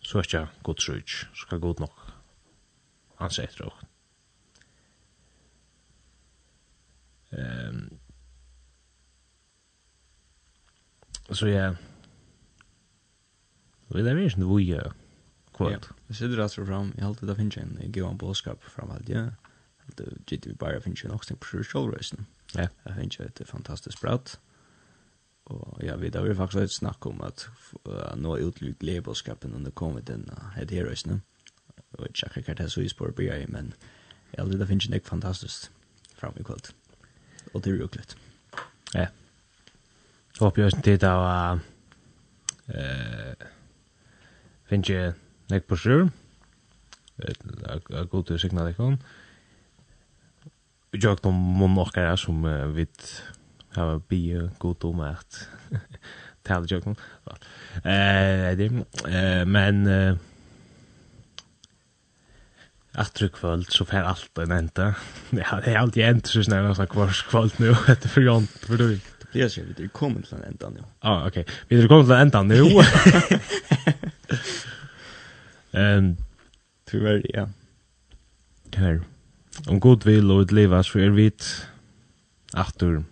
Så 0.00 0.18
att 0.18 0.32
jag 0.32 0.48
gott 0.62 0.82
sjukt. 0.82 1.10
Så 1.34 1.46
ska 1.46 1.56
gott 1.56 1.78
nog. 1.78 1.90
Han 3.16 3.30
säger 3.30 3.50
det 3.58 3.64
också. 3.64 3.86
Ehm 7.30 7.98
Så 11.30 11.48
ja. 11.48 11.74
Vi 13.88 14.02
där 14.02 14.14
visst 14.14 14.36
nu 14.36 14.44
vi 14.44 14.80
kvart. 15.54 15.88
Det 16.06 16.14
sitter 16.14 16.38
alltså 16.38 16.66
fram. 16.66 16.92
Jag 16.96 17.04
håller 17.04 17.26
det 17.26 17.34
finns 17.36 17.56
en 17.56 17.92
gåvan 17.92 18.16
boskap 18.16 18.64
framförallt, 18.64 19.08
ja 19.08 19.30
det 19.94 20.04
gitt 20.26 20.46
vi 20.46 20.54
bara 20.54 20.80
finns 20.80 21.04
ju 21.04 21.10
också 21.10 21.36
på 21.36 21.64
showresen. 21.64 22.26
Ja. 22.54 22.68
Jeg 22.86 22.94
finns 22.94 23.16
det 23.16 23.40
et 23.40 23.48
fantastiskt 23.48 24.00
prat. 24.00 24.40
Och 25.44 25.82
jag 25.82 25.96
vi 25.98 26.10
da 26.10 26.22
vil 26.22 26.36
faktiskt 26.36 26.60
litt 26.60 26.72
snakke 26.72 27.08
om 27.08 27.20
att 27.20 27.48
nå 28.16 28.36
ut 28.38 28.60
lik 28.60 28.82
leverskapen 28.82 29.54
under 29.54 29.70
covid-19 29.70 30.50
här 30.54 30.64
det 30.64 30.84
resen. 30.84 31.22
Och 31.90 32.06
jag 32.22 32.44
det 32.46 32.60
er 32.60 32.68
så 32.68 32.80
ispår 32.80 33.10
på 33.10 33.22
jeg, 33.22 33.48
men 33.48 33.74
ja 34.32 34.44
det 34.44 34.66
finns 34.66 34.86
ju 34.86 34.90
näck 34.90 35.06
fantastiskt 35.06 35.70
fram 36.14 36.32
i 36.40 36.42
kveld. 36.42 36.72
Och 37.52 37.62
det 37.62 37.70
är 37.70 37.74
roligt. 37.76 38.16
Ja. 38.94 39.06
Så 40.34 40.44
hoppas 40.44 40.58
jeg 40.58 40.64
også 40.66 40.80
det 40.84 41.02
var 41.02 41.60
eh 42.68 43.34
finns 44.68 44.88
ju 44.88 45.12
näck 45.48 45.66
på 45.66 45.76
sjön. 45.76 46.10
Jag 47.90 48.08
går 48.08 48.22
till 48.22 48.38
signalerar 48.38 48.98
jag 50.90 51.18
de 51.22 51.34
monarkar 51.34 52.16
som 52.16 52.44
uh, 52.44 52.66
vet 52.66 53.22
har 53.72 53.98
bi 54.08 54.50
god 54.58 54.84
om 54.84 55.00
att 55.00 55.48
tala 56.42 56.66
jag 56.68 56.84
kom. 56.84 56.96
Eh 57.74 58.56
det 58.56 58.70
eh 59.08 59.44
men 59.46 59.86
eh 59.86 60.16
Atru 62.98 63.28
kvöld 63.28 63.66
så 63.70 63.84
får 63.84 63.96
allt 63.96 64.38
en 64.38 64.50
änta. 64.50 64.94
Ja, 65.30 65.60
det 65.64 65.70
är 65.72 65.78
alltid 65.78 66.04
änt 66.04 66.26
så 66.26 66.42
snälla 66.42 66.74
så 66.74 66.86
kvars 66.86 67.22
kvöld 67.22 67.52
nu 67.56 67.70
efter 67.88 68.08
för 68.08 68.20
Jon 68.20 68.46
för 68.46 68.76
du. 68.76 68.94
Det 68.94 69.32
blir 69.32 69.48
så 69.48 69.60
vi 69.76 69.84
är 69.84 69.88
kommit 69.88 70.26
till 70.28 70.36
en 70.36 70.42
ända 70.42 70.70
nu. 70.70 70.80
Ja, 71.00 71.26
okej. 71.28 71.46
Vi 71.68 71.82
är 71.82 71.88
kommit 71.88 72.06
till 72.06 72.14
en 72.14 72.20
ända 72.20 72.42
nu. 72.42 72.62
Ehm 75.72 76.16
tyvärr 76.90 77.22
ja. 77.34 77.48
Tyvärr 78.70 79.00
om 79.68 79.80
god 79.80 80.04
vil 80.04 80.30
og 80.30 80.44
utlivas 80.44 80.90
for 80.90 81.00
er 81.00 81.14
vit 81.16 81.44
aftur 82.54 83.02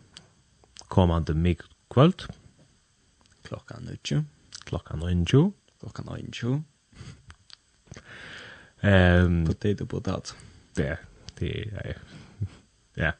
kommande 0.89 1.35
mig 1.35 1.59
kvöld. 1.91 2.27
Klokka 3.45 3.75
9. 3.81 4.25
Klokka 4.67 4.97
9. 4.97 5.53
Klokka 5.81 6.03
9. 6.03 6.63
Ehm 8.83 9.47
potato 9.47 9.87
potato. 9.87 10.35
Det 10.77 10.99
det 11.39 11.69
är 11.73 11.99
ja. 12.95 13.13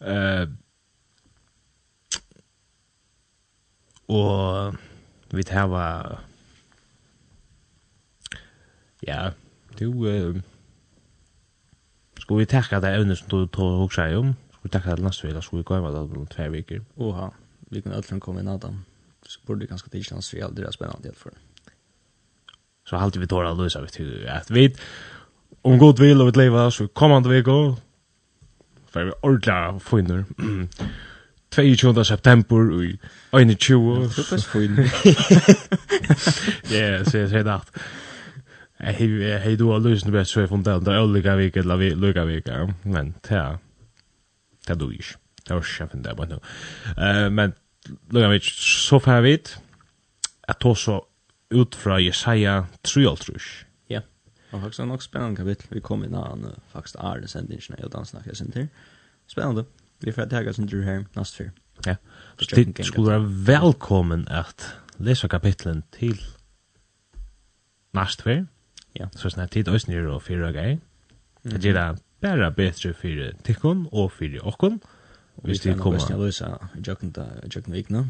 Eh 0.00 0.48
och 4.06 4.74
vi 5.30 5.42
tar 5.44 5.66
va 5.66 6.18
Ja, 9.00 9.32
du 9.78 9.86
uh, 9.86 10.42
Ska 12.26 12.34
vi 12.34 12.46
tacka 12.46 12.80
det 12.80 12.94
ämnet 12.94 13.18
som 13.18 13.28
du 13.28 13.46
tog 13.46 13.82
och 13.84 13.92
säger 13.92 14.16
om? 14.16 14.34
Ska 14.50 14.58
vi 14.62 14.68
tacka 14.68 14.96
det 14.96 15.02
nästa 15.02 15.26
vecka? 15.26 15.42
Ska 15.42 15.56
vi 15.56 15.62
gå 15.62 15.80
med 15.80 15.92
det 15.92 15.98
om 15.98 16.26
två 16.26 16.48
veckor? 16.50 16.84
Oha, 16.94 17.30
vi 17.70 17.82
kan 17.82 17.92
ödlan 17.92 18.20
komma 18.20 18.40
in 18.40 18.48
Adam. 18.48 18.84
Så 19.26 19.40
borde 19.46 19.60
det 19.60 19.66
ganska 19.66 19.90
tidigt 19.90 20.10
hans 20.10 20.34
real, 20.34 20.54
det 20.54 20.62
är 20.62 20.70
spännande 20.70 21.08
helt 21.08 21.18
för 21.18 21.30
det. 21.30 21.36
Så 22.88 22.96
alltid 22.96 23.20
vi 23.20 23.28
tårar 23.28 23.52
att 23.52 23.58
lösa 23.58 23.80
vi 23.80 23.88
till 23.88 24.28
att 24.28 24.50
vi 24.50 24.76
om 25.62 25.78
god 25.78 25.98
vill 25.98 26.20
och 26.20 26.28
vi 26.28 26.32
lever 26.32 26.70
så 26.70 26.88
kommande 26.88 27.28
veckor 27.28 27.76
för 28.90 29.04
vi 29.04 29.12
ordla 29.22 29.80
finner. 29.80 30.24
22. 31.76 32.04
september 32.04 32.82
i 32.84 32.98
21. 33.32 33.48
Det 33.48 34.22
är 34.22 34.30
bäst 34.30 34.46
fin. 34.46 34.90
Ja, 36.62 37.04
så 37.04 37.18
är 37.18 37.44
det. 37.44 37.60
Jeg 38.80 39.40
har 39.42 39.50
jo 39.56 39.78
løsende 39.78 40.12
best 40.12 40.30
så 40.30 40.40
jeg 40.40 40.48
funnet 40.48 40.68
at 40.68 40.84
det 40.84 40.92
er 40.94 41.04
ulike 41.04 41.36
vik 41.36 41.56
eller 41.56 41.76
lykka 41.96 42.24
vik, 42.28 42.48
men 42.84 43.14
ta, 43.24 43.56
ta 44.66 44.74
du 44.74 44.90
ikke. 44.90 45.16
Det 45.46 45.54
var 45.54 45.62
ikke 45.62 45.82
jeg 45.82 45.90
finner 45.90 46.10
det 46.10 46.16
på 46.18 46.26
nå. 46.28 46.38
Men 47.32 47.54
lykka 48.12 48.28
vik, 48.34 48.50
så 48.52 48.98
får 48.98 49.12
jeg 49.12 49.24
vite 49.24 49.62
at 50.48 50.58
det 50.60 50.70
også 50.70 50.98
ut 51.56 51.74
fra 51.74 51.96
Jesaja 52.02 52.64
3,5. 52.88 53.64
Ja, 53.90 54.00
og 54.52 54.60
faktisk 54.60 54.80
er 54.80 54.90
nok 54.90 55.02
spennende 55.02 55.36
kapittel. 55.36 55.68
Vi 55.70 55.80
kom 55.80 56.04
inn 56.04 56.14
an 56.14 56.44
faktisk 56.72 56.96
er 57.00 57.20
det 57.22 57.30
sendingen 57.30 57.78
jeg 57.78 57.92
dansen 57.92 58.20
jeg 58.26 58.36
sender. 58.36 58.66
Spennende. 59.26 59.64
Vi 60.04 60.12
får 60.12 60.26
ta 60.26 60.36
tega 60.36 60.52
sender 60.52 60.82
her 60.84 61.04
nast 61.16 61.36
fyr. 61.38 61.48
Ja, 61.86 61.96
så 62.38 62.56
det 62.56 62.86
skulle 62.86 63.12
være 63.12 63.46
velkommen 63.46 64.26
at 64.28 64.76
lesa 64.98 65.28
kapitlen 65.28 65.82
til 65.92 66.20
nast 67.94 68.22
fyr. 68.22 68.44
Ja, 68.96 69.08
så 69.16 69.30
snart 69.30 69.52
tid 69.52 69.68
oss 69.68 69.88
nere 69.88 70.14
og 70.14 70.22
fyra 70.24 70.52
gøy. 70.54 70.78
Det 71.44 71.60
gjør 71.64 71.76
det 71.76 72.02
bare 72.24 72.50
bedre 72.56 72.94
for 72.96 73.42
tikkun 73.44 73.86
og 73.92 74.10
for 74.12 74.38
okkun. 74.42 74.80
Hvis 75.44 75.60
de 75.60 75.74
kommer... 75.74 76.00
Vi 76.00 76.06
kan 76.08 76.20
løse 76.20 76.48
jøkken 77.54 77.72
vikna. 77.72 78.06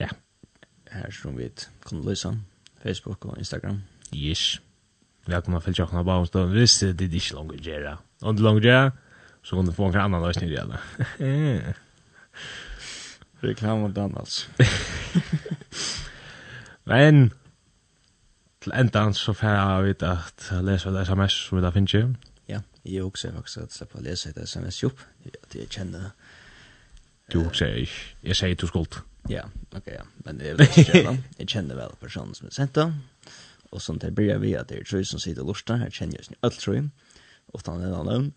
Ja. 0.00 0.08
Her 0.92 1.10
som 1.10 1.36
vi 1.38 1.50
kan 1.88 2.04
løse. 2.06 2.32
Facebook 2.82 3.24
og 3.26 3.38
Instagram. 3.38 3.82
Yes. 4.14 4.60
Velkommen 5.26 5.58
å 5.58 5.64
følge 5.64 5.82
jøkken 5.82 5.98
av 6.00 6.06
Baumstånd. 6.06 6.54
Hvis 6.54 6.78
det 6.86 7.10
er 7.10 7.18
ikke 7.18 7.34
langt 7.34 7.66
gjør 7.66 7.84
det. 7.90 7.96
Om 8.22 8.36
det 8.36 8.46
langer 8.46 8.68
gjør 8.70 8.90
så 9.42 9.56
kan 9.56 9.66
du 9.66 9.72
få 9.72 9.86
en 9.88 9.96
annan 9.96 10.22
løsning 10.22 10.50
nere 10.52 10.66
det. 10.68 11.74
Reklam 13.42 13.82
og 13.86 13.96
dans, 13.96 14.14
altså. 14.18 14.46
Men 16.90 17.32
til 18.68 18.80
endan 18.80 19.14
så 19.14 19.32
får 19.32 19.82
vi 19.82 19.94
at 20.04 20.48
lesa 20.64 20.90
et 20.90 21.06
sms 21.06 21.32
som 21.32 21.58
vi 21.58 21.62
da 21.64 21.70
finner. 21.72 22.14
Ja, 22.48 22.60
jeg 22.84 23.04
også 23.04 23.30
faktisk 23.32 23.62
at 23.62 23.72
slipper 23.72 24.00
å 24.00 24.02
lese 24.04 24.30
et 24.30 24.40
sms 24.44 24.82
opp, 24.84 25.00
at 25.26 25.54
jeg 25.54 25.68
kjenner... 25.72 26.10
Du 27.32 27.42
også, 27.44 27.66
jeg, 27.66 27.88
jeg 28.24 28.36
sier 28.36 28.56
du 28.56 28.66
skuld. 28.66 29.00
Ja, 29.28 29.42
ok, 29.76 29.88
ja, 29.92 30.04
men 30.24 30.38
det 30.40 30.50
er 30.50 30.56
vel 30.56 30.68
ikke 30.68 31.02
det, 31.04 31.16
jeg 31.38 31.48
kjenner 31.52 31.76
vel 31.76 31.96
personen 32.00 32.32
som 32.36 32.48
er 32.48 32.54
sendt 32.56 32.76
da, 32.78 32.86
og 33.68 33.82
sånn 33.84 34.00
til 34.00 34.14
bryr 34.16 34.40
vi 34.40 34.54
at 34.56 34.70
det 34.70 34.78
er 34.80 34.88
tru 34.88 35.02
som 35.04 35.20
sitter 35.20 35.44
og 35.44 35.52
lorsta, 35.52 35.76
her 35.82 35.92
kjenner 35.92 36.16
jeg 36.16 36.30
sin 36.30 36.38
alt 36.40 36.56
trøy, 36.62 36.86
utan 37.52 37.84
en 37.84 37.96
annen, 37.98 38.30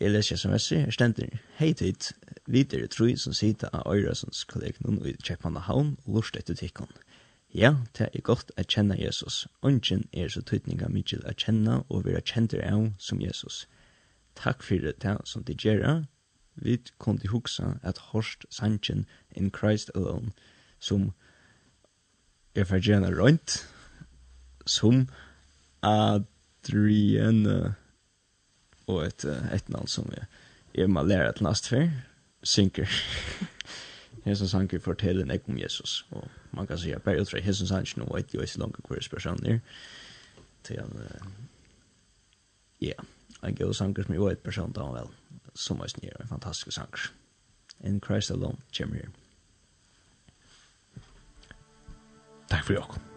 jeg 0.00 0.10
leser 0.10 0.40
sms, 0.40 0.68
her 0.74 0.94
stender, 0.94 1.38
hei 1.60 1.70
tid, 1.78 2.10
videre 2.50 2.90
tru 2.90 3.12
som 3.14 3.34
sitter 3.34 3.70
av 3.70 3.86
øyresens 3.94 4.42
kollegnum 4.50 4.98
i 5.06 5.14
Kjeppmanna 5.22 5.62
havn, 5.68 5.94
lorsta 6.10 6.42
etter 6.42 6.58
tikkene. 6.58 7.05
Ja, 7.56 7.70
det 7.96 8.10
er 8.12 8.20
godt 8.20 8.50
å 8.60 8.62
kjenne 8.68 8.98
Jesus. 9.00 9.46
Ungen 9.64 10.02
er 10.12 10.28
så 10.28 10.42
tydninga 10.44 10.90
mykje 10.92 11.22
å 11.24 11.32
kjenne 11.40 11.78
og 11.88 12.04
være 12.04 12.20
kjenter 12.20 12.60
av 12.60 12.90
som 13.00 13.22
Jesus. 13.24 13.62
Takk 14.36 14.60
for 14.60 14.84
det 14.84 15.14
som 15.24 15.44
de 15.48 15.56
gjør. 15.56 16.04
Vi 16.60 16.76
kom 17.00 17.16
til 17.16 17.32
huksa 17.32 17.78
at 17.80 18.02
Horst 18.10 18.44
Sanchen 18.52 19.06
in 19.32 19.48
Christ 19.48 19.88
alone 19.94 20.34
som 20.84 21.14
er 22.52 22.68
forgjerne 22.68 23.14
rønt 23.16 23.62
som 24.68 25.06
Adrienne 25.80 27.58
og 28.84 29.00
et, 29.06 29.24
et 29.24 29.68
navn 29.72 29.88
som 29.88 30.12
jeg, 30.12 30.28
jeg 30.76 30.92
må 30.92 31.08
lære 31.08 31.32
et 31.32 31.40
last 31.40 31.72
for 31.72 31.88
synker 32.44 32.84
hesen 34.26 34.48
sanker 34.48 34.82
forteller 34.82 35.22
en 35.22 35.40
om 35.48 35.58
Jesus. 35.58 36.06
Og 36.10 36.28
man 36.52 36.66
kan 36.66 36.78
säga, 36.78 36.98
bare 36.98 37.20
ut 37.20 37.30
fra 37.30 37.40
hesen 37.40 37.66
sanker, 37.66 37.98
nå 37.98 38.08
vet 38.14 38.34
jo 38.34 38.40
ikke 38.40 38.58
langt 38.58 38.88
hver 38.88 39.02
spørsmål 39.02 39.42
der. 39.44 39.58
Til 40.64 40.80
han, 40.80 41.02
ja, 42.80 42.92
en 43.44 43.54
god 43.54 43.74
sanker 43.74 44.02
som 44.02 44.14
jo 44.14 44.26
er 44.26 44.30
et 44.30 44.38
person 44.38 44.72
da 44.72 44.84
han 44.84 44.94
vel, 44.94 45.12
som 45.54 45.80
er 45.80 45.86
snir, 45.86 46.16
en 46.20 46.28
fantastisk 46.28 46.72
sanker. 46.72 47.12
In 47.84 48.00
Christ 48.00 48.30
alone, 48.30 48.58
kommer 48.78 48.96
her. 48.96 49.12
Takk 52.48 52.64
for 52.64 52.72
dere. 52.72 53.15